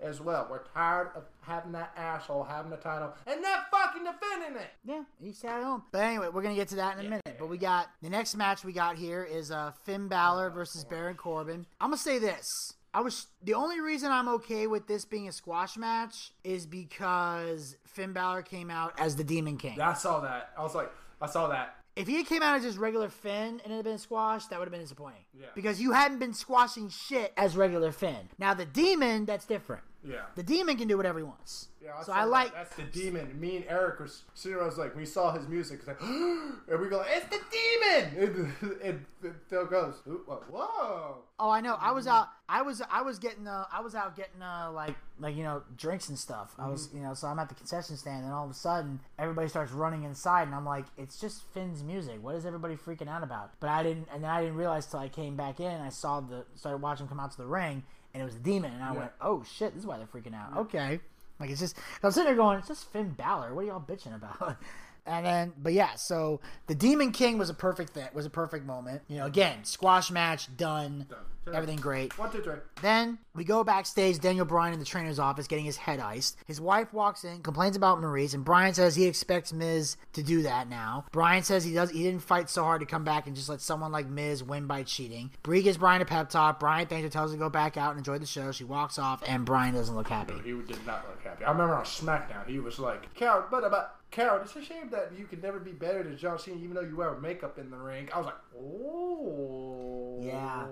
as 0.00 0.20
well. 0.20 0.46
We're 0.50 0.64
tired 0.74 1.10
of 1.14 1.24
having 1.40 1.72
that 1.72 1.92
asshole 1.96 2.44
having 2.44 2.70
the 2.70 2.76
title 2.76 3.12
and 3.26 3.40
not 3.42 3.70
fucking 3.70 4.04
defending 4.04 4.60
it. 4.60 4.68
Yeah, 4.84 5.02
he 5.20 5.32
sat 5.32 5.58
at 5.58 5.64
home. 5.64 5.82
But 5.92 6.02
anyway, 6.02 6.28
we're 6.32 6.42
gonna 6.42 6.54
get 6.54 6.68
to 6.68 6.76
that 6.76 6.98
in 6.98 7.06
a 7.06 7.08
minute. 7.08 7.36
But 7.38 7.48
we 7.48 7.58
got 7.58 7.88
the 8.02 8.10
next 8.10 8.36
match 8.36 8.64
we 8.64 8.72
got 8.72 8.96
here 8.96 9.24
is 9.24 9.50
uh, 9.50 9.72
Finn 9.84 10.08
Balor 10.08 10.50
versus 10.50 10.84
Baron 10.84 11.16
Corbin. 11.16 11.66
I'm 11.80 11.90
gonna 11.90 11.98
say 11.98 12.18
this. 12.18 12.74
I 12.94 13.00
was 13.00 13.26
the 13.42 13.54
only 13.54 13.80
reason 13.80 14.10
I'm 14.10 14.28
okay 14.28 14.66
with 14.66 14.86
this 14.86 15.04
being 15.04 15.28
a 15.28 15.32
squash 15.32 15.76
match 15.76 16.32
is 16.44 16.66
because 16.66 17.76
Finn 17.86 18.12
Balor 18.14 18.42
came 18.42 18.70
out 18.70 18.94
as 18.98 19.16
the 19.16 19.24
Demon 19.24 19.58
King. 19.58 19.80
I 19.80 19.92
saw 19.92 20.20
that. 20.20 20.50
I 20.56 20.62
was 20.62 20.74
like, 20.74 20.90
I 21.20 21.26
saw 21.26 21.48
that. 21.48 21.75
If 21.96 22.06
he 22.06 22.16
had 22.16 22.26
came 22.26 22.42
out 22.42 22.56
as 22.56 22.62
just 22.62 22.78
regular 22.78 23.08
Finn 23.08 23.60
and 23.64 23.72
it 23.72 23.76
had 23.76 23.84
been 23.84 23.96
squashed, 23.98 24.50
that 24.50 24.58
would 24.58 24.66
have 24.66 24.72
been 24.72 24.82
disappointing. 24.82 25.24
Yeah. 25.32 25.46
Because 25.54 25.80
you 25.80 25.92
hadn't 25.92 26.18
been 26.18 26.34
squashing 26.34 26.90
shit 26.90 27.32
as 27.38 27.56
regular 27.56 27.90
Finn. 27.90 28.28
Now 28.38 28.52
the 28.52 28.66
Demon, 28.66 29.24
that's 29.24 29.46
different. 29.46 29.82
Yeah. 30.08 30.22
The 30.34 30.42
Demon 30.42 30.76
can 30.76 30.88
do 30.88 30.96
whatever 30.96 31.18
he 31.18 31.24
wants. 31.24 31.68
Yeah, 31.82 32.02
so 32.02 32.12
I 32.12 32.24
that. 32.24 32.30
like. 32.30 32.54
that's 32.54 32.74
the 32.74 32.82
demon. 32.82 33.38
Me 33.38 33.56
and 33.56 33.64
Eric 33.68 34.00
was 34.00 34.22
sitting. 34.34 34.58
around, 34.58 34.76
like, 34.76 34.96
we 34.96 35.06
saw 35.06 35.32
his 35.32 35.46
music, 35.46 35.86
like, 35.86 36.00
and 36.00 36.80
we 36.80 36.88
go, 36.88 37.04
it's 37.08 37.26
the 37.26 37.40
demon. 37.50 38.54
And, 38.82 39.04
and 39.22 39.34
Phil 39.48 39.66
goes, 39.66 39.94
whoa. 40.04 41.18
Oh, 41.38 41.50
I 41.50 41.60
know. 41.60 41.76
I 41.80 41.92
was 41.92 42.06
out. 42.06 42.28
I 42.48 42.62
was. 42.62 42.82
I 42.90 43.02
was 43.02 43.18
getting. 43.18 43.46
Uh, 43.46 43.64
I 43.72 43.80
was 43.80 43.94
out 43.94 44.16
getting 44.16 44.40
uh, 44.40 44.70
like 44.72 44.94
like 45.18 45.36
you 45.36 45.42
know 45.42 45.62
drinks 45.76 46.08
and 46.08 46.18
stuff. 46.18 46.54
I 46.58 46.68
was 46.68 46.90
you 46.94 47.00
know 47.00 47.14
so 47.14 47.26
I'm 47.26 47.38
at 47.38 47.48
the 47.48 47.54
concession 47.54 47.96
stand 47.96 48.24
and 48.24 48.32
all 48.32 48.44
of 48.44 48.50
a 48.50 48.54
sudden 48.54 49.00
everybody 49.18 49.48
starts 49.48 49.72
running 49.72 50.04
inside 50.04 50.42
and 50.42 50.54
I'm 50.54 50.64
like 50.64 50.84
it's 50.96 51.18
just 51.18 51.42
Finn's 51.52 51.82
music. 51.82 52.22
What 52.22 52.34
is 52.34 52.46
everybody 52.46 52.76
freaking 52.76 53.08
out 53.08 53.22
about? 53.22 53.52
But 53.60 53.70
I 53.70 53.82
didn't 53.82 54.08
and 54.12 54.22
then 54.22 54.30
I 54.30 54.40
didn't 54.42 54.56
realize 54.56 54.86
till 54.86 55.00
I 55.00 55.08
came 55.08 55.36
back 55.36 55.60
in. 55.60 55.80
I 55.80 55.88
saw 55.88 56.20
the 56.20 56.44
started 56.54 56.78
watching 56.78 57.04
him 57.04 57.08
come 57.08 57.20
out 57.20 57.30
to 57.32 57.38
the 57.38 57.46
ring 57.46 57.82
and 58.16 58.22
it 58.22 58.24
was 58.24 58.34
a 58.34 58.40
demon 58.40 58.72
and 58.72 58.82
I 58.82 58.92
Yeah. 58.94 58.98
went 58.98 59.10
oh 59.20 59.44
shit 59.44 59.74
this 59.74 59.82
is 59.82 59.86
why 59.86 59.98
they're 59.98 60.06
freaking 60.06 60.34
out. 60.34 60.56
Okay. 60.56 61.00
Like 61.38 61.50
it's 61.50 61.60
just 61.60 61.76
I'm 62.02 62.10
sitting 62.10 62.26
there 62.26 62.34
going, 62.36 62.58
it's 62.58 62.68
just 62.68 62.90
Finn 62.92 63.10
Balor. 63.10 63.54
What 63.54 63.64
are 63.64 63.68
y'all 63.68 63.80
bitching 63.80 64.14
about? 64.14 64.56
And 65.08 65.24
then, 65.24 65.52
but 65.56 65.72
yeah, 65.72 65.94
so 65.94 66.40
the 66.66 66.74
Demon 66.74 67.12
King 67.12 67.38
was 67.38 67.48
a 67.48 67.54
perfect 67.54 67.90
thing. 67.92 68.08
Was 68.12 68.26
a 68.26 68.30
perfect 68.30 68.66
moment. 68.66 69.02
You 69.06 69.18
know, 69.18 69.26
again, 69.26 69.62
squash 69.62 70.10
match 70.10 70.56
done, 70.56 71.06
Done. 71.08 71.18
Everything 71.52 71.76
great. 71.76 72.16
One, 72.18 72.30
two, 72.30 72.42
three. 72.42 72.54
Then 72.82 73.18
we 73.34 73.44
go 73.44 73.62
backstage. 73.64 74.18
Daniel 74.18 74.44
Bryan 74.44 74.72
in 74.72 74.78
the 74.80 74.84
trainer's 74.84 75.18
office 75.18 75.46
getting 75.46 75.64
his 75.64 75.76
head 75.76 76.00
iced. 76.00 76.36
His 76.46 76.60
wife 76.60 76.92
walks 76.92 77.24
in, 77.24 77.42
complains 77.42 77.76
about 77.76 78.00
Maryse, 78.00 78.34
and 78.34 78.44
Bryan 78.44 78.74
says 78.74 78.96
he 78.96 79.06
expects 79.06 79.52
Miz 79.52 79.96
to 80.14 80.22
do 80.22 80.42
that 80.42 80.68
now. 80.68 81.04
Bryan 81.12 81.42
says 81.42 81.64
he 81.64 81.72
does. 81.74 81.90
He 81.90 82.02
didn't 82.02 82.22
fight 82.22 82.50
so 82.50 82.64
hard 82.64 82.80
to 82.80 82.86
come 82.86 83.04
back 83.04 83.26
and 83.26 83.36
just 83.36 83.48
let 83.48 83.60
someone 83.60 83.92
like 83.92 84.08
Miz 84.08 84.42
win 84.42 84.66
by 84.66 84.82
cheating. 84.82 85.30
Brie 85.42 85.62
gives 85.62 85.76
Bryan 85.78 86.02
a 86.02 86.04
pep 86.04 86.30
talk. 86.30 86.58
Bryan 86.58 86.86
thanks 86.86 87.04
her, 87.04 87.10
tells 87.10 87.30
her 87.30 87.36
to 87.36 87.40
go 87.42 87.48
back 87.48 87.76
out 87.76 87.90
and 87.90 87.98
enjoy 87.98 88.18
the 88.18 88.26
show. 88.26 88.50
She 88.52 88.64
walks 88.64 88.98
off, 88.98 89.22
and 89.26 89.44
Bryan 89.44 89.74
doesn't 89.74 89.94
look 89.94 90.08
happy. 90.08 90.34
He 90.44 90.50
did 90.52 90.84
not 90.86 91.06
look 91.08 91.22
happy. 91.22 91.44
I 91.44 91.50
remember 91.52 91.74
on 91.74 91.84
SmackDown, 91.84 92.46
he 92.48 92.58
was 92.58 92.78
like, 92.78 93.12
"Carol, 93.14 93.44
but 93.50 93.64
about 93.64 93.92
Carol, 94.10 94.40
it's 94.42 94.54
a 94.56 94.62
shame 94.62 94.88
that 94.90 95.12
you 95.16 95.26
could 95.26 95.42
never 95.42 95.58
be 95.58 95.72
better 95.72 96.02
than 96.02 96.16
John 96.16 96.38
Cena, 96.38 96.56
even 96.58 96.74
though 96.74 96.80
you 96.82 96.96
wear 96.96 97.14
makeup 97.18 97.58
in 97.58 97.70
the 97.70 97.76
ring." 97.76 98.08
I 98.14 98.18
was 98.18 98.26
like, 98.26 98.36
"Oh, 98.58 100.20
Yeah. 100.22 100.66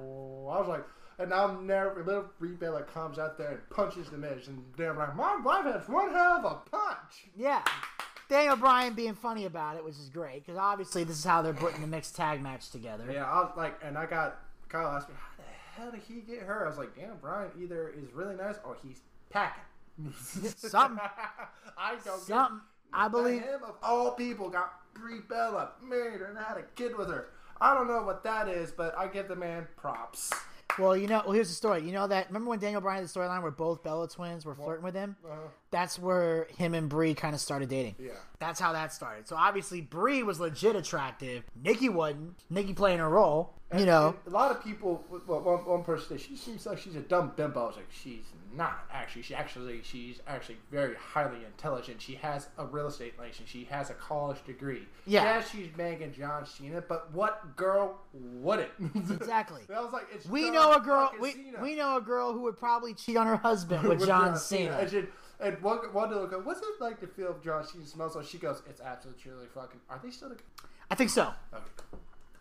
I 0.44 0.58
was 0.66 0.78
like, 0.78 0.84
and 1.18 1.30
now 1.30 1.58
never 1.60 2.02
little 2.04 2.26
Brie 2.38 2.54
Bella 2.56 2.82
comes 2.82 3.18
out 3.18 3.38
there 3.38 3.50
and 3.50 3.70
punches 3.70 4.10
the 4.10 4.18
Miz, 4.18 4.48
and 4.48 4.64
they're 4.76 4.94
like, 4.94 5.14
"My 5.14 5.36
wife 5.36 5.64
has 5.64 5.88
one 5.88 6.12
hell 6.12 6.38
of 6.38 6.44
a 6.44 6.70
punch." 6.70 7.26
Yeah. 7.36 7.62
Daniel 8.28 8.56
Bryan 8.56 8.94
being 8.94 9.14
funny 9.14 9.44
about 9.44 9.76
it, 9.76 9.84
which 9.84 9.96
is 9.96 10.08
great 10.08 10.44
because 10.44 10.58
obviously 10.58 11.04
this 11.04 11.18
is 11.18 11.24
how 11.24 11.42
they're 11.42 11.52
putting 11.52 11.82
the 11.82 11.86
mixed 11.86 12.16
tag 12.16 12.40
match 12.42 12.70
together. 12.70 13.04
Yeah, 13.12 13.30
I 13.30 13.40
was 13.40 13.52
like, 13.56 13.78
and 13.82 13.98
I 13.98 14.06
got 14.06 14.38
Kyle 14.68 14.88
asked 14.88 15.08
me, 15.08 15.14
"How 15.16 15.34
the 15.36 15.82
hell 15.82 15.90
did 15.92 16.00
he 16.00 16.20
get 16.20 16.42
her?" 16.42 16.64
I 16.64 16.68
was 16.68 16.78
like, 16.78 16.96
"Damn, 16.96 17.16
Bryan 17.18 17.50
either 17.60 17.90
is 17.90 18.12
really 18.12 18.34
nice 18.34 18.56
or 18.64 18.76
he's 18.82 19.00
packing." 19.30 19.62
Something. 20.56 20.98
I 21.78 21.90
don't 21.90 22.04
get 22.04 22.20
Something. 22.26 22.60
I 22.92 23.08
believe. 23.08 23.42
him 23.42 23.60
of 23.64 23.74
all 23.82 24.12
people 24.12 24.48
got 24.48 24.72
Brie 24.94 25.20
Bella 25.28 25.72
married 25.82 26.22
and 26.22 26.38
had 26.38 26.56
a 26.56 26.62
kid 26.76 26.96
with 26.96 27.08
her. 27.08 27.28
I 27.60 27.74
don't 27.74 27.88
know 27.88 28.02
what 28.02 28.24
that 28.24 28.48
is, 28.48 28.72
but 28.72 28.96
I 28.98 29.06
give 29.06 29.28
the 29.28 29.36
man 29.36 29.66
props. 29.76 30.32
Well, 30.78 30.96
you 30.96 31.06
know, 31.06 31.22
well, 31.24 31.32
here's 31.32 31.48
the 31.48 31.54
story. 31.54 31.82
You 31.82 31.92
know 31.92 32.06
that 32.06 32.26
remember 32.28 32.50
when 32.50 32.58
Daniel 32.58 32.80
Bryan 32.80 33.02
had 33.02 33.08
the 33.08 33.18
storyline 33.18 33.42
where 33.42 33.50
both 33.50 33.82
Bella 33.82 34.08
twins 34.08 34.44
were 34.44 34.54
flirting 34.54 34.84
with 34.84 34.94
him? 34.94 35.16
Uh, 35.24 35.34
That's 35.70 35.98
where 35.98 36.46
him 36.56 36.74
and 36.74 36.88
Brie 36.88 37.14
kind 37.14 37.34
of 37.34 37.40
started 37.40 37.68
dating. 37.68 37.94
yeah. 37.98 38.12
That's 38.40 38.60
how 38.60 38.72
that 38.72 38.92
started. 38.92 39.26
So 39.28 39.36
obviously 39.36 39.80
Brie 39.80 40.22
was 40.22 40.40
legit 40.40 40.76
attractive. 40.76 41.44
Nikki 41.62 41.88
wasn't. 41.88 42.34
Nikki 42.50 42.74
playing 42.74 42.98
her 42.98 43.08
role. 43.08 43.54
You 43.76 43.86
know. 43.86 44.14
A 44.26 44.30
lot 44.30 44.50
of 44.50 44.62
people. 44.62 45.04
Well, 45.26 45.40
one, 45.40 45.64
one 45.64 45.82
person 45.84 46.06
said 46.08 46.20
she 46.20 46.36
seems 46.36 46.64
like 46.66 46.78
she's 46.78 46.94
a 46.96 47.00
dumb 47.00 47.32
bimbo. 47.36 47.62
I 47.64 47.66
was 47.66 47.76
like, 47.76 47.86
she's 47.90 48.24
not 48.56 48.84
actually. 48.92 49.22
She 49.22 49.34
actually, 49.34 49.80
she's 49.82 50.20
actually 50.26 50.58
very 50.70 50.94
highly 50.96 51.44
intelligent. 51.44 52.00
She 52.00 52.14
has 52.16 52.48
a 52.58 52.66
real 52.66 52.86
estate 52.86 53.18
license. 53.18 53.48
She 53.48 53.64
has 53.64 53.90
a 53.90 53.94
college 53.94 54.44
degree. 54.44 54.86
Yeah. 55.06 55.42
she's 55.42 55.68
Megan 55.76 56.12
John 56.12 56.46
Cena, 56.46 56.82
but 56.86 57.12
what 57.12 57.56
girl 57.56 58.00
wouldn't? 58.12 58.70
Exactly. 59.24 59.62
I 59.74 59.80
was 59.80 59.92
like, 59.92 60.06
it's 60.12 60.26
We 60.26 60.44
John 60.44 60.52
know 60.54 60.72
a 60.74 60.80
girl. 60.80 61.12
We, 61.20 61.32
Cena. 61.32 61.58
we 61.62 61.74
know 61.76 61.96
a 61.96 62.00
girl 62.00 62.32
who 62.32 62.40
would 62.42 62.56
probably 62.56 62.94
cheat 62.94 63.16
on 63.16 63.26
her 63.26 63.36
husband 63.36 63.82
with 63.88 64.04
John 64.04 64.36
Cena. 64.36 64.76
And, 64.78 64.90
she, 64.90 65.04
and 65.40 65.60
one, 65.62 65.78
one 65.92 66.10
girl 66.10 66.26
goes, 66.26 66.44
"What's 66.44 66.60
it 66.60 66.66
like 66.80 67.00
to 67.00 67.06
feel 67.06 67.36
John 67.44 67.64
Cena 67.66 67.84
smells?" 67.84 68.16
like?" 68.16 68.26
she 68.26 68.38
goes, 68.38 68.62
"It's 68.68 68.80
absolutely 68.80 69.46
fucking." 69.54 69.80
Are 69.88 70.00
they 70.02 70.10
still 70.10 70.28
together? 70.28 70.44
I 70.90 70.94
think 70.94 71.10
so. 71.10 71.32
Okay. 71.52 71.64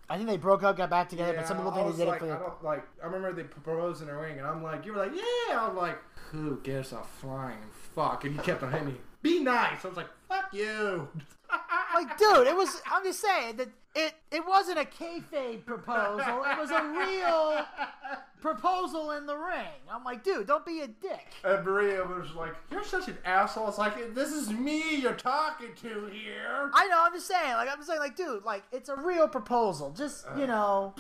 I 0.10 0.18
think 0.18 0.28
they 0.30 0.38
broke 0.38 0.63
up, 0.63 0.78
got 0.78 0.89
back 0.89 1.10
together, 1.10 1.34
but 1.34 1.48
some 1.48 1.58
people 1.58 1.72
think 1.72 1.92
they 1.92 2.04
did 2.04 2.08
like, 2.08 2.22
it 2.22 2.26
for 2.26 2.36
I 2.36 2.39
don't 2.39 2.63
like. 2.63 2.84
I 3.02 3.06
remember 3.06 3.34
they 3.34 3.44
proposed 3.44 4.02
in 4.02 4.08
the 4.08 4.16
ring, 4.16 4.38
and 4.38 4.46
I'm 4.46 4.62
like, 4.62 4.86
you 4.86 4.94
were 4.94 5.00
like, 5.00 5.13
yeah. 5.16 5.66
I'm 5.66 5.76
like, 5.78 5.98
who 6.32 6.60
gives 6.62 6.92
a 6.92 7.02
flying 7.20 7.58
fuck? 7.96 8.26
And 8.26 8.36
you 8.36 8.42
kept 8.42 8.63
on 8.63 8.72
hitting 8.72 8.88
me. 8.88 8.96
Be 9.22 9.39
nice. 9.39 9.86
I 9.86 9.88
was 9.88 9.98
like, 9.98 10.10
fuck 10.28 10.54
you. 10.54 11.08
Like, 11.94 12.18
dude, 12.18 12.48
it 12.48 12.56
was. 12.56 12.82
I'm 12.92 13.04
just 13.04 13.22
saying 13.22 13.58
that 13.58 13.70
it 13.95 14.13
it 14.32 14.45
wasn't 14.47 14.79
a 14.79 14.86
kayfabe 14.86 15.65
proposal. 15.65 16.43
It 16.45 16.58
was 16.58 16.71
a 16.71 16.84
real 16.84 17.65
proposal 18.41 19.12
in 19.12 19.25
the 19.25 19.38
ring. 19.38 19.82
I'm 19.91 20.03
like, 20.03 20.23
dude, 20.23 20.47
don't 20.47 20.65
be 20.65 20.82
a 20.82 20.88
dick. 20.88 21.27
And 21.43 21.65
Maria 21.65 22.03
was 22.03 22.32
like, 22.36 22.56
you're 22.71 22.84
such 22.84 23.08
an 23.08 23.17
asshole. 23.23 23.69
It's 23.69 23.77
like, 23.77 24.15
this 24.15 24.32
is 24.32 24.49
me 24.49 24.95
you're 24.95 25.13
talking 25.13 25.69
to 25.82 26.08
here. 26.08 26.71
I 26.73 26.88
know. 26.88 27.03
I'm 27.06 27.13
just 27.13 27.27
saying. 27.27 27.53
Like, 27.53 27.69
I'm 27.69 27.77
just 27.77 27.88
saying. 27.88 27.99
Like, 27.99 28.15
dude, 28.15 28.43
like, 28.43 28.63
it's 28.71 28.89
a 28.89 28.95
real 28.95 29.27
proposal. 29.27 29.91
Just 29.91 30.25
you 30.38 30.47
know. 30.47 30.93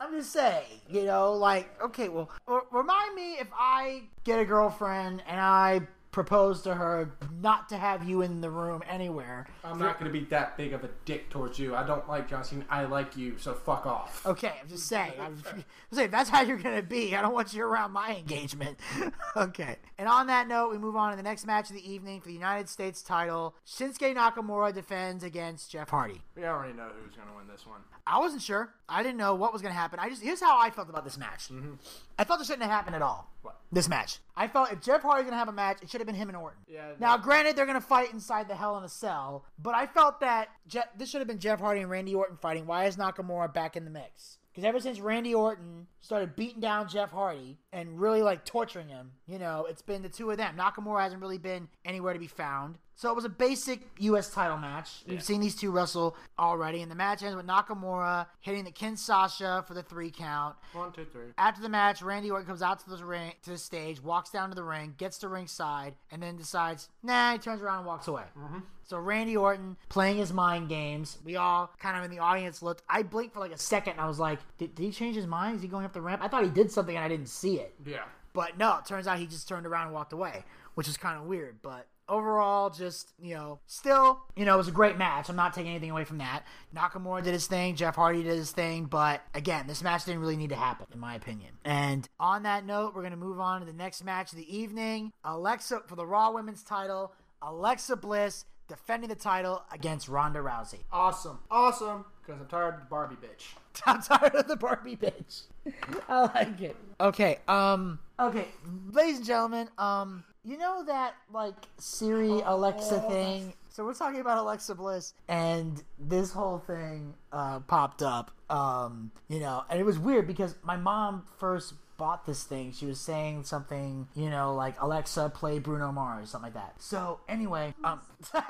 I'm 0.00 0.12
just 0.12 0.32
saying, 0.32 0.80
you 0.90 1.04
know, 1.04 1.32
like, 1.34 1.80
okay, 1.80 2.08
well, 2.08 2.28
remind 2.72 3.14
me 3.14 3.34
if 3.34 3.46
I 3.56 4.02
get 4.24 4.40
a 4.40 4.44
girlfriend 4.44 5.22
and 5.26 5.40
I 5.40 5.82
propose 6.14 6.62
to 6.62 6.76
her 6.76 7.10
not 7.42 7.68
to 7.68 7.76
have 7.76 8.08
you 8.08 8.22
in 8.22 8.40
the 8.40 8.48
room 8.48 8.84
anywhere. 8.88 9.48
I'm 9.64 9.80
not 9.80 9.98
going 9.98 10.10
to 10.10 10.16
be 10.16 10.24
that 10.26 10.56
big 10.56 10.72
of 10.72 10.84
a 10.84 10.90
dick 11.04 11.28
towards 11.28 11.58
you. 11.58 11.74
I 11.74 11.84
don't 11.84 12.08
like 12.08 12.28
John 12.30 12.44
Cena. 12.44 12.64
I 12.70 12.84
like 12.84 13.16
you, 13.16 13.36
so 13.36 13.52
fuck 13.52 13.84
off. 13.84 14.24
Okay, 14.24 14.52
I'm 14.62 14.68
just 14.68 14.86
saying. 14.86 15.14
I'm, 15.20 15.42
I'm 15.52 15.64
saying 15.92 16.10
that's 16.10 16.30
how 16.30 16.42
you're 16.42 16.56
gonna 16.56 16.82
be. 16.82 17.16
I 17.16 17.20
don't 17.20 17.34
want 17.34 17.52
you 17.52 17.64
around 17.64 17.90
my 17.90 18.14
engagement. 18.14 18.78
okay. 19.36 19.76
And 19.98 20.08
on 20.08 20.28
that 20.28 20.46
note, 20.46 20.70
we 20.70 20.78
move 20.78 20.94
on 20.94 21.10
to 21.10 21.16
the 21.16 21.22
next 21.24 21.46
match 21.46 21.68
of 21.68 21.74
the 21.74 21.90
evening 21.90 22.20
for 22.20 22.28
the 22.28 22.34
United 22.34 22.68
States 22.68 23.02
title. 23.02 23.56
Shinsuke 23.66 24.14
Nakamura 24.14 24.72
defends 24.72 25.24
against 25.24 25.72
Jeff 25.72 25.90
Hardy. 25.90 26.22
We 26.36 26.44
already 26.44 26.74
know 26.74 26.90
who's 27.02 27.16
going 27.16 27.28
to 27.28 27.34
win 27.34 27.48
this 27.48 27.66
one. 27.66 27.80
I 28.06 28.20
wasn't 28.20 28.42
sure. 28.42 28.72
I 28.88 29.02
didn't 29.02 29.16
know 29.16 29.34
what 29.34 29.52
was 29.52 29.62
gonna 29.62 29.74
happen. 29.74 29.98
I 29.98 30.08
just 30.10 30.22
here's 30.22 30.40
how 30.40 30.60
I 30.60 30.70
felt 30.70 30.88
about 30.88 31.04
this 31.04 31.18
match. 31.18 31.48
Mm-hmm. 31.48 31.74
I 32.18 32.24
felt 32.24 32.40
it 32.40 32.46
shouldn't 32.46 32.62
have 32.62 32.70
happened 32.70 32.94
at 32.94 33.02
all. 33.02 33.33
What? 33.44 33.60
This 33.70 33.88
match. 33.88 34.18
I 34.36 34.48
felt 34.48 34.72
if 34.72 34.80
Jeff 34.80 35.02
Hardy's 35.02 35.24
gonna 35.26 35.36
have 35.36 35.48
a 35.48 35.52
match, 35.52 35.78
it 35.82 35.90
should 35.90 36.00
have 36.00 36.06
been 36.06 36.16
him 36.16 36.28
and 36.28 36.36
Orton. 36.36 36.60
Yeah, 36.66 36.92
Now, 36.98 37.16
granted, 37.18 37.56
they're 37.56 37.66
gonna 37.66 37.80
fight 37.80 38.12
inside 38.12 38.48
the 38.48 38.54
Hell 38.56 38.76
in 38.78 38.84
a 38.84 38.88
Cell, 38.88 39.44
but 39.58 39.74
I 39.74 39.86
felt 39.86 40.20
that 40.20 40.48
Je- 40.66 40.80
this 40.96 41.10
should 41.10 41.20
have 41.20 41.28
been 41.28 41.38
Jeff 41.38 41.60
Hardy 41.60 41.82
and 41.82 41.90
Randy 41.90 42.14
Orton 42.14 42.36
fighting. 42.38 42.66
Why 42.66 42.86
is 42.86 42.96
Nakamura 42.96 43.52
back 43.52 43.76
in 43.76 43.84
the 43.84 43.90
mix? 43.90 44.38
Because 44.54 44.68
ever 44.68 44.78
since 44.78 45.00
Randy 45.00 45.34
Orton 45.34 45.88
started 46.00 46.36
beating 46.36 46.60
down 46.60 46.88
Jeff 46.88 47.10
Hardy 47.10 47.58
and 47.72 47.98
really 47.98 48.22
like 48.22 48.44
torturing 48.44 48.88
him, 48.88 49.10
you 49.26 49.40
know, 49.40 49.66
it's 49.68 49.82
been 49.82 50.02
the 50.02 50.08
two 50.08 50.30
of 50.30 50.36
them. 50.36 50.54
Nakamura 50.56 51.02
hasn't 51.02 51.20
really 51.20 51.38
been 51.38 51.66
anywhere 51.84 52.12
to 52.12 52.20
be 52.20 52.28
found. 52.28 52.78
So 52.94 53.10
it 53.10 53.16
was 53.16 53.24
a 53.24 53.28
basic 53.28 53.80
U.S. 53.98 54.30
title 54.30 54.56
match. 54.56 55.02
We've 55.08 55.22
seen 55.22 55.40
these 55.40 55.56
two 55.56 55.72
wrestle 55.72 56.16
already, 56.38 56.82
and 56.82 56.88
the 56.88 56.94
match 56.94 57.24
ends 57.24 57.34
with 57.34 57.46
Nakamura 57.46 58.26
hitting 58.38 58.62
the 58.62 58.70
Kinshasa 58.70 59.66
for 59.66 59.74
the 59.74 59.82
three 59.82 60.12
count. 60.12 60.54
One, 60.72 60.92
two, 60.92 61.04
three. 61.04 61.26
After 61.36 61.60
the 61.60 61.68
match, 61.68 62.02
Randy 62.02 62.30
Orton 62.30 62.46
comes 62.46 62.62
out 62.62 62.78
to 62.84 62.90
the 62.90 63.04
ring 63.04 63.32
to 63.42 63.50
the 63.50 63.58
stage, 63.58 64.00
walks 64.00 64.30
down 64.30 64.50
to 64.50 64.54
the 64.54 64.62
ring, 64.62 64.94
gets 64.96 65.18
to 65.18 65.28
ringside, 65.28 65.96
and 66.12 66.22
then 66.22 66.36
decides, 66.36 66.88
nah, 67.02 67.32
he 67.32 67.38
turns 67.38 67.60
around 67.60 67.78
and 67.78 67.86
walks 67.86 68.06
away. 68.06 68.22
Mm-hmm. 68.38 68.60
So 68.86 68.98
Randy 68.98 69.36
Orton 69.36 69.76
playing 69.88 70.18
his 70.18 70.32
mind 70.32 70.68
games. 70.68 71.18
We 71.24 71.36
all 71.36 71.70
kind 71.78 71.96
of 71.96 72.04
in 72.04 72.10
the 72.10 72.22
audience 72.22 72.62
looked. 72.62 72.82
I 72.88 73.02
blinked 73.02 73.34
for 73.34 73.40
like 73.40 73.52
a 73.52 73.58
second 73.58 73.92
and 73.92 74.00
I 74.00 74.06
was 74.06 74.18
like, 74.18 74.38
did, 74.58 74.74
did 74.74 74.82
he 74.82 74.90
change 74.90 75.16
his 75.16 75.26
mind? 75.26 75.56
Is 75.56 75.62
he 75.62 75.68
going 75.68 75.84
up 75.84 75.92
the 75.92 76.00
ramp? 76.00 76.22
I 76.22 76.28
thought 76.28 76.44
he 76.44 76.50
did 76.50 76.70
something 76.70 76.94
and 76.94 77.04
I 77.04 77.08
didn't 77.08 77.28
see 77.28 77.56
it. 77.56 77.74
Yeah. 77.84 78.04
But 78.32 78.58
no, 78.58 78.78
it 78.78 78.86
turns 78.86 79.06
out 79.06 79.18
he 79.18 79.26
just 79.26 79.48
turned 79.48 79.66
around 79.66 79.86
and 79.86 79.94
walked 79.94 80.12
away, 80.12 80.44
which 80.74 80.88
is 80.88 80.96
kind 80.96 81.18
of 81.18 81.24
weird. 81.26 81.62
But 81.62 81.86
overall, 82.08 82.70
just, 82.70 83.12
you 83.18 83.34
know, 83.34 83.60
still, 83.66 84.20
you 84.36 84.44
know, 84.44 84.54
it 84.54 84.58
was 84.58 84.68
a 84.68 84.72
great 84.72 84.98
match. 84.98 85.28
I'm 85.28 85.36
not 85.36 85.54
taking 85.54 85.70
anything 85.70 85.90
away 85.90 86.04
from 86.04 86.18
that. 86.18 86.42
Nakamura 86.74 87.22
did 87.22 87.32
his 87.32 87.46
thing, 87.46 87.76
Jeff 87.76 87.96
Hardy 87.96 88.22
did 88.22 88.36
his 88.36 88.50
thing, 88.50 88.84
but 88.84 89.22
again, 89.34 89.66
this 89.66 89.82
match 89.82 90.04
didn't 90.04 90.20
really 90.20 90.36
need 90.36 90.50
to 90.50 90.56
happen, 90.56 90.86
in 90.92 90.98
my 90.98 91.14
opinion. 91.14 91.52
And 91.64 92.08
on 92.20 92.42
that 92.42 92.66
note, 92.66 92.94
we're 92.94 93.02
going 93.02 93.12
to 93.12 93.16
move 93.16 93.40
on 93.40 93.60
to 93.60 93.66
the 93.66 93.72
next 93.72 94.04
match 94.04 94.32
of 94.32 94.38
the 94.38 94.56
evening 94.56 95.12
Alexa 95.24 95.82
for 95.86 95.96
the 95.96 96.06
Raw 96.06 96.32
Women's 96.32 96.62
title, 96.62 97.12
Alexa 97.40 97.96
Bliss 97.96 98.44
defending 98.68 99.08
the 99.08 99.16
title 99.16 99.62
against 99.72 100.08
Ronda 100.08 100.40
Rousey. 100.40 100.80
Awesome. 100.92 101.38
Awesome. 101.50 102.04
Because 102.24 102.40
I'm 102.40 102.46
tired 102.46 102.74
of 102.74 102.80
the 102.80 102.86
Barbie 102.86 103.16
bitch. 103.16 103.54
I'm 103.86 104.00
tired 104.00 104.34
of 104.34 104.48
the 104.48 104.56
Barbie 104.56 104.96
bitch. 104.96 105.42
I 106.08 106.22
like 106.34 106.60
it. 106.60 106.76
Okay, 107.00 107.38
um, 107.48 107.98
okay, 108.18 108.48
ladies 108.92 109.18
and 109.18 109.26
gentlemen, 109.26 109.68
um, 109.78 110.24
you 110.44 110.56
know 110.56 110.84
that 110.86 111.14
like 111.32 111.54
Siri 111.78 112.40
Alexa 112.44 113.00
thing. 113.08 113.52
So 113.68 113.84
we're 113.84 113.94
talking 113.94 114.20
about 114.20 114.38
Alexa 114.38 114.74
Bliss, 114.74 115.14
and 115.28 115.82
this 115.98 116.32
whole 116.32 116.58
thing 116.58 117.14
uh, 117.32 117.60
popped 117.60 118.02
up. 118.02 118.30
Um, 118.48 119.10
you 119.28 119.40
know, 119.40 119.64
and 119.68 119.80
it 119.80 119.84
was 119.84 119.98
weird 119.98 120.26
because 120.26 120.54
my 120.62 120.76
mom 120.76 121.26
first 121.38 121.74
bought 121.96 122.26
this 122.26 122.44
thing. 122.44 122.72
She 122.72 122.86
was 122.86 123.00
saying 123.00 123.44
something, 123.44 124.08
you 124.14 124.30
know, 124.30 124.54
like 124.54 124.80
Alexa 124.80 125.30
play 125.34 125.58
Bruno 125.58 125.92
Mars, 125.92 126.30
something 126.30 126.52
like 126.52 126.54
that. 126.54 126.80
So 126.82 127.20
anyway, 127.28 127.74
um, 127.84 128.00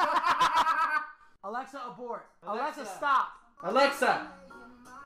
Alexa 1.44 1.80
abort. 1.86 2.26
Alexa, 2.46 2.80
Alexa. 2.80 2.96
stop. 2.96 3.28
Alexa, 3.62 4.28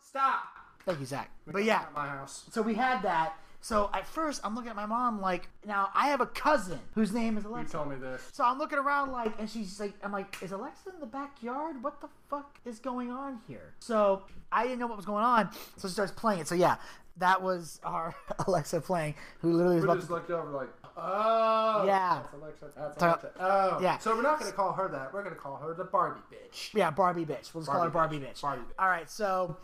stop. 0.02 0.42
Thank 0.84 1.00
you, 1.00 1.06
Zach. 1.06 1.30
But 1.46 1.64
yeah, 1.64 1.84
my 1.94 2.06
house. 2.06 2.44
so 2.50 2.62
we 2.62 2.74
had 2.74 3.02
that. 3.02 3.34
So 3.60 3.90
at 3.92 4.06
first, 4.06 4.40
I'm 4.44 4.54
looking 4.54 4.70
at 4.70 4.76
my 4.76 4.86
mom 4.86 5.20
like, 5.20 5.48
now 5.66 5.90
I 5.94 6.08
have 6.08 6.20
a 6.20 6.26
cousin 6.26 6.78
whose 6.94 7.12
name 7.12 7.36
is 7.36 7.44
Alexa. 7.44 7.76
You 7.76 7.84
told 7.84 7.90
me 7.90 7.96
this. 7.96 8.22
So 8.32 8.44
I'm 8.44 8.56
looking 8.56 8.78
around 8.78 9.10
like, 9.10 9.32
and 9.38 9.50
she's 9.50 9.80
like, 9.80 9.94
I'm 10.02 10.12
like, 10.12 10.40
is 10.42 10.52
Alexa 10.52 10.90
in 10.94 11.00
the 11.00 11.06
backyard? 11.06 11.82
What 11.82 12.00
the 12.00 12.08
fuck 12.30 12.58
is 12.64 12.78
going 12.78 13.10
on 13.10 13.40
here? 13.48 13.74
So 13.80 14.22
I 14.52 14.62
didn't 14.62 14.78
know 14.78 14.86
what 14.86 14.96
was 14.96 15.06
going 15.06 15.24
on. 15.24 15.50
So 15.76 15.88
she 15.88 15.92
starts 15.92 16.12
playing 16.12 16.40
it. 16.40 16.48
So 16.48 16.54
yeah, 16.54 16.76
that 17.18 17.42
was 17.42 17.80
our 17.84 18.14
Alexa 18.46 18.80
playing, 18.80 19.14
who 19.40 19.52
literally 19.52 19.76
was 19.76 19.84
We 19.84 19.88
about 19.90 19.96
just 19.98 20.08
to. 20.08 20.14
looked 20.14 20.30
over 20.30 20.50
like, 20.50 20.68
Oh. 21.00 21.84
Yeah. 21.86 22.20
That's 22.22 22.34
Alexa. 22.34 22.66
That's 22.76 22.98
So- 23.00 23.06
Alexa. 23.06 23.30
Oh. 23.38 23.78
yeah. 23.80 23.98
So 23.98 24.16
we're 24.16 24.22
not 24.22 24.40
going 24.40 24.50
to 24.50 24.56
call 24.56 24.72
her 24.72 24.88
that. 24.88 25.12
We're 25.14 25.22
going 25.22 25.34
to 25.34 25.40
call 25.40 25.56
her 25.58 25.72
the 25.74 25.84
Barbie 25.84 26.20
bitch. 26.32 26.74
Yeah, 26.74 26.90
Barbie 26.90 27.24
bitch. 27.24 27.54
We'll 27.54 27.62
just 27.62 27.70
call 27.70 27.82
her 27.82 27.90
Barbie 27.90 28.18
Barbie 28.18 28.26
bitch. 28.32 28.38
bitch. 28.38 28.42
Barbie 28.42 28.62
bitch. 28.62 28.82
All 28.82 28.88
right, 28.88 29.08
so 29.08 29.56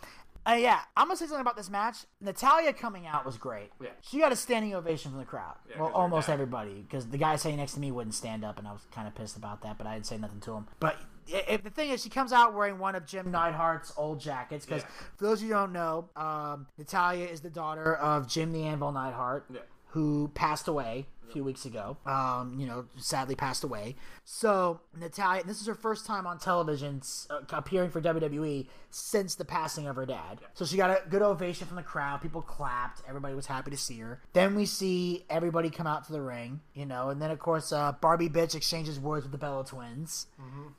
uh, 0.46 0.52
yeah, 0.52 0.80
I'm 0.96 1.06
gonna 1.08 1.16
say 1.16 1.24
something 1.24 1.40
about 1.40 1.56
this 1.56 1.70
match. 1.70 2.04
Natalya 2.20 2.72
coming 2.74 3.06
out 3.06 3.24
was 3.24 3.36
great. 3.38 3.70
Yeah. 3.82 3.88
She 4.02 4.18
got 4.18 4.30
a 4.30 4.36
standing 4.36 4.74
ovation 4.74 5.10
from 5.10 5.18
the 5.18 5.24
crowd. 5.26 5.54
Yeah, 5.68 5.80
well, 5.80 5.90
almost 5.94 6.28
everybody, 6.28 6.84
because 6.88 7.08
the 7.08 7.16
guy 7.18 7.34
sitting 7.36 7.56
next 7.56 7.72
to 7.74 7.80
me 7.80 7.90
wouldn't 7.90 8.14
stand 8.14 8.44
up, 8.44 8.58
and 8.58 8.68
I 8.68 8.72
was 8.72 8.82
kind 8.92 9.08
of 9.08 9.14
pissed 9.14 9.36
about 9.38 9.62
that. 9.62 9.78
But 9.78 9.86
I 9.86 9.94
didn't 9.94 10.06
say 10.06 10.18
nothing 10.18 10.40
to 10.40 10.52
him. 10.52 10.66
But 10.80 10.96
if 11.26 11.62
the 11.62 11.70
thing 11.70 11.90
is, 11.90 12.02
she 12.02 12.08
comes 12.10 12.32
out 12.32 12.54
wearing 12.54 12.78
one 12.78 12.94
of 12.94 13.06
Jim 13.06 13.30
Neidhart's 13.32 13.92
old 13.96 14.20
jackets. 14.20 14.64
Because 14.66 14.82
Yeah. 14.82 14.88
for 15.16 15.24
those 15.24 15.40
of 15.42 15.48
you 15.48 15.54
who 15.54 15.60
don't 15.60 15.72
know, 15.72 16.08
um, 16.16 16.66
Natalya 16.78 17.26
is 17.26 17.40
the 17.40 17.50
daughter 17.50 17.94
of 17.96 18.26
Jim 18.28 18.52
the 18.52 18.64
Anvil 18.64 18.92
Neidhart. 18.92 19.46
Yeah. 19.50 19.60
Who 19.88 20.28
passed 20.34 20.66
away 20.66 21.06
a 21.28 21.32
few 21.32 21.44
weeks 21.44 21.64
ago? 21.64 21.96
Um, 22.06 22.56
you 22.58 22.66
know, 22.66 22.86
sadly 22.96 23.34
passed 23.34 23.64
away. 23.64 23.96
So 24.24 24.80
Natalya, 24.98 25.44
this 25.44 25.60
is 25.60 25.66
her 25.66 25.74
first 25.74 26.06
time 26.06 26.26
on 26.26 26.38
television 26.38 27.02
uh, 27.30 27.40
appearing 27.50 27.90
for 27.90 28.00
WWE 28.00 28.66
since 28.90 29.34
the 29.34 29.44
passing 29.44 29.86
of 29.86 29.96
her 29.96 30.06
dad. 30.06 30.38
So 30.54 30.64
she 30.64 30.76
got 30.76 30.90
a 30.90 31.08
good 31.08 31.22
ovation 31.22 31.66
from 31.66 31.76
the 31.76 31.82
crowd. 31.82 32.22
People 32.22 32.42
clapped. 32.42 33.02
Everybody 33.08 33.34
was 33.34 33.46
happy 33.46 33.70
to 33.70 33.76
see 33.76 33.98
her. 33.98 34.20
Then 34.32 34.54
we 34.54 34.66
see 34.66 35.24
everybody 35.28 35.70
come 35.70 35.86
out 35.86 36.04
to 36.04 36.12
the 36.12 36.22
ring, 36.22 36.60
you 36.74 36.86
know, 36.86 37.08
and 37.08 37.20
then 37.20 37.30
of 37.30 37.38
course 37.38 37.72
uh, 37.72 37.92
Barbie 38.00 38.28
bitch 38.28 38.54
exchanges 38.54 39.00
words 39.00 39.24
with 39.24 39.32
the 39.32 39.38
Bella 39.38 39.64
twins 39.64 40.26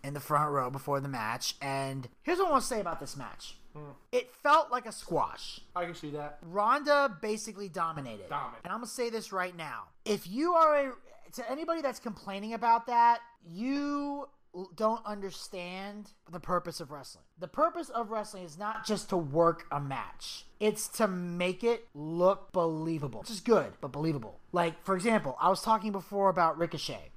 in 0.04 0.14
the 0.14 0.20
front 0.20 0.52
row 0.52 0.70
before 0.70 1.00
the 1.00 1.08
match. 1.08 1.56
And 1.62 2.08
here's 2.24 2.38
what 2.38 2.48
I 2.48 2.52
want 2.52 2.64
to 2.64 2.68
say 2.68 2.80
about 2.80 3.00
this 3.00 3.18
match. 3.18 3.56
Mm. 3.76 3.94
It 4.12 4.34
felt 4.34 4.72
like 4.72 4.86
a 4.86 4.92
squash. 4.92 5.60
I 5.76 5.86
can 5.86 5.96
see 5.96 6.12
that. 6.12 6.40
Ronda 6.42 7.18
basically 7.22 7.70
dominated. 7.70 8.26
And 8.32 8.72
I'm 8.72 8.78
gonna 8.78 8.88
say 8.88 9.10
this 9.10 9.32
right 9.32 9.56
now: 9.56 9.84
if 10.06 10.28
you 10.28 10.54
are 10.54 10.76
a 10.76 10.92
to 11.34 11.52
anybody 11.52 11.82
that's 11.82 12.00
complaining 12.00 12.54
about 12.54 12.88
that, 12.88 13.20
you 13.46 14.30
don't 14.76 15.06
understand 15.06 16.12
the 16.32 16.40
purpose 16.40 16.80
of 16.80 16.92
wrestling. 16.92 17.26
The 17.40 17.48
purpose 17.48 17.90
of 17.90 18.10
wrestling 18.10 18.44
is 18.44 18.58
not 18.58 18.86
just 18.86 19.10
to 19.10 19.18
work 19.18 19.66
a 19.72 19.82
match. 19.82 20.46
It's 20.60 20.88
to 20.90 21.08
make 21.08 21.64
it 21.64 21.88
look 21.94 22.54
believable. 22.54 23.20
Which 23.20 23.32
is 23.32 23.42
good, 23.42 23.74
but 23.82 23.92
believable. 23.92 24.40
Like, 24.54 24.82
for 24.86 24.96
example, 24.96 25.36
I 25.42 25.50
was 25.50 25.62
talking 25.62 25.92
before 25.92 26.30
about 26.30 26.58
Ricochet 26.58 27.12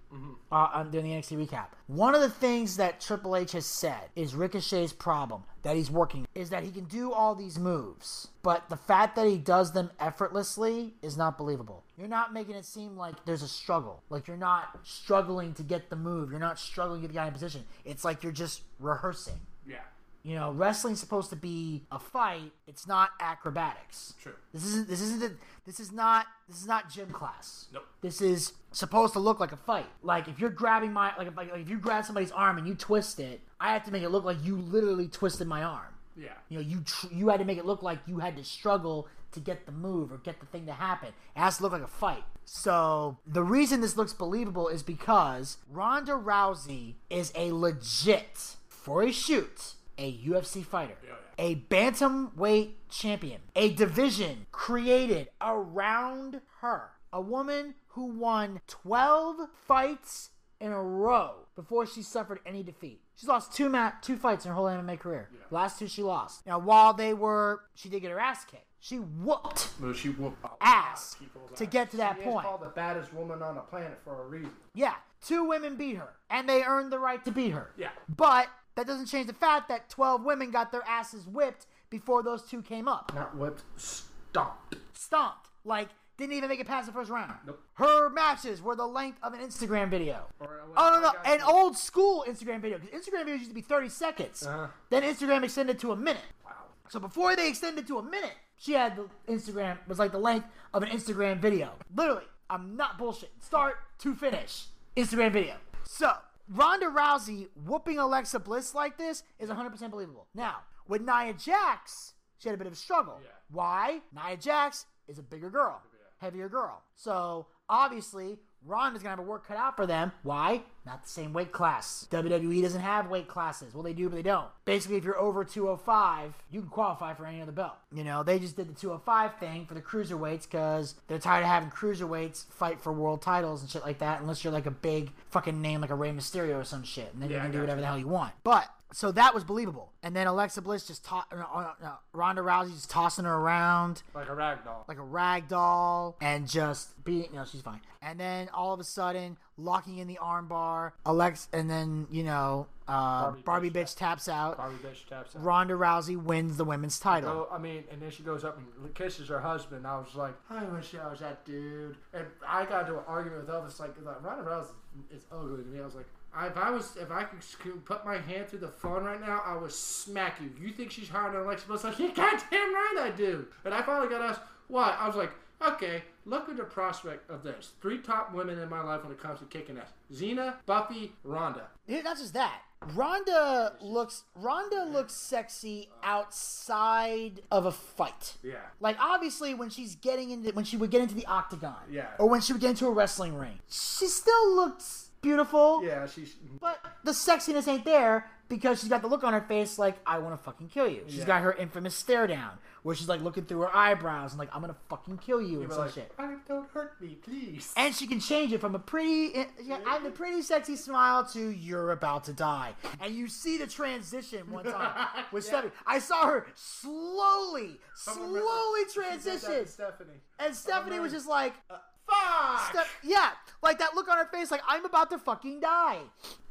uh, 0.50 0.68
on 0.72 0.90
during 0.90 1.06
the 1.06 1.12
NXT 1.12 1.46
recap. 1.46 1.66
One 1.86 2.14
of 2.14 2.20
the 2.20 2.30
things 2.30 2.76
that 2.76 3.00
Triple 3.00 3.36
H 3.36 3.52
has 3.52 3.66
said 3.66 4.08
is 4.16 4.34
Ricochet's 4.34 4.92
problem 4.92 5.44
that 5.62 5.76
he's 5.76 5.90
working 5.90 6.26
is 6.34 6.50
that 6.50 6.64
he 6.64 6.70
can 6.70 6.84
do 6.84 7.12
all 7.12 7.34
these 7.34 7.58
moves, 7.58 8.28
but 8.42 8.68
the 8.68 8.76
fact 8.76 9.16
that 9.16 9.26
he 9.26 9.36
does 9.36 9.72
them 9.72 9.90
effortlessly 10.00 10.94
is 11.02 11.16
not 11.16 11.36
believable. 11.36 11.84
You're 11.96 12.08
not 12.08 12.32
making 12.32 12.54
it 12.54 12.64
seem 12.64 12.96
like 12.96 13.24
there's 13.24 13.42
a 13.42 13.48
struggle. 13.48 14.02
Like 14.08 14.28
you're 14.28 14.36
not 14.36 14.78
struggling 14.84 15.52
to 15.54 15.62
get 15.62 15.90
the 15.90 15.96
move. 15.96 16.30
You're 16.30 16.40
not 16.40 16.58
struggling 16.58 17.00
to 17.02 17.08
get 17.08 17.12
the 17.12 17.18
guy 17.18 17.26
in 17.26 17.32
position. 17.32 17.64
It's 17.84 18.04
like 18.04 18.22
you're 18.22 18.32
just 18.32 18.62
rehearsing. 18.78 19.40
Yeah. 19.66 19.78
You 20.22 20.34
know, 20.34 20.52
wrestling's 20.52 21.00
supposed 21.00 21.30
to 21.30 21.36
be 21.36 21.84
a 21.90 21.98
fight. 21.98 22.52
It's 22.66 22.86
not 22.86 23.10
acrobatics. 23.20 24.14
True. 24.20 24.34
This 24.52 24.64
isn't. 24.64 24.88
This 24.88 25.00
isn't. 25.00 25.20
The, 25.20 25.32
this 25.64 25.80
is 25.80 25.92
not. 25.92 26.26
This 26.48 26.60
is 26.60 26.66
not 26.66 26.90
gym 26.90 27.10
class. 27.10 27.66
Nope. 27.72 27.86
This 28.00 28.20
is 28.20 28.52
supposed 28.72 29.12
to 29.14 29.20
look 29.20 29.40
like 29.40 29.52
a 29.52 29.56
fight. 29.56 29.86
Like 30.02 30.28
if 30.28 30.38
you're 30.38 30.50
grabbing 30.50 30.92
my 30.92 31.16
like 31.16 31.28
if, 31.28 31.36
like 31.36 31.50
if 31.54 31.68
you 31.68 31.78
grab 31.78 32.04
somebody's 32.04 32.32
arm 32.32 32.58
and 32.58 32.66
you 32.66 32.74
twist 32.74 33.20
it, 33.20 33.40
I 33.60 33.72
have 33.72 33.84
to 33.84 33.92
make 33.92 34.02
it 34.02 34.10
look 34.10 34.24
like 34.24 34.38
you 34.42 34.56
literally 34.56 35.08
twisted 35.08 35.46
my 35.46 35.62
arm. 35.62 35.94
Yeah. 36.16 36.30
You 36.48 36.58
know, 36.58 36.64
you 36.64 36.80
tr- 36.80 37.12
you 37.12 37.28
had 37.28 37.38
to 37.38 37.44
make 37.44 37.58
it 37.58 37.64
look 37.64 37.82
like 37.82 38.00
you 38.06 38.18
had 38.18 38.36
to 38.36 38.44
struggle 38.44 39.08
to 39.32 39.40
get 39.40 39.66
the 39.66 39.72
move 39.72 40.12
or 40.12 40.18
get 40.18 40.40
the 40.40 40.46
thing 40.46 40.66
to 40.66 40.72
happen. 40.72 41.08
It 41.08 41.38
has 41.38 41.58
to 41.58 41.62
look 41.62 41.72
like 41.72 41.82
a 41.82 41.86
fight. 41.86 42.24
So 42.44 43.18
the 43.26 43.42
reason 43.42 43.80
this 43.80 43.96
looks 43.96 44.12
believable 44.12 44.68
is 44.68 44.82
because 44.82 45.58
Ronda 45.70 46.12
Rousey 46.12 46.94
is 47.10 47.30
a 47.34 47.52
legit, 47.52 48.56
for 48.68 49.02
a 49.02 49.12
shoot, 49.12 49.74
a 49.98 50.16
UFC 50.18 50.64
fighter, 50.64 50.96
a 51.38 51.56
bantamweight 51.56 52.72
champion, 52.88 53.40
a 53.56 53.72
division 53.74 54.46
created 54.52 55.28
around 55.40 56.40
her, 56.60 56.90
a 57.12 57.20
woman 57.20 57.74
who 57.88 58.04
won 58.06 58.60
12 58.66 59.48
fights 59.66 60.30
in 60.60 60.72
a 60.72 60.82
row 60.82 61.46
before 61.54 61.86
she 61.86 62.02
suffered 62.02 62.40
any 62.46 62.62
defeat. 62.62 63.00
She's 63.16 63.28
lost 63.28 63.52
two 63.52 63.68
ma- 63.68 63.92
two 64.00 64.16
fights 64.16 64.44
in 64.44 64.50
her 64.50 64.54
whole 64.54 64.66
MMA 64.66 64.98
career. 64.98 65.28
Last 65.50 65.78
two 65.78 65.88
she 65.88 66.02
lost. 66.02 66.46
Now, 66.46 66.58
while 66.58 66.92
they 66.94 67.14
were, 67.14 67.62
she 67.74 67.88
did 67.88 68.00
get 68.02 68.10
her 68.12 68.20
ass 68.20 68.44
kicked. 68.44 68.64
She 68.80 68.96
whooped 68.98 69.70
Well, 69.82 69.92
she 69.92 70.10
whooped 70.10 70.44
ass 70.60 71.16
to 71.56 71.64
ass. 71.64 71.70
get 71.72 71.90
to 71.90 71.96
that 71.96 72.16
she 72.18 72.22
point. 72.24 72.44
Is 72.44 72.48
called 72.48 72.62
the 72.62 72.68
baddest 72.68 73.12
woman 73.12 73.42
on 73.42 73.56
the 73.56 73.60
planet 73.62 73.98
for 74.04 74.22
a 74.22 74.28
reason. 74.28 74.52
Yeah, 74.72 74.94
two 75.24 75.44
women 75.48 75.74
beat 75.74 75.96
her, 75.96 76.10
and 76.30 76.48
they 76.48 76.62
earned 76.62 76.92
the 76.92 77.00
right 77.00 77.24
to 77.24 77.32
beat 77.32 77.50
her. 77.50 77.70
Yeah. 77.76 77.88
But 78.08 78.46
that 78.78 78.86
doesn't 78.86 79.06
change 79.06 79.26
the 79.26 79.32
fact 79.32 79.68
that 79.68 79.88
12 79.90 80.24
women 80.24 80.52
got 80.52 80.70
their 80.70 80.84
asses 80.86 81.26
whipped 81.26 81.66
before 81.90 82.22
those 82.22 82.42
two 82.44 82.62
came 82.62 82.86
up. 82.86 83.10
Not 83.12 83.36
whipped, 83.36 83.64
stomped. 83.76 84.76
Stomped. 84.92 85.48
Like, 85.64 85.88
didn't 86.16 86.34
even 86.34 86.48
make 86.48 86.60
it 86.60 86.66
past 86.68 86.86
the 86.86 86.92
first 86.92 87.10
round. 87.10 87.32
Nope. 87.44 87.60
Her 87.74 88.08
matches 88.08 88.62
were 88.62 88.76
the 88.76 88.86
length 88.86 89.18
of 89.24 89.34
an 89.34 89.40
Instagram 89.40 89.90
video. 89.90 90.26
Or, 90.38 90.60
uh, 90.60 90.74
Oh, 90.76 90.90
no, 90.92 91.00
no. 91.00 91.12
An 91.24 91.40
you. 91.40 91.44
old 91.44 91.76
school 91.76 92.24
Instagram 92.28 92.60
video. 92.60 92.78
Because 92.78 93.00
Instagram 93.04 93.24
videos 93.26 93.38
used 93.38 93.48
to 93.50 93.54
be 93.54 93.62
30 93.62 93.88
seconds. 93.88 94.46
Uh-huh. 94.46 94.68
Then 94.90 95.02
Instagram 95.02 95.42
extended 95.42 95.80
to 95.80 95.90
a 95.90 95.96
minute. 95.96 96.22
Wow. 96.44 96.52
So 96.88 97.00
before 97.00 97.34
they 97.34 97.48
extended 97.48 97.84
to 97.88 97.98
a 97.98 98.02
minute, 98.04 98.34
she 98.58 98.74
had 98.74 98.94
the 98.94 99.08
Instagram 99.32 99.78
was 99.88 99.98
like 99.98 100.12
the 100.12 100.18
length 100.18 100.46
of 100.72 100.84
an 100.84 100.88
Instagram 100.90 101.40
video. 101.40 101.72
Literally, 101.96 102.26
I'm 102.48 102.76
not 102.76 102.96
bullshit. 102.96 103.30
Start 103.40 103.76
to 104.00 104.14
finish, 104.14 104.66
Instagram 104.96 105.32
video. 105.32 105.54
So 105.82 106.12
Ronda 106.48 106.86
Rousey 106.86 107.48
whooping 107.66 107.98
Alexa 107.98 108.38
Bliss 108.40 108.74
like 108.74 108.96
this 108.96 109.22
is 109.38 109.50
100% 109.50 109.90
believable. 109.90 110.26
Now 110.34 110.58
with 110.86 111.02
Nia 111.02 111.34
Jax, 111.34 112.14
she 112.38 112.48
had 112.48 112.54
a 112.54 112.58
bit 112.58 112.66
of 112.66 112.72
a 112.72 112.76
struggle. 112.76 113.18
Yeah. 113.22 113.28
Why? 113.50 114.00
Nia 114.14 114.36
Jax 114.36 114.86
is 115.06 115.18
a 115.18 115.22
bigger 115.22 115.50
girl, 115.50 115.82
heavier 116.18 116.48
girl. 116.48 116.82
So 116.94 117.46
obviously. 117.68 118.38
Ronda's 118.66 119.02
gonna 119.02 119.16
have 119.16 119.18
a 119.18 119.22
work 119.28 119.46
cut 119.46 119.56
out 119.56 119.76
for 119.76 119.86
them. 119.86 120.12
Why? 120.22 120.62
Not 120.84 121.02
the 121.02 121.08
same 121.08 121.32
weight 121.32 121.52
class. 121.52 122.06
WWE 122.10 122.62
doesn't 122.62 122.80
have 122.80 123.08
weight 123.08 123.28
classes. 123.28 123.74
Well, 123.74 123.82
they 123.82 123.92
do, 123.92 124.08
but 124.08 124.16
they 124.16 124.22
don't. 124.22 124.48
Basically, 124.64 124.96
if 124.96 125.04
you're 125.04 125.18
over 125.18 125.44
205, 125.44 126.34
you 126.50 126.60
can 126.60 126.70
qualify 126.70 127.14
for 127.14 127.26
any 127.26 127.40
other 127.40 127.52
belt. 127.52 127.74
You 127.92 128.04
know, 128.04 128.22
they 128.22 128.38
just 128.38 128.56
did 128.56 128.68
the 128.68 128.74
205 128.74 129.38
thing 129.38 129.66
for 129.66 129.74
the 129.74 129.80
cruiserweights 129.82 130.42
because 130.42 130.94
they're 131.06 131.18
tired 131.18 131.42
of 131.42 131.48
having 131.48 131.70
cruiserweights 131.70 132.46
fight 132.50 132.80
for 132.80 132.92
world 132.92 133.22
titles 133.22 133.60
and 133.62 133.70
shit 133.70 133.82
like 133.84 133.98
that. 133.98 134.20
Unless 134.20 134.44
you're 134.44 134.52
like 134.52 134.66
a 134.66 134.70
big 134.70 135.12
fucking 135.30 135.60
name 135.60 135.80
like 135.80 135.90
a 135.90 135.94
Rey 135.94 136.10
Mysterio 136.10 136.60
or 136.60 136.64
some 136.64 136.82
shit, 136.82 137.12
and 137.12 137.22
then 137.22 137.30
you 137.30 137.36
Yeah, 137.36 137.42
I 137.42 137.44
can 137.44 137.52
do 137.52 137.60
whatever 137.60 137.80
the 137.80 137.86
hell 137.86 137.98
you 137.98 138.08
want. 138.08 138.32
But 138.44 138.68
so 138.92 139.12
that 139.12 139.34
was 139.34 139.44
believable. 139.44 139.92
And 140.02 140.14
then 140.16 140.26
Alexa 140.26 140.62
Bliss 140.62 140.86
just 140.86 141.04
taught, 141.04 141.26
no, 141.30 141.38
uh, 141.38 141.42
no, 141.42 141.58
uh, 141.68 141.72
no, 141.82 141.92
Ronda 142.12 142.42
Rousey 142.42 142.72
just 142.72 142.88
tossing 142.90 143.24
her 143.26 143.34
around 143.34 144.02
Like 144.14 144.28
a 144.28 144.34
rag 144.34 144.64
doll. 144.64 144.84
like 144.88 144.98
a 144.98 145.02
rag 145.02 145.48
doll 145.48 146.16
and 146.20 146.48
just 146.48 147.02
being 147.04 147.28
no 147.34 147.44
she's 147.44 147.62
fine 147.62 147.80
and 148.02 148.18
then 148.20 148.48
all 148.52 148.72
of 148.74 148.80
a 148.80 148.84
sudden 148.84 149.36
locking 149.56 149.96
in 149.98 150.06
the 150.06 150.18
armbar 150.22 150.92
alex 151.06 151.48
and 151.54 151.68
then 151.70 152.06
you 152.10 152.22
know 152.22 152.66
uh, 152.86 153.22
barbie, 153.22 153.42
Barbie 153.42 153.70
bitch, 153.70 153.84
bitch 153.84 153.96
taps 153.96 154.28
out 154.28 154.56
Barbie 154.58 154.76
bitch 154.76 155.06
taps 155.08 155.34
out. 155.34 155.42
ronda 155.42 155.74
rousey 155.74 156.16
wins 156.22 156.56
the 156.58 156.64
women's 156.64 156.98
title 157.00 157.30
So, 157.50 157.54
I 157.54 157.58
mean, 157.58 157.84
and 157.90 158.00
then 158.02 158.10
she 158.10 158.22
goes 158.22 158.44
up 158.44 158.58
and 158.58 158.94
kisses 158.94 159.28
her 159.28 159.40
husband. 159.40 159.86
I 159.86 159.98
was 159.98 160.14
like, 160.14 160.34
I 160.50 160.64
wish 160.64 160.94
I 160.94 161.10
was 161.10 161.20
that 161.20 161.44
dude. 161.44 161.96
And 162.14 162.26
I 162.46 162.64
got 162.66 162.86
into 162.86 162.98
an 162.98 163.04
argument 163.06 163.46
with 163.46 163.54
Elvis, 163.54 163.78
like, 163.80 163.94
like 164.02 164.22
Ronda 164.22 164.44
Rousey 164.44 164.70
is 165.14 165.24
ugly 165.32 165.62
to 165.64 165.68
me. 165.68 165.80
I 165.80 165.84
was 165.84 165.94
like, 165.94 166.06
if 166.46 166.56
I 166.56 166.70
was, 166.70 166.96
if 166.96 167.10
I 167.10 167.24
could 167.24 167.84
put 167.84 168.04
my 168.04 168.18
hand 168.18 168.48
through 168.48 168.60
the 168.60 168.68
phone 168.68 169.04
right 169.04 169.20
now, 169.20 169.42
I 169.44 169.56
would 169.56 169.72
smack 169.72 170.40
you. 170.40 170.50
You 170.60 170.72
think 170.72 170.90
she's 170.90 171.08
than 171.32 171.34
Alexa 171.42 171.66
Bliss? 171.66 171.84
Like, 171.84 171.98
you 171.98 172.08
goddamn 172.14 172.74
right 172.74 172.94
I 173.00 173.10
do. 173.16 173.46
And 173.64 173.74
I 173.74 173.82
finally 173.82 174.08
got 174.08 174.20
asked 174.22 174.40
why. 174.68 174.96
I 174.98 175.06
was 175.06 175.16
like, 175.16 175.30
okay, 175.66 176.02
look 176.26 176.48
at 176.48 176.56
the 176.56 176.64
prospect 176.64 177.28
of 177.30 177.42
this. 177.42 177.72
Three 177.80 177.98
top 177.98 178.32
women 178.34 178.58
in 178.58 178.68
my 178.68 178.82
life 178.82 179.02
when 179.02 179.12
it 179.12 179.20
comes 179.20 179.40
to 179.40 179.46
kicking 179.46 179.78
ass: 179.78 179.88
Xena, 180.12 180.54
Buffy, 180.66 181.12
Ronda. 181.24 181.68
Yeah, 181.86 182.02
not 182.02 182.18
just 182.18 182.34
that 182.34 182.60
ronda 182.94 183.72
looks 183.80 184.22
ronda 184.36 184.84
looks 184.84 185.12
sexy 185.12 185.88
outside 186.04 187.40
of 187.50 187.66
a 187.66 187.72
fight 187.72 188.36
Yeah. 188.42 188.54
like 188.80 188.96
obviously 189.00 189.52
when 189.52 189.68
she's 189.68 189.96
getting 189.96 190.30
into 190.30 190.50
when 190.52 190.64
she 190.64 190.76
would 190.76 190.90
get 190.90 191.00
into 191.02 191.14
the 191.14 191.26
octagon 191.26 191.74
Yeah. 191.90 192.06
or 192.20 192.28
when 192.28 192.40
she 192.40 192.52
would 192.52 192.60
get 192.62 192.70
into 192.70 192.86
a 192.86 192.92
wrestling 192.92 193.34
ring 193.34 193.58
she 193.68 194.06
still 194.06 194.54
looks 194.54 195.07
beautiful 195.20 195.82
Yeah, 195.84 196.06
she's. 196.06 196.34
But 196.60 196.78
the 197.04 197.12
sexiness 197.12 197.66
ain't 197.68 197.84
there 197.84 198.30
because 198.48 198.80
she's 198.80 198.88
got 198.88 199.02
the 199.02 199.08
look 199.08 199.24
on 199.24 199.32
her 199.34 199.42
face 199.42 199.78
like 199.78 199.98
I 200.06 200.18
want 200.18 200.36
to 200.38 200.42
fucking 200.42 200.68
kill 200.68 200.88
you. 200.88 201.02
She's 201.06 201.18
Yeah. 201.18 201.26
got 201.26 201.42
her 201.42 201.52
infamous 201.52 201.94
stare 201.94 202.26
down 202.26 202.58
where 202.82 202.94
she's 202.94 203.08
like 203.08 203.20
looking 203.20 203.44
through 203.44 203.60
her 203.60 203.76
eyebrows 203.76 204.32
and 204.32 204.38
like 204.38 204.48
I'm 204.54 204.60
gonna 204.62 204.76
fucking 204.88 205.18
kill 205.18 205.42
you 205.42 205.60
and 205.62 205.70
some 205.70 205.82
like, 205.82 205.92
shit. 205.92 206.12
"I- 206.18 206.36
don't 206.46 206.70
hurt 206.70 206.98
me, 207.00 207.16
please. 207.16 207.74
And 207.76 207.94
she 207.94 208.06
can 208.06 208.20
change 208.20 208.52
it 208.52 208.60
from 208.60 208.74
a 208.74 208.78
pretty, 208.78 209.46
yeah, 209.62 209.78
I'm 209.86 210.06
a 210.06 210.10
pretty 210.10 210.40
sexy 210.40 210.76
smile 210.76 211.24
to 211.26 211.50
"You're 211.50 211.92
about 211.92 212.24
to 212.24 212.32
die," 212.32 212.74
and 213.00 213.14
you 213.14 213.28
see 213.28 213.58
the 213.58 213.66
transition 213.66 214.50
one 214.50 214.64
time 214.72 215.08
with 215.30 215.44
Yeah. 215.44 215.48
Stephanie. 215.50 215.72
I 215.86 215.98
saw 215.98 216.26
her 216.26 216.46
slowly, 216.54 217.78
Someone 217.94 218.30
slowly 218.40 218.80
she 218.80 218.84
did 218.84 218.88
that 218.88 219.22
to 219.22 219.40
transition, 219.40 219.66
Stephanie. 219.66 220.20
and 220.38 220.54
Stephanie 220.54 221.00
was 221.00 221.12
just 221.12 221.28
like, 221.28 221.54
Uh, 221.68 221.76
fuck. 222.08 222.70
Steph, 222.70 222.98
yeah, 223.02 223.30
like 223.62 223.78
that 223.78 223.94
look 223.94 224.08
on 224.08 224.18
her 224.18 224.26
face, 224.26 224.50
like 224.50 224.62
I'm 224.66 224.84
about 224.84 225.10
to 225.10 225.18
fucking 225.18 225.60
die. 225.60 225.98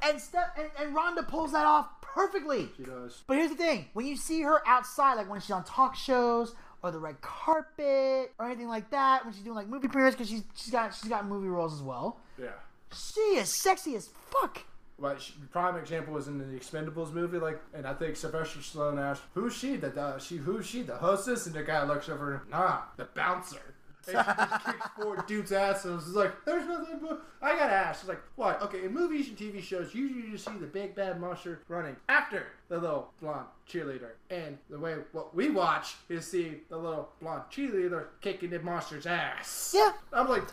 And 0.01 0.19
Steph 0.19 0.49
and, 0.57 0.69
and 0.79 0.95
Ronda 0.95 1.23
pulls 1.23 1.51
that 1.51 1.65
off 1.65 2.01
perfectly. 2.01 2.69
She 2.77 2.83
does. 2.83 3.23
But 3.27 3.37
here's 3.37 3.51
the 3.51 3.57
thing: 3.57 3.87
when 3.93 4.05
you 4.05 4.15
see 4.15 4.41
her 4.41 4.65
outside, 4.67 5.15
like 5.15 5.29
when 5.29 5.41
she's 5.41 5.51
on 5.51 5.63
talk 5.63 5.95
shows 5.95 6.55
or 6.83 6.91
the 6.91 6.99
red 6.99 7.21
carpet 7.21 8.33
or 8.39 8.45
anything 8.45 8.67
like 8.67 8.89
that, 8.91 9.25
when 9.25 9.33
she's 9.33 9.43
doing 9.43 9.55
like 9.55 9.67
movie 9.67 9.87
premieres, 9.87 10.13
because 10.13 10.29
she's 10.29 10.43
she's 10.55 10.71
got 10.71 10.93
she's 10.93 11.09
got 11.09 11.25
movie 11.25 11.47
roles 11.47 11.73
as 11.73 11.81
well. 11.81 12.19
Yeah. 12.39 12.49
She 12.93 13.19
is 13.19 13.53
sexy 13.53 13.95
as 13.95 14.09
fuck. 14.29 14.63
Like 14.99 15.19
she, 15.19 15.33
prime 15.51 15.75
example 15.75 16.13
was 16.13 16.27
in 16.27 16.39
the 16.39 16.57
Expendables 16.57 17.13
movie, 17.13 17.37
like, 17.37 17.61
and 17.73 17.85
I 17.85 17.93
think 17.93 18.15
Sylvester 18.15 18.59
Stallone 18.59 18.99
asked, 18.99 19.21
"Who's 19.35 19.55
she? 19.55 19.75
The 19.75 19.89
uh, 19.89 20.17
she? 20.17 20.37
Who's 20.37 20.65
she? 20.65 20.81
The 20.81 20.95
hostess?" 20.95 21.45
And 21.45 21.53
the 21.53 21.61
guy 21.63 21.83
looks 21.83 22.09
over, 22.09 22.43
"Nah, 22.49 22.81
the 22.95 23.05
bouncer." 23.05 23.75
And 24.07 24.25
she 24.25 24.33
just 24.33 24.65
kicks 24.65 24.87
four 24.99 25.23
dude's 25.27 25.51
asses. 25.51 26.05
was 26.05 26.15
like, 26.15 26.45
"There's 26.45 26.67
nothing 26.67 26.99
but 27.01 27.25
I 27.41 27.51
gotta 27.55 27.73
ask." 27.73 28.01
She's 28.01 28.09
like, 28.09 28.21
"What? 28.35 28.61
Okay, 28.61 28.85
in 28.85 28.93
movies 28.93 29.27
and 29.29 29.37
TV 29.37 29.61
shows, 29.61 29.93
usually 29.93 30.29
you 30.29 30.37
see 30.37 30.51
the 30.59 30.67
big 30.67 30.95
bad 30.95 31.19
monster 31.19 31.61
running 31.67 31.95
after 32.09 32.47
the 32.69 32.77
little 32.77 33.11
blonde 33.21 33.47
cheerleader, 33.69 34.11
and 34.29 34.57
the 34.69 34.79
way 34.79 34.95
what 35.11 35.35
we 35.35 35.49
watch 35.49 35.95
is 36.09 36.25
see 36.25 36.61
the 36.69 36.77
little 36.77 37.09
blonde 37.21 37.43
cheerleader 37.51 38.07
kicking 38.21 38.49
the 38.49 38.59
monster's 38.59 39.05
ass." 39.05 39.73
Yeah. 39.75 39.91
I'm 40.13 40.27
like, 40.29 40.43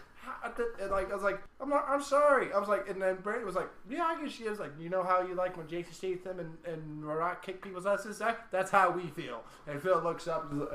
and 0.80 0.90
like 0.90 1.10
I 1.10 1.14
was 1.14 1.22
like, 1.22 1.40
I'm 1.60 1.68
not, 1.68 1.86
I'm 1.88 2.02
sorry. 2.02 2.52
I 2.52 2.58
was 2.58 2.68
like, 2.68 2.88
and 2.88 3.00
then 3.00 3.16
Brandon 3.16 3.46
was 3.46 3.54
like, 3.54 3.68
yeah, 3.88 4.04
I 4.04 4.22
guess 4.22 4.32
she 4.32 4.44
is. 4.44 4.58
Like, 4.58 4.72
you 4.78 4.88
know 4.88 5.02
how 5.02 5.22
you 5.22 5.34
like 5.34 5.56
when 5.56 5.68
Jason 5.68 5.92
Statham 5.92 6.38
and 6.40 6.56
and 6.66 7.04
Rock 7.04 7.44
kick 7.44 7.62
people's 7.62 7.86
asses? 7.86 8.18
That, 8.18 8.46
that's 8.50 8.70
how 8.70 8.90
we 8.90 9.06
feel. 9.08 9.42
And 9.66 9.80
Phil 9.80 10.00
looks 10.02 10.28
up, 10.28 10.50
and, 10.50 10.66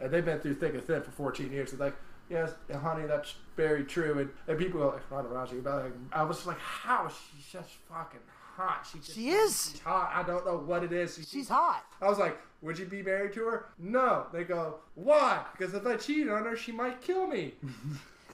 and 0.00 0.10
they've 0.10 0.24
been 0.24 0.40
through 0.40 0.54
thick 0.54 0.74
and 0.74 0.82
thin 0.82 1.02
for 1.02 1.10
14 1.10 1.52
years. 1.52 1.70
He's 1.70 1.80
like, 1.80 1.94
yes, 2.32 2.52
honey, 2.82 3.06
that's 3.06 3.34
very 3.56 3.84
true. 3.84 4.18
And, 4.20 4.30
and 4.48 4.58
people 4.58 4.82
are 4.82 4.92
like, 4.94 5.10
Ronda 5.10 5.30
Rousey, 5.30 5.58
about 5.60 5.84
like, 5.84 5.92
I 6.12 6.22
was 6.24 6.46
like, 6.46 6.58
how? 6.58 7.08
She's 7.08 7.46
just 7.52 7.70
fucking 7.88 8.20
hot? 8.56 8.86
She, 8.90 8.98
just, 8.98 9.14
She 9.14 9.28
is. 9.30 9.68
She's 9.72 9.80
hot. 9.80 10.10
I 10.14 10.22
don't 10.22 10.44
know 10.44 10.56
what 10.58 10.82
it 10.82 10.92
is. 10.92 11.24
She's 11.30 11.48
hot. 11.48 11.84
I 12.00 12.08
was 12.08 12.18
like, 12.18 12.38
would 12.62 12.78
you 12.78 12.86
be 12.86 13.02
married 13.02 13.32
to 13.34 13.44
her? 13.44 13.66
No. 13.78 14.26
They 14.32 14.44
go, 14.44 14.76
why? 14.94 15.44
Because 15.56 15.74
if 15.74 15.86
I 15.86 15.96
cheat 15.96 16.28
on 16.28 16.44
her, 16.44 16.56
she 16.56 16.72
might 16.72 17.00
kill 17.00 17.26
me. 17.26 17.54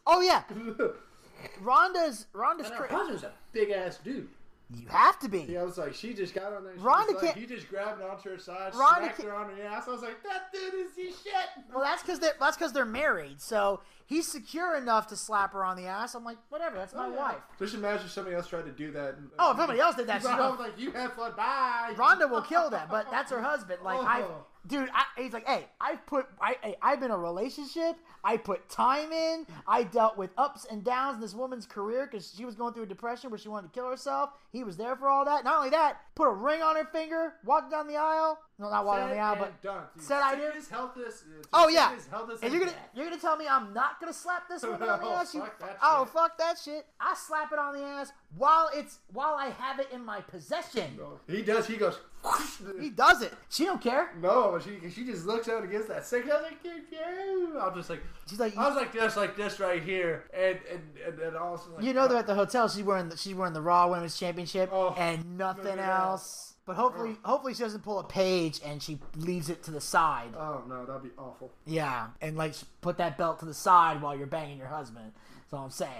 Oh 0.06 0.20
yeah. 0.20 0.42
Ronda's 1.60 2.26
Ronda's 2.32 2.66
And 2.66 2.76
her 2.76 2.86
cra- 2.86 2.96
husband's 2.96 3.22
a 3.22 3.32
big 3.52 3.70
ass 3.70 3.98
dude. 4.02 4.28
You 4.74 4.86
have 4.88 5.18
to 5.20 5.28
be. 5.30 5.40
Yeah, 5.48 5.60
I 5.60 5.64
was 5.64 5.78
like, 5.78 5.94
she 5.94 6.12
just 6.12 6.34
got 6.34 6.52
on 6.52 6.62
there. 6.62 6.74
Ronda 6.76 7.12
like, 7.14 7.22
can't- 7.22 7.36
he 7.38 7.46
just 7.46 7.70
grabbed 7.70 8.02
onto 8.02 8.28
her 8.28 8.38
side, 8.38 8.74
Ronda 8.74 9.04
smacked 9.06 9.22
her 9.22 9.34
on 9.34 9.56
the 9.56 9.64
ass. 9.64 9.88
I 9.88 9.90
was 9.92 10.02
like, 10.02 10.22
that 10.24 10.52
dude 10.52 10.74
is 10.74 10.92
the 10.94 11.04
shit. 11.04 11.64
Well, 11.74 11.82
that's 11.82 12.02
because 12.02 12.18
they're 12.20 12.34
that's 12.38 12.56
because 12.56 12.74
they're 12.74 12.84
married. 12.84 13.40
So 13.40 13.80
he's 14.04 14.30
secure 14.30 14.76
enough 14.76 15.06
to 15.06 15.16
slap 15.16 15.54
her 15.54 15.64
on 15.64 15.76
the 15.78 15.86
ass. 15.86 16.14
I'm 16.14 16.22
like, 16.22 16.36
whatever. 16.50 16.76
That's 16.76 16.92
oh, 16.92 16.98
my 16.98 17.06
Oh, 17.06 17.10
yeah. 17.12 17.16
wife. 17.16 17.36
Just 17.58 17.74
imagine 17.76 18.04
if 18.06 18.12
somebody 18.12 18.36
else 18.36 18.46
tried 18.46 18.66
to 18.66 18.72
do 18.72 18.90
that. 18.92 19.14
and- 19.14 19.30
Oh, 19.38 19.52
if 19.52 19.56
somebody 19.56 19.80
else 19.80 19.96
did 19.96 20.06
that, 20.08 20.20
she'd 20.22 20.36
go- 20.36 20.56
like, 20.58 20.78
you 20.78 20.90
have 20.92 21.14
fun. 21.14 21.32
Bye. 21.34 21.94
Ronda 21.96 22.28
will 22.28 22.42
kill 22.42 22.68
that, 22.68 22.90
but 22.90 23.10
that's 23.10 23.30
her 23.30 23.40
husband. 23.40 23.80
Like 23.82 23.98
I, 24.06 24.20
Oh. 24.22 24.44
Dude, 24.68 24.88
I, 24.92 25.04
he's 25.20 25.32
like, 25.32 25.46
hey, 25.46 25.66
I've 25.80 26.04
put, 26.06 26.26
I, 26.40 26.56
hey, 26.62 26.76
I've 26.82 27.00
been 27.00 27.10
in 27.10 27.16
a 27.16 27.18
relationship. 27.18 27.96
I 28.22 28.36
put 28.36 28.68
time 28.68 29.10
in. 29.12 29.46
I 29.66 29.82
dealt 29.84 30.16
with 30.16 30.30
ups 30.36 30.66
and 30.70 30.84
downs 30.84 31.16
in 31.16 31.20
this 31.20 31.34
woman's 31.34 31.66
career 31.66 32.06
because 32.10 32.34
she 32.36 32.44
was 32.44 32.54
going 32.54 32.74
through 32.74 32.84
a 32.84 32.86
depression 32.86 33.30
where 33.30 33.38
she 33.38 33.48
wanted 33.48 33.72
to 33.72 33.74
kill 33.74 33.88
herself. 33.88 34.30
He 34.52 34.64
was 34.64 34.76
there 34.76 34.96
for 34.96 35.08
all 35.08 35.24
that. 35.24 35.44
Not 35.44 35.58
only 35.58 35.70
that, 35.70 35.98
put 36.14 36.28
a 36.28 36.32
ring 36.32 36.62
on 36.62 36.76
her 36.76 36.84
finger, 36.84 37.34
walked 37.44 37.70
down 37.70 37.88
the 37.88 37.96
aisle. 37.96 38.38
No, 38.60 38.68
not 38.70 38.84
walking 38.84 39.06
down 39.06 39.10
the 39.10 39.18
aisle, 39.20 39.34
Said 39.36 39.52
but. 39.62 39.94
Dude, 39.94 40.02
said 40.04 40.20
I 40.20 40.34
did. 40.34 40.52
helpless. 40.68 41.22
It's 41.38 41.48
Oh 41.52 41.68
yeah, 41.68 41.94
helpless 42.10 42.40
and 42.42 42.52
you're 42.52 42.60
gonna 42.60 42.72
that. 42.72 42.90
you're 42.92 43.04
gonna 43.08 43.20
tell 43.20 43.36
me 43.36 43.46
I'm 43.48 43.72
not 43.72 44.00
gonna 44.00 44.12
slap 44.12 44.48
this 44.48 44.62
woman 44.64 44.82
on 44.88 44.98
the 44.98 45.06
Oh, 45.08 45.14
ass? 45.14 45.32
You, 45.34 45.40
fuck 45.42 45.58
that 45.60 45.78
oh 45.80 46.04
shit. 46.04 46.12
fuck 46.12 46.38
that 46.38 46.58
shit! 46.58 46.86
I 47.00 47.14
slap 47.14 47.52
it 47.52 47.58
on 47.60 47.74
the 47.74 47.84
ass 47.84 48.12
while 48.36 48.68
it's 48.74 48.98
while 49.12 49.34
I 49.34 49.50
have 49.50 49.78
it 49.78 49.88
in 49.92 50.04
my 50.04 50.20
possession. 50.22 50.98
He 51.28 51.42
does. 51.42 51.66
He 51.68 51.76
goes. 51.76 51.98
He 52.80 52.90
does 52.90 53.22
it. 53.22 53.32
She 53.48 53.64
don't 53.64 53.80
care. 53.80 54.10
No, 54.20 54.58
she 54.58 54.90
she 54.90 55.04
just 55.04 55.24
looks 55.24 55.48
out 55.48 55.62
against 55.62 55.86
that 55.86 56.04
second. 56.04 56.32
I 56.32 56.34
was 56.34 56.42
like, 56.44 56.58
yeah. 56.90 57.60
I'm 57.64 57.74
just 57.76 57.88
like, 57.90 58.02
She's 58.28 58.40
like, 58.40 58.56
I 58.56 58.66
was 58.66 58.76
like 58.76 58.92
this, 58.92 59.16
like 59.16 59.36
this 59.36 59.60
right 59.60 59.80
here, 59.80 60.24
and 60.34 60.58
and 60.70 60.82
and, 61.06 61.18
and 61.20 61.36
also 61.36 61.70
like, 61.76 61.84
you 61.84 61.92
know 61.94 62.08
they're 62.08 62.18
at 62.18 62.26
the 62.26 62.34
hotel. 62.34 62.68
She's 62.68 62.82
wearing 62.82 63.08
the, 63.08 63.16
she's 63.16 63.34
wearing 63.34 63.54
the 63.54 63.60
Raw 63.62 63.88
Women's 63.88 64.18
Championship 64.18 64.70
Oh, 64.72 64.94
and 64.98 65.38
nothing 65.38 65.64
nothing 65.64 65.78
else. 65.78 66.47
But 66.68 66.76
hopefully, 66.76 67.16
hopefully 67.22 67.54
she 67.54 67.62
doesn't 67.62 67.82
pull 67.82 67.98
a 67.98 68.04
page 68.04 68.60
and 68.62 68.82
she 68.82 68.98
leaves 69.16 69.48
it 69.48 69.62
to 69.62 69.70
the 69.70 69.80
side. 69.80 70.34
Oh 70.36 70.62
no, 70.68 70.84
that'd 70.84 71.02
be 71.02 71.08
awful. 71.16 71.50
Yeah, 71.64 72.08
and 72.20 72.36
like 72.36 72.52
put 72.82 72.98
that 72.98 73.16
belt 73.16 73.38
to 73.38 73.46
the 73.46 73.54
side 73.54 74.02
while 74.02 74.14
you're 74.14 74.26
banging 74.26 74.58
your 74.58 74.66
husband. 74.66 75.12
That's 75.50 75.54
all 75.54 75.64
I'm 75.64 75.70
saying. 75.70 75.90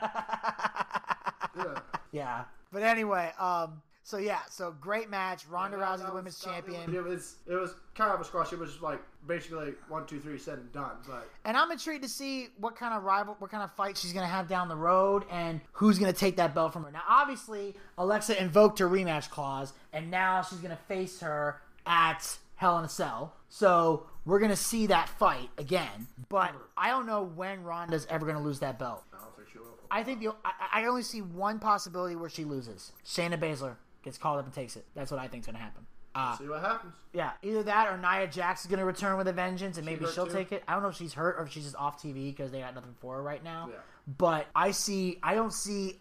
Yeah. 1.58 1.80
yeah. 2.12 2.44
But 2.74 2.84
anyway, 2.84 3.32
um, 3.40 3.82
so 4.06 4.18
yeah, 4.18 4.40
so 4.52 4.72
great 4.80 5.10
match. 5.10 5.46
Ronda 5.50 5.78
That- 5.78 6.00
Rousey, 6.00 6.06
the 6.08 6.14
women's 6.14 6.40
that- 6.40 6.50
champion. 6.50 6.94
It 6.96 7.04
was 7.04 7.38
it 7.48 7.56
was 7.56 7.74
kind 7.96 8.12
of 8.14 8.22
a 8.22 8.24
squash. 8.24 8.54
It 8.54 8.60
was 8.60 8.80
like 8.82 9.02
basically 9.28 9.74
one, 9.90 10.06
two, 10.06 10.20
three, 10.20 10.38
said 10.38 10.60
and 10.60 10.72
done. 10.72 10.92
But 11.08 11.28
And 11.44 11.58
I'm 11.58 11.72
intrigued 11.72 12.04
to 12.04 12.10
see 12.10 12.50
what 12.60 12.76
kind 12.76 12.94
of 12.94 13.04
rival, 13.04 13.36
what 13.40 13.50
kind 13.50 13.64
of 13.64 13.72
fight 13.74 13.98
she's 13.98 14.14
gonna 14.14 14.28
have 14.28 14.48
down 14.48 14.68
the 14.70 14.76
road, 14.76 15.26
and 15.32 15.60
who's 15.74 15.98
gonna 15.98 16.14
take 16.14 16.38
that 16.38 16.54
belt 16.54 16.72
from 16.72 16.84
her. 16.84 16.92
Now, 16.92 17.02
obviously, 17.10 17.76
Alexa 17.98 18.40
invoked 18.40 18.78
her 18.80 18.88
rematch 18.88 19.30
clause, 19.32 19.74
and 19.92 20.12
now 20.12 20.44
she's 20.44 20.60
gonna 20.60 20.78
face 20.88 21.20
her 21.22 21.62
at 21.88 22.38
Hell 22.58 22.78
in 22.78 22.86
a 22.86 22.90
Cell. 22.90 23.34
So 23.50 24.06
we're 24.24 24.40
gonna 24.40 24.56
see 24.56 24.86
that 24.88 25.10
fight 25.10 25.50
again. 25.58 26.08
But 26.30 26.54
I 26.78 26.90
don't 26.90 27.08
know 27.08 27.24
when 27.24 27.64
Ronda's 27.64 28.06
ever 28.10 28.26
gonna 28.26 28.42
lose 28.44 28.60
that 28.60 28.78
belt. 28.78 29.04
I 29.14 29.18
don't 29.18 29.36
think 29.36 29.50
she 29.52 29.58
will. 29.58 29.66
I 29.90 30.04
think 30.04 30.20
the, 30.20 30.30
I, 30.46 30.82
I 30.82 30.86
only 30.86 31.02
see 31.04 31.22
one 31.24 31.58
possibility 31.60 32.16
where 32.16 32.30
she 32.30 32.44
loses. 32.46 32.92
Shayna 33.06 33.40
Baszler 33.40 33.76
gets 34.06 34.18
called 34.18 34.40
up 34.40 34.46
and 34.46 34.54
takes 34.54 34.78
it. 34.78 34.86
That's 34.96 35.12
what 35.12 35.20
I 35.20 35.28
think's 35.28 35.46
gonna 35.48 35.58
happen. 35.60 35.86
Uh, 36.14 36.38
See 36.38 36.48
what 36.48 36.62
happens. 36.62 36.94
yeah, 37.12 37.32
either 37.44 37.62
that 37.64 37.92
or 37.92 37.98
Nia 37.98 38.28
Jax 38.28 38.62
is 38.62 38.68
gonna 38.72 38.86
return 38.86 39.18
with 39.18 39.28
a 39.28 39.34
vengeance, 39.34 39.76
and 39.76 39.86
maybe 39.86 40.06
she'll 40.14 40.28
too? 40.28 40.32
take 40.34 40.54
it. 40.54 40.64
I 40.66 40.74
don't 40.74 40.82
know 40.84 40.88
if 40.90 40.96
she's 40.96 41.14
hurt 41.14 41.36
or 41.38 41.44
if 41.44 41.52
she's 41.52 41.64
just 41.66 41.76
off 41.76 42.02
TV 42.02 42.28
because 42.34 42.52
they 42.54 42.62
got 42.62 42.74
nothing 42.74 42.96
for 43.02 43.16
her 43.16 43.22
right 43.22 43.44
now. 43.44 43.68
Yeah. 43.70 43.76
But 44.18 44.48
I 44.56 44.72
see, 44.72 45.20
I 45.22 45.36
don't 45.36 45.52
see. 45.52 46.00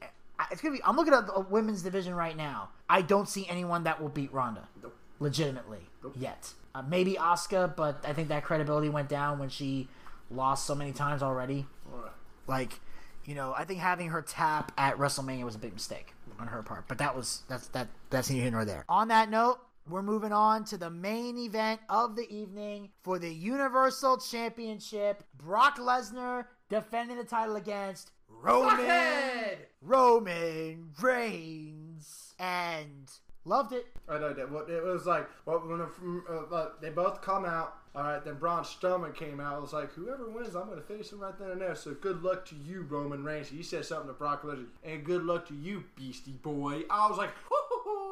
It's 0.53 0.61
gonna 0.61 0.77
be. 0.77 0.83
I'm 0.85 0.95
looking 0.95 1.15
at 1.15 1.27
the 1.27 1.41
women's 1.41 1.83
division 1.83 2.15
right 2.15 2.37
now. 2.37 2.69
I 2.89 3.03
don't 3.03 3.29
see 3.29 3.47
anyone 3.49 3.85
that 3.85 4.01
will 4.01 4.09
beat 4.09 4.33
Ronda, 4.33 4.69
Nope. 4.83 4.95
legitimately 5.19 5.81
yet. 6.17 6.53
Uh, 6.77 6.83
maybe 6.83 7.15
Asuka, 7.15 7.75
but 7.75 8.05
I 8.07 8.13
think 8.13 8.29
that 8.29 8.45
credibility 8.45 8.89
went 8.89 9.09
down 9.09 9.39
when 9.39 9.49
she 9.49 9.89
lost 10.31 10.67
so 10.67 10.75
many 10.75 10.93
times 10.93 11.23
already. 11.23 11.67
Right. 11.91 12.11
Like, 12.47 12.81
you 13.25 13.35
know, 13.35 13.55
I 13.57 13.65
think 13.65 13.81
having 13.81 14.09
her 14.11 14.23
tap 14.23 14.73
at 14.77 14.97
WrestleMania 14.99 15.45
was 15.45 15.55
a 15.55 15.59
big 15.59 15.73
mistake 15.73 16.14
on 16.39 16.47
her 16.49 16.63
part. 16.63 16.89
But 16.89 16.99
that 16.99 17.15
was 17.17 17.43
that's 17.49 17.69
that 17.69 17.89
that's 18.11 18.31
neither 18.31 18.43
here 18.43 18.51
nor 18.51 18.65
there. 18.65 18.85
On 18.89 19.09
that 19.09 19.31
note, 19.31 19.59
we're 19.89 20.03
moving 20.03 20.33
on 20.33 20.65
to 20.67 20.79
the 20.79 20.91
main 20.91 21.37
event 21.39 21.81
of 21.89 22.17
the 22.17 22.29
evening 22.35 22.91
for 23.03 23.19
the 23.19 23.33
Universal 23.33 24.19
Championship. 24.19 25.23
Brock 25.37 25.79
Lesnar 25.79 26.47
defending 26.69 27.19
the 27.19 27.25
title 27.25 27.57
against 27.57 28.13
Roman 28.29 29.57
Roman 29.83 30.91
Reigns, 31.01 32.35
and 32.39 33.11
loved 33.45 33.73
it. 33.73 33.87
I 34.09 34.19
know 34.19 34.33
that. 34.33 34.51
What 34.51 34.69
it 34.69 34.83
was 34.83 35.07
like. 35.07 35.29
What 35.45 35.67
when 35.69 35.81
uh, 35.81 36.69
they 36.81 36.91
both 36.91 37.23
come 37.23 37.45
out. 37.45 37.77
All 37.95 38.03
right. 38.03 38.25
Then 38.25 38.35
Braun 38.35 38.65
Strowman 38.65 39.15
came 39.15 39.41
out. 39.41 39.59
It 39.59 39.63
was 39.63 39.73
like 39.73 39.93
whoever 39.93 40.29
wins, 40.29 40.55
I'm 40.55 40.67
going 40.67 40.81
to 40.81 40.85
face 40.85 41.13
him 41.13 41.21
right 41.21 41.39
then 41.39 41.51
and 41.51 41.61
there. 41.61 41.75
So 41.75 41.95
good 41.95 42.23
luck 42.23 42.45
to 42.47 42.57
you, 42.57 42.83
Roman 42.83 43.25
Reigns. 43.25 43.49
He 43.49 43.63
said 43.63 43.85
something 43.85 44.09
to 44.09 44.15
Brock 44.15 44.43
Lesnar, 44.43 44.67
and 44.85 45.05
good 45.05 45.25
luck 45.25 45.47
to 45.49 45.55
you, 45.55 45.85
Beastie 45.97 46.39
Boy. 46.43 46.83
I 46.91 47.09
was 47.09 47.19
like, 47.19 47.31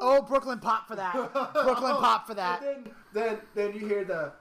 Oh, 0.05 0.21
Brooklyn 0.27 0.59
pop 0.59 0.87
for 0.87 0.95
that. 0.97 1.13
Brooklyn 1.13 1.95
pop 1.95 2.27
for 2.27 2.33
that. 2.33 2.61
And 2.63 2.85
then, 2.85 2.93
then, 3.13 3.37
then 3.55 3.73
you 3.73 3.87
hear 3.87 4.03
the 4.03 4.33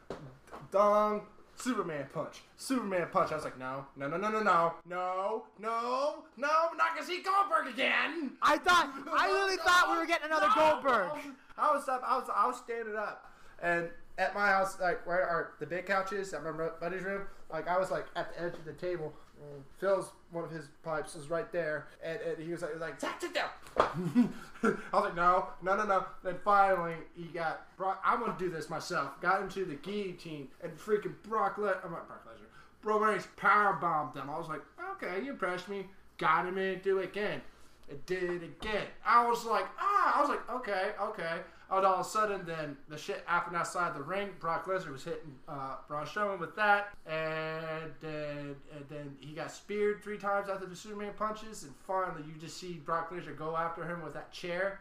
dong 0.72 1.22
Superman 1.66 2.06
punch. 2.12 2.42
Superman 2.56 3.06
punch. 3.12 3.30
I 3.30 3.36
was 3.36 3.44
like, 3.44 3.58
no, 3.58 3.86
no, 3.96 4.08
no, 4.08 4.16
no, 4.16 4.28
no, 4.30 4.42
no, 4.42 4.74
no, 4.88 5.44
no, 5.60 6.24
no. 6.36 6.48
I'm 6.70 6.76
not 6.76 6.94
gonna 6.94 7.06
see 7.06 7.22
Goldberg 7.22 7.68
again. 7.72 8.32
I 8.42 8.58
thought 8.58 8.90
I 9.16 9.30
literally 9.30 9.56
thought 9.64 9.88
we 9.92 9.98
were 9.98 10.06
getting 10.06 10.26
another 10.26 10.48
No, 10.56 10.80
Goldberg. 10.82 11.24
no. 11.24 11.32
I 11.58 11.72
was 11.72 11.88
up. 11.88 12.02
I 12.04 12.16
was. 12.18 12.28
I 12.34 12.46
was 12.46 12.56
standing 12.58 12.96
up, 12.96 13.30
and 13.62 13.90
at 14.18 14.34
my 14.34 14.48
house, 14.48 14.80
like 14.80 15.06
where 15.06 15.22
are 15.22 15.52
the 15.60 15.66
big 15.66 15.86
couches 15.86 16.32
at 16.34 16.42
my 16.42 16.50
buddy's 16.80 17.02
room, 17.02 17.22
like 17.50 17.68
I 17.68 17.78
was 17.78 17.90
like 17.90 18.06
at 18.16 18.34
the 18.34 18.42
edge 18.42 18.54
of 18.54 18.64
the 18.64 18.72
table. 18.72 19.12
And 19.42 19.64
Phil's 19.78 20.12
one 20.30 20.44
of 20.44 20.50
his 20.50 20.68
pipes 20.82 21.14
is 21.14 21.28
right 21.28 21.50
there, 21.52 21.88
and, 22.02 22.18
and 22.20 22.38
he 22.38 22.52
was 22.52 22.62
like, 22.62 22.78
like 22.80 23.00
Zach, 23.00 23.20
sit 23.20 23.34
down. 23.34 23.48
I 23.76 24.28
was 24.62 25.04
like, 25.04 25.16
no, 25.16 25.48
no, 25.62 25.76
no, 25.76 25.84
no. 25.84 26.04
Then 26.22 26.36
finally, 26.44 26.94
he 27.16 27.24
got 27.24 27.76
Brock. 27.76 28.00
I'm 28.04 28.20
gonna 28.20 28.36
do 28.38 28.48
this 28.50 28.70
myself. 28.70 29.20
Got 29.20 29.42
into 29.42 29.64
the 29.64 29.74
guillotine, 29.74 30.48
and 30.62 30.76
freaking 30.78 31.14
Brock 31.28 31.58
Le- 31.58 31.78
I'm 31.84 31.90
not 31.90 32.06
Brock 32.06 32.26
Lesnar. 32.26 32.46
Bro 32.82 32.98
Reigns 33.00 33.26
power 33.36 33.74
bombed 33.74 34.14
them. 34.14 34.30
I 34.30 34.38
was 34.38 34.48
like, 34.48 34.62
okay, 34.92 35.24
you 35.24 35.32
impressed 35.32 35.68
me. 35.68 35.86
Got 36.18 36.46
him 36.46 36.58
in, 36.58 36.80
do 36.80 36.98
it 36.98 37.04
again. 37.04 37.40
It 37.88 38.06
did 38.06 38.24
it 38.24 38.42
again. 38.42 38.86
I 39.04 39.28
was 39.28 39.44
like, 39.44 39.66
ah, 39.78 40.16
I 40.16 40.20
was 40.20 40.30
like, 40.30 40.50
okay, 40.50 40.90
okay. 41.00 41.40
And 41.72 41.86
all 41.86 41.94
of 41.94 42.00
a 42.00 42.04
sudden, 42.04 42.44
then 42.44 42.76
the 42.90 42.98
shit 42.98 43.22
happened 43.24 43.56
outside 43.56 43.94
the 43.94 44.02
ring. 44.02 44.28
Brock 44.38 44.66
Lesnar 44.66 44.92
was 44.92 45.04
hitting 45.04 45.34
uh, 45.48 45.76
Braun 45.88 46.04
Strowman 46.04 46.38
with 46.38 46.54
that, 46.56 46.90
and 47.06 47.90
then 48.02 48.56
and 48.76 48.84
then 48.90 49.16
he 49.20 49.32
got 49.32 49.50
speared 49.50 50.02
three 50.02 50.18
times 50.18 50.50
after 50.50 50.66
the 50.66 50.76
Superman 50.76 51.14
punches, 51.16 51.62
and 51.62 51.72
finally 51.86 52.22
you 52.26 52.38
just 52.38 52.58
see 52.58 52.74
Brock 52.74 53.10
Lesnar 53.10 53.34
go 53.36 53.56
after 53.56 53.84
him 53.84 54.02
with 54.02 54.12
that 54.12 54.30
chair, 54.30 54.80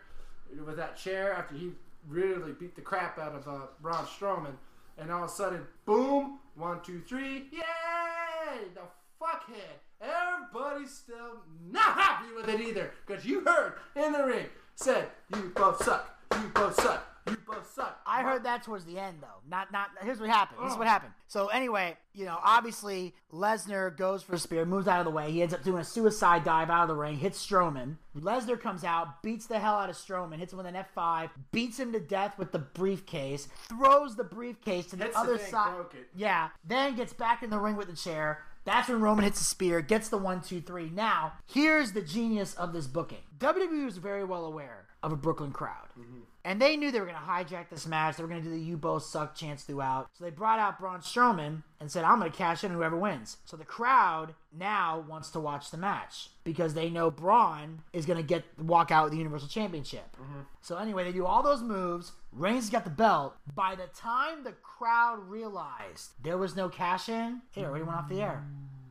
with 0.65 0.75
that 0.75 0.97
chair 0.97 1.31
after 1.33 1.55
he 1.55 1.71
really 2.09 2.51
beat 2.51 2.75
the 2.75 2.81
crap 2.81 3.17
out 3.17 3.35
of 3.35 3.47
uh, 3.47 3.67
Braun 3.81 4.05
Strowman, 4.05 4.55
and 4.97 5.09
all 5.11 5.23
of 5.23 5.29
a 5.29 5.33
sudden, 5.33 5.61
boom, 5.85 6.39
one, 6.55 6.81
two, 6.81 6.99
three, 7.07 7.45
yay! 7.53 8.67
The 8.73 8.81
fuckhead. 9.21 9.79
Everybody's 10.01 10.91
still 10.91 11.37
not 11.71 11.93
happy 11.93 12.33
with 12.35 12.49
it 12.49 12.59
either, 12.59 12.91
because 13.05 13.23
you 13.23 13.41
heard 13.45 13.75
in 13.95 14.11
the 14.11 14.25
ring 14.25 14.47
said 14.75 15.07
you 15.33 15.51
both 15.55 15.83
suck, 15.83 16.17
you 16.41 16.49
both 16.49 16.75
suck, 16.75 17.05
you 17.27 17.37
both 17.45 17.71
suck. 17.73 18.01
I 18.05 18.23
heard 18.23 18.43
that 18.43 18.63
towards 18.63 18.85
the 18.85 18.97
end, 18.97 19.17
though. 19.21 19.27
Not, 19.49 19.71
not. 19.71 19.89
Here's 20.01 20.19
what 20.19 20.29
happened. 20.29 20.59
This 20.63 20.73
is 20.73 20.77
what 20.77 20.87
oh. 20.87 20.89
happened. 20.89 21.13
So 21.27 21.47
anyway, 21.47 21.97
you 22.13 22.25
know, 22.25 22.37
obviously 22.43 23.13
Lesnar 23.31 23.95
goes 23.95 24.23
for 24.23 24.35
a 24.35 24.39
spear, 24.39 24.65
moves 24.65 24.87
out 24.87 24.99
of 24.99 25.05
the 25.05 25.11
way. 25.11 25.31
He 25.31 25.41
ends 25.41 25.53
up 25.53 25.63
doing 25.63 25.81
a 25.81 25.85
suicide 25.85 26.43
dive 26.43 26.69
out 26.69 26.83
of 26.83 26.87
the 26.89 26.95
ring, 26.95 27.17
hits 27.17 27.45
Strowman. 27.45 27.97
Lesnar 28.17 28.59
comes 28.59 28.83
out, 28.83 29.23
beats 29.23 29.45
the 29.45 29.59
hell 29.59 29.75
out 29.75 29.89
of 29.89 29.95
Strowman, 29.95 30.37
hits 30.37 30.51
him 30.51 30.57
with 30.57 30.67
an 30.67 30.75
F5, 30.95 31.29
beats 31.51 31.79
him 31.79 31.93
to 31.93 31.99
death 31.99 32.37
with 32.37 32.51
the 32.51 32.59
briefcase, 32.59 33.47
throws 33.69 34.15
the 34.15 34.23
briefcase 34.23 34.87
to 34.87 34.95
the 34.95 35.05
Hits 35.05 35.15
the 35.15 35.21
other 35.21 35.37
thing, 35.37 35.51
side. 35.51 35.73
Yeah. 36.15 36.49
Then 36.65 36.95
gets 36.95 37.13
back 37.13 37.43
in 37.43 37.49
the 37.49 37.59
ring 37.59 37.75
with 37.75 37.87
the 37.87 37.95
chair. 37.95 38.39
That's 38.63 38.89
when 38.89 39.01
Roman 39.01 39.25
hits 39.25 39.39
the 39.39 39.45
spear, 39.45 39.81
gets 39.81 40.09
the 40.09 40.17
one, 40.17 40.41
two, 40.41 40.61
three. 40.61 40.89
Now, 40.89 41.33
here's 41.51 41.93
the 41.93 42.01
genius 42.01 42.53
of 42.55 42.73
this 42.73 42.87
booking. 42.87 43.23
WWE 43.39 43.85
was 43.85 43.97
very 43.97 44.23
well 44.23 44.45
aware 44.45 44.85
of 45.01 45.11
a 45.11 45.15
Brooklyn 45.15 45.51
crowd. 45.51 45.87
Mm-hmm. 45.99 46.19
And 46.43 46.59
they 46.59 46.75
knew 46.75 46.91
they 46.91 46.99
were 46.99 47.05
going 47.05 47.17
to 47.17 47.21
hijack 47.21 47.69
this 47.69 47.85
match. 47.85 48.17
They 48.17 48.23
were 48.23 48.29
going 48.29 48.41
to 48.41 48.49
do 48.49 48.55
the 48.55 48.61
"You 48.61 48.75
both 48.77 49.03
suck" 49.03 49.35
chants 49.35 49.63
throughout. 49.63 50.09
So 50.13 50.23
they 50.23 50.31
brought 50.31 50.59
out 50.59 50.79
Braun 50.79 51.01
Strowman 51.01 51.63
and 51.79 51.91
said, 51.91 52.03
"I'm 52.03 52.19
going 52.19 52.31
to 52.31 52.37
cash 52.37 52.63
in 52.63 52.71
whoever 52.71 52.97
wins." 52.97 53.37
So 53.45 53.57
the 53.57 53.65
crowd 53.65 54.33
now 54.51 55.05
wants 55.07 55.29
to 55.31 55.39
watch 55.39 55.69
the 55.69 55.77
match 55.77 56.29
because 56.43 56.73
they 56.73 56.89
know 56.89 57.11
Braun 57.11 57.83
is 57.93 58.05
going 58.05 58.17
to 58.17 58.23
get 58.23 58.43
walk 58.59 58.91
out 58.91 59.03
with 59.05 59.11
the 59.11 59.19
Universal 59.19 59.49
Championship. 59.49 60.15
Mm-hmm. 60.19 60.41
So 60.61 60.77
anyway, 60.77 61.03
they 61.03 61.11
do 61.11 61.25
all 61.25 61.43
those 61.43 61.61
moves. 61.61 62.13
Reigns 62.31 62.69
got 62.69 62.85
the 62.85 62.89
belt. 62.89 63.35
By 63.55 63.75
the 63.75 63.87
time 63.95 64.43
the 64.43 64.53
crowd 64.53 65.19
realized 65.27 66.11
there 66.23 66.37
was 66.37 66.55
no 66.55 66.69
cash 66.69 67.07
in, 67.07 67.41
it 67.55 67.63
already 67.63 67.83
went 67.83 67.97
off 67.97 68.09
the 68.09 68.21
air. 68.21 68.43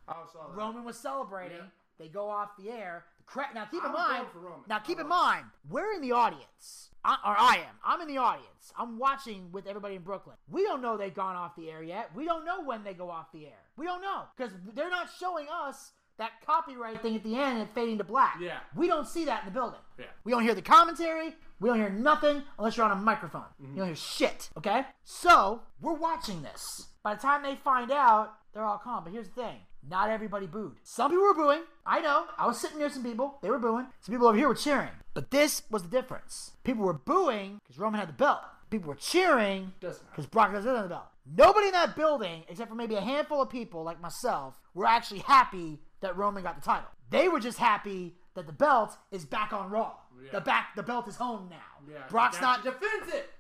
Oh, 0.09 0.15
I. 0.15 0.57
Roman 0.57 0.85
was 0.85 0.97
celebrating. 0.97 1.59
Yeah. 1.59 1.65
They 1.99 2.09
go 2.09 2.29
off 2.29 2.57
the 2.57 2.71
air. 2.71 3.05
Cra- 3.31 3.49
now 3.55 3.65
keep 3.67 3.85
in 3.85 3.93
mind. 3.93 4.27
Now 4.69 4.79
keep 4.81 4.99
in 4.99 5.07
mind, 5.07 5.47
we're 5.69 5.93
in 5.93 6.01
the 6.01 6.13
audience, 6.13 6.91
I, 7.05 7.15
or 7.25 7.37
I 7.39 7.57
am. 7.59 7.77
I'm 7.85 8.01
in 8.01 8.09
the 8.09 8.19
audience. 8.19 8.73
I'm 8.77 8.99
watching 8.99 9.53
with 9.53 9.67
everybody 9.67 9.95
in 9.95 10.03
Brooklyn. 10.03 10.37
We 10.51 10.65
don't 10.65 10.83
know 10.83 10.97
they've 10.97 11.15
gone 11.15 11.37
off 11.37 11.55
the 11.57 11.71
air 11.71 11.83
yet. 11.83 12.11
We 12.15 12.25
don't 12.25 12.45
know 12.45 12.63
when 12.63 12.83
they 12.83 12.93
go 12.93 13.09
off 13.09 13.31
the 13.33 13.47
air. 13.47 13.63
We 13.77 13.87
don't 13.87 14.03
know 14.03 14.25
because 14.37 14.53
they're 14.75 14.91
not 14.91 15.09
showing 15.19 15.47
us 15.49 15.93
that 16.19 16.33
copyright 16.45 17.01
thing 17.01 17.17
at 17.17 17.23
the 17.23 17.37
end 17.37 17.61
and 17.61 17.71
fading 17.71 17.99
to 17.99 18.05
black. 18.05 18.37
Yeah. 18.41 18.59
We 18.77 18.89
don't 18.89 19.07
see 19.07 19.25
that 19.27 19.43
in 19.43 19.47
the 19.47 19.59
building. 19.59 19.81
Yeah. 19.99 20.07
We 20.25 20.33
don't 20.33 20.43
hear 20.43 20.55
the 20.55 20.63
commentary. 20.63 21.35
We 21.61 21.69
don't 21.69 21.79
hear 21.79 21.89
nothing 21.89 22.43
unless 22.59 22.77
you're 22.77 22.85
on 22.85 22.93
a 22.93 23.01
microphone. 23.01 23.45
Mm-hmm. 23.63 23.73
You 23.73 23.79
don't 23.79 23.87
hear 23.87 23.97
shit. 23.97 24.51
Okay? 24.59 24.85
So, 25.05 25.63
we're 25.81 25.95
watching 25.95 26.43
this. 26.43 26.89
By 27.03 27.15
the 27.15 27.21
time 27.21 27.43
they 27.43 27.55
find 27.57 27.91
out, 27.91 28.35
they're 28.53 28.65
all 28.65 28.79
calm. 28.79 29.05
But 29.05 29.13
here's 29.13 29.29
the 29.29 29.43
thing. 29.43 29.57
Not 29.89 30.11
everybody 30.11 30.47
booed. 30.47 30.77
Some 30.83 31.11
people 31.11 31.25
were 31.25 31.35
booing. 31.35 31.63
I 31.87 32.01
know. 32.01 32.27
I 32.39 32.47
was 32.47 32.61
sitting 32.61 32.79
near 32.79 32.91
some 32.91 33.03
people. 33.03 33.39
They 33.43 33.51
were 33.51 33.59
booing. 33.59 33.87
Some 34.01 34.15
people 34.15 34.29
over 34.29 34.37
here 34.37 34.49
were 34.49 34.55
cheering. 34.55 34.91
But 35.15 35.31
this 35.31 35.63
was 35.71 35.83
the 35.83 35.89
difference. 35.89 36.53
People 36.65 36.85
were 36.85 36.95
booing 36.95 37.61
because 37.63 37.79
Roman 37.79 37.99
had 37.99 38.09
the 38.09 38.15
belt. 38.15 38.41
People 38.71 38.89
were 38.89 38.95
cheering 38.95 39.73
because 39.81 40.27
Brock 40.27 40.53
Lesnar 40.53 40.77
had 40.77 40.85
the 40.85 40.89
belt. 40.89 41.07
Nobody 41.27 41.67
in 41.67 41.73
that 41.73 41.97
building, 41.97 42.45
except 42.49 42.69
for 42.69 42.77
maybe 42.77 42.95
a 42.95 43.01
handful 43.01 43.43
of 43.43 43.51
people 43.51 43.83
like 43.83 44.01
myself, 44.01 44.61
were 44.75 44.87
actually 44.87 45.21
happy 45.21 45.81
that 46.01 46.17
Roman 46.17 46.43
got 46.43 46.57
the 46.57 46.63
title. 46.63 46.89
They 47.11 47.29
were 47.29 47.41
just 47.41 47.59
happy 47.59 48.15
that 48.35 48.47
the 48.47 48.53
belt 48.53 48.97
is 49.11 49.25
back 49.25 49.53
on 49.53 49.71
Raw. 49.71 49.95
Yeah. 50.25 50.33
The 50.33 50.41
back, 50.41 50.77
the 50.77 50.83
belt 50.83 51.09
is 51.09 51.17
home 51.17 51.49
now. 51.51 51.57
Yeah, 51.91 52.07
Brock's 52.09 52.41
not 52.41 52.63
defends 52.63 53.13
it. 53.13 53.31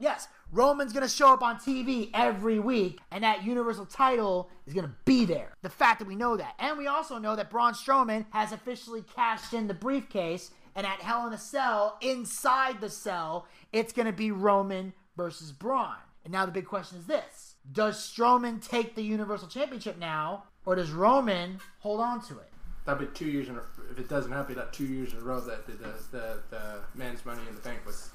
Yes, 0.00 0.28
Roman's 0.52 0.92
gonna 0.92 1.08
show 1.08 1.32
up 1.32 1.42
on 1.42 1.56
TV 1.56 2.10
every 2.14 2.60
week, 2.60 3.00
and 3.10 3.24
that 3.24 3.42
Universal 3.42 3.86
title 3.86 4.48
is 4.64 4.72
gonna 4.72 4.94
be 5.04 5.24
there. 5.24 5.54
The 5.62 5.68
fact 5.68 5.98
that 5.98 6.06
we 6.06 6.14
know 6.14 6.36
that, 6.36 6.54
and 6.60 6.78
we 6.78 6.86
also 6.86 7.18
know 7.18 7.34
that 7.34 7.50
Braun 7.50 7.72
Strowman 7.74 8.24
has 8.30 8.52
officially 8.52 9.02
cashed 9.02 9.52
in 9.52 9.66
the 9.66 9.74
briefcase, 9.74 10.52
and 10.76 10.86
at 10.86 11.00
Hell 11.00 11.26
in 11.26 11.32
a 11.32 11.38
Cell, 11.38 11.98
inside 12.00 12.80
the 12.80 12.88
cell, 12.90 13.46
it's 13.72 13.92
gonna 13.92 14.12
be 14.12 14.30
Roman 14.30 14.92
versus 15.16 15.50
Braun. 15.50 15.96
And 16.24 16.32
now 16.32 16.46
the 16.46 16.52
big 16.52 16.66
question 16.66 16.98
is 16.98 17.06
this: 17.06 17.56
Does 17.72 17.96
Strowman 17.98 18.64
take 18.64 18.94
the 18.94 19.02
Universal 19.02 19.48
Championship 19.48 19.98
now, 19.98 20.44
or 20.64 20.76
does 20.76 20.92
Roman 20.92 21.58
hold 21.80 22.00
on 22.00 22.20
to 22.26 22.38
it? 22.38 22.52
That'd 22.84 23.12
be 23.12 23.18
two 23.18 23.28
years 23.28 23.48
in. 23.48 23.56
A, 23.56 23.62
if 23.90 23.98
it 23.98 24.08
doesn't 24.08 24.30
happen, 24.30 24.54
that 24.54 24.72
two 24.72 24.86
years 24.86 25.12
in 25.12 25.18
a 25.18 25.22
row 25.22 25.40
that 25.40 25.66
the 25.66 25.72
the, 25.72 25.92
the, 26.12 26.38
the 26.50 26.78
men's 26.94 27.26
money 27.26 27.42
in 27.48 27.54
the 27.56 27.60
bank 27.60 27.84
was 27.84 28.10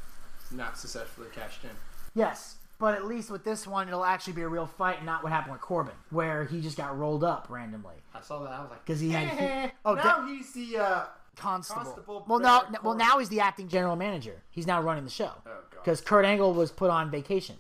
not 0.54 0.78
successfully 0.78 1.28
cashed 1.34 1.64
in. 1.64 1.70
Yes, 2.16 2.56
but 2.80 2.96
at 2.96 3.06
least 3.06 3.32
with 3.32 3.44
this 3.44 3.66
one, 3.68 3.88
it'll 3.88 4.06
actually 4.06 4.34
be 4.34 4.42
a 4.42 4.48
real 4.48 4.66
fight, 4.68 4.98
and 4.98 5.06
not 5.06 5.24
what 5.24 5.32
happened 5.32 5.54
with 5.54 5.62
Corbin, 5.62 5.94
where 6.10 6.46
he 6.46 6.62
just 6.62 6.78
got 6.78 6.98
rolled 6.98 7.24
up 7.24 7.48
randomly. 7.50 7.96
I 8.14 8.22
saw 8.22 8.40
that. 8.44 8.52
I 8.52 8.62
was 8.62 8.70
like, 8.72 8.86
because 8.86 9.00
he 9.00 9.10
had- 9.12 9.66
he- 9.70 9.72
oh, 9.86 9.96
now 9.96 10.26
he's 10.28 10.52
the 10.54 10.78
uh, 10.78 11.06
Constable. 11.36 11.82
Constable 11.84 12.26
well, 12.28 12.40
now, 12.40 12.62
Barrett 12.62 12.84
well, 12.84 12.94
now 12.96 13.18
he's 13.20 13.30
the 13.30 13.40
acting 13.40 13.68
general 13.68 13.96
manager. 13.96 14.44
He's 14.52 14.68
now 14.68 14.82
running 14.82 15.04
the 15.04 15.10
show 15.10 15.32
Oh, 15.48 15.52
because 15.72 16.00
Kurt 16.00 16.26
Angle 16.26 16.54
was 16.54 16.72
put 16.72 16.92
on 16.92 17.10
vacation. 17.10 17.56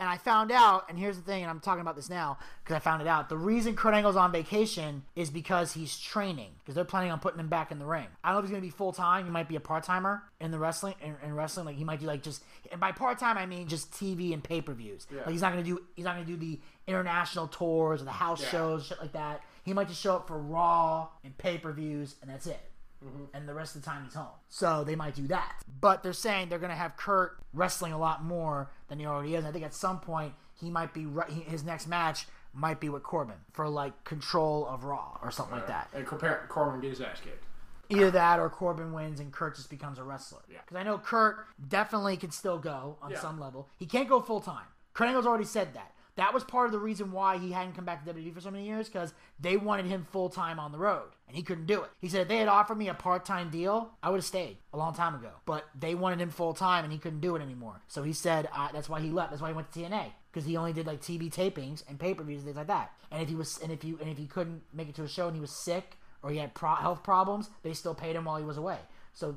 And 0.00 0.08
I 0.08 0.16
found 0.16 0.52
out, 0.52 0.84
and 0.88 0.96
here's 0.96 1.16
the 1.16 1.22
thing, 1.22 1.42
and 1.42 1.50
I'm 1.50 1.58
talking 1.58 1.80
about 1.80 1.96
this 1.96 2.08
now 2.08 2.38
because 2.62 2.76
I 2.76 2.78
found 2.78 3.02
it 3.02 3.08
out. 3.08 3.28
The 3.28 3.36
reason 3.36 3.74
Kurt 3.74 3.94
Angle's 3.94 4.14
on 4.14 4.30
vacation 4.30 5.02
is 5.16 5.28
because 5.28 5.72
he's 5.72 5.98
training 5.98 6.50
because 6.60 6.76
they're 6.76 6.84
planning 6.84 7.10
on 7.10 7.18
putting 7.18 7.40
him 7.40 7.48
back 7.48 7.72
in 7.72 7.80
the 7.80 7.84
ring. 7.84 8.06
I 8.22 8.28
don't 8.28 8.36
know 8.36 8.38
if 8.38 8.44
he's 8.44 8.50
gonna 8.52 8.60
be 8.62 8.70
full 8.70 8.92
time. 8.92 9.24
He 9.24 9.30
might 9.32 9.48
be 9.48 9.56
a 9.56 9.60
part 9.60 9.82
timer 9.82 10.22
in 10.40 10.52
the 10.52 10.58
wrestling. 10.58 10.94
In, 11.02 11.16
in 11.24 11.34
wrestling, 11.34 11.66
like 11.66 11.74
he 11.76 11.82
might 11.82 11.98
do 11.98 12.06
like 12.06 12.22
just, 12.22 12.44
and 12.70 12.80
by 12.80 12.92
part 12.92 13.18
time 13.18 13.36
I 13.36 13.46
mean 13.46 13.66
just 13.66 13.90
TV 13.90 14.32
and 14.32 14.42
pay 14.44 14.60
per 14.60 14.72
views. 14.72 15.08
Yeah. 15.10 15.22
Like 15.22 15.30
he's 15.30 15.42
not 15.42 15.50
gonna 15.50 15.64
do, 15.64 15.80
he's 15.96 16.04
not 16.04 16.14
gonna 16.14 16.26
do 16.26 16.36
the 16.36 16.60
international 16.86 17.48
tours 17.48 18.00
or 18.00 18.04
the 18.04 18.12
house 18.12 18.40
Yeah. 18.40 18.50
shows, 18.50 18.86
shit 18.86 19.00
like 19.00 19.12
that. 19.14 19.42
He 19.64 19.72
might 19.72 19.88
just 19.88 20.00
show 20.00 20.14
up 20.14 20.28
for 20.28 20.38
Raw 20.38 21.08
and 21.24 21.36
pay 21.36 21.58
per 21.58 21.72
views, 21.72 22.14
and 22.22 22.30
that's 22.30 22.46
it 22.46 22.60
Mm-hmm. 23.04 23.24
and 23.32 23.48
the 23.48 23.54
rest 23.54 23.76
of 23.76 23.82
the 23.82 23.86
time 23.88 24.04
he's 24.04 24.14
home. 24.14 24.26
So 24.48 24.82
they 24.82 24.96
might 24.96 25.14
do 25.14 25.26
that. 25.28 25.62
But 25.80 26.02
they're 26.02 26.12
saying 26.12 26.48
they're 26.48 26.58
going 26.58 26.70
to 26.70 26.76
have 26.76 26.96
Kurt 26.96 27.38
wrestling 27.54 27.92
a 27.92 27.98
lot 27.98 28.24
more 28.24 28.70
than 28.88 28.98
he 28.98 29.06
already 29.06 29.34
is. 29.34 29.38
And 29.40 29.46
I 29.48 29.52
think 29.52 29.64
at 29.64 29.72
some 29.74 30.00
point 30.00 30.32
he 30.60 30.68
might 30.68 30.92
be 30.92 31.06
ri- 31.06 31.22
he- 31.30 31.42
his 31.42 31.62
next 31.62 31.86
match 31.86 32.26
might 32.52 32.80
be 32.80 32.88
with 32.88 33.04
Corbin 33.04 33.36
for 33.52 33.68
like 33.68 34.02
control 34.04 34.66
of 34.66 34.82
Raw 34.82 35.16
or 35.22 35.30
something 35.30 35.54
like 35.54 35.68
that. 35.68 35.88
And 35.94 36.06
compare 36.06 36.44
Corbin 36.48 36.80
get 36.80 36.90
his 36.90 37.00
ass 37.00 37.20
kicked. 37.22 37.44
Either 37.90 38.10
that 38.10 38.40
or 38.40 38.50
Corbin 38.50 38.92
wins 38.92 39.20
and 39.20 39.32
Kurt 39.32 39.54
just 39.56 39.70
becomes 39.70 39.98
a 39.98 40.02
wrestler. 40.02 40.40
Yeah. 40.50 40.58
Because 40.64 40.76
I 40.76 40.82
know 40.82 40.98
Kurt 40.98 41.46
definitely 41.68 42.16
can 42.16 42.30
still 42.32 42.58
go 42.58 42.98
on 43.00 43.12
Yeah. 43.12 43.20
some 43.20 43.38
level. 43.38 43.68
He 43.78 43.86
can't 43.86 44.08
go 44.08 44.20
full 44.20 44.40
time. 44.40 44.66
Kurt 44.92 45.06
Angle's 45.08 45.26
already 45.26 45.44
said 45.44 45.72
that. 45.74 45.92
That 46.18 46.34
was 46.34 46.42
part 46.42 46.66
of 46.66 46.72
the 46.72 46.80
reason 46.80 47.12
why 47.12 47.38
he 47.38 47.52
hadn't 47.52 47.74
come 47.74 47.84
back 47.84 48.04
to 48.04 48.12
WWE 48.12 48.34
for 48.34 48.40
so 48.40 48.50
many 48.50 48.66
years 48.66 48.88
because 48.88 49.14
they 49.38 49.56
wanted 49.56 49.86
him 49.86 50.04
full 50.10 50.28
time 50.28 50.58
on 50.58 50.72
the 50.72 50.78
road 50.78 51.10
and 51.28 51.36
he 51.36 51.44
couldn't 51.44 51.66
do 51.66 51.80
it. 51.84 51.90
He 52.00 52.08
said 52.08 52.22
if 52.22 52.28
they 52.28 52.38
had 52.38 52.48
offered 52.48 52.76
me 52.76 52.88
a 52.88 52.94
part 52.94 53.24
time 53.24 53.50
deal, 53.50 53.92
I 54.02 54.10
would 54.10 54.16
have 54.16 54.24
stayed 54.24 54.56
a 54.72 54.76
long 54.76 54.96
time 54.96 55.14
ago. 55.14 55.30
But 55.46 55.68
they 55.78 55.94
wanted 55.94 56.20
him 56.20 56.30
full 56.30 56.54
time 56.54 56.82
and 56.82 56.92
he 56.92 56.98
couldn't 56.98 57.20
do 57.20 57.36
it 57.36 57.40
anymore. 57.40 57.82
So 57.86 58.02
he 58.02 58.12
said 58.12 58.48
uh, 58.52 58.68
that's 58.72 58.88
why 58.88 59.00
he 59.00 59.10
left. 59.10 59.30
That's 59.30 59.40
why 59.40 59.50
he 59.50 59.54
went 59.54 59.70
to 59.70 59.78
TNA 59.78 60.06
because 60.32 60.44
he 60.44 60.56
only 60.56 60.72
did 60.72 60.88
like 60.88 61.00
TV 61.00 61.32
tapings 61.32 61.84
and 61.88 62.00
pay 62.00 62.14
per 62.14 62.24
views 62.24 62.38
and 62.38 62.46
things 62.46 62.56
like 62.56 62.66
that. 62.66 62.90
And 63.12 63.22
if 63.22 63.28
he 63.28 63.36
was 63.36 63.60
and 63.62 63.70
if 63.70 63.84
you 63.84 63.96
and 64.00 64.10
if 64.10 64.18
he 64.18 64.26
couldn't 64.26 64.62
make 64.72 64.88
it 64.88 64.96
to 64.96 65.04
a 65.04 65.08
show 65.08 65.28
and 65.28 65.36
he 65.36 65.40
was 65.40 65.52
sick 65.52 65.98
or 66.24 66.32
he 66.32 66.38
had 66.38 66.52
pro- 66.52 66.74
health 66.74 67.04
problems, 67.04 67.48
they 67.62 67.74
still 67.74 67.94
paid 67.94 68.16
him 68.16 68.24
while 68.24 68.38
he 68.38 68.44
was 68.44 68.56
away. 68.56 68.78
So 69.12 69.36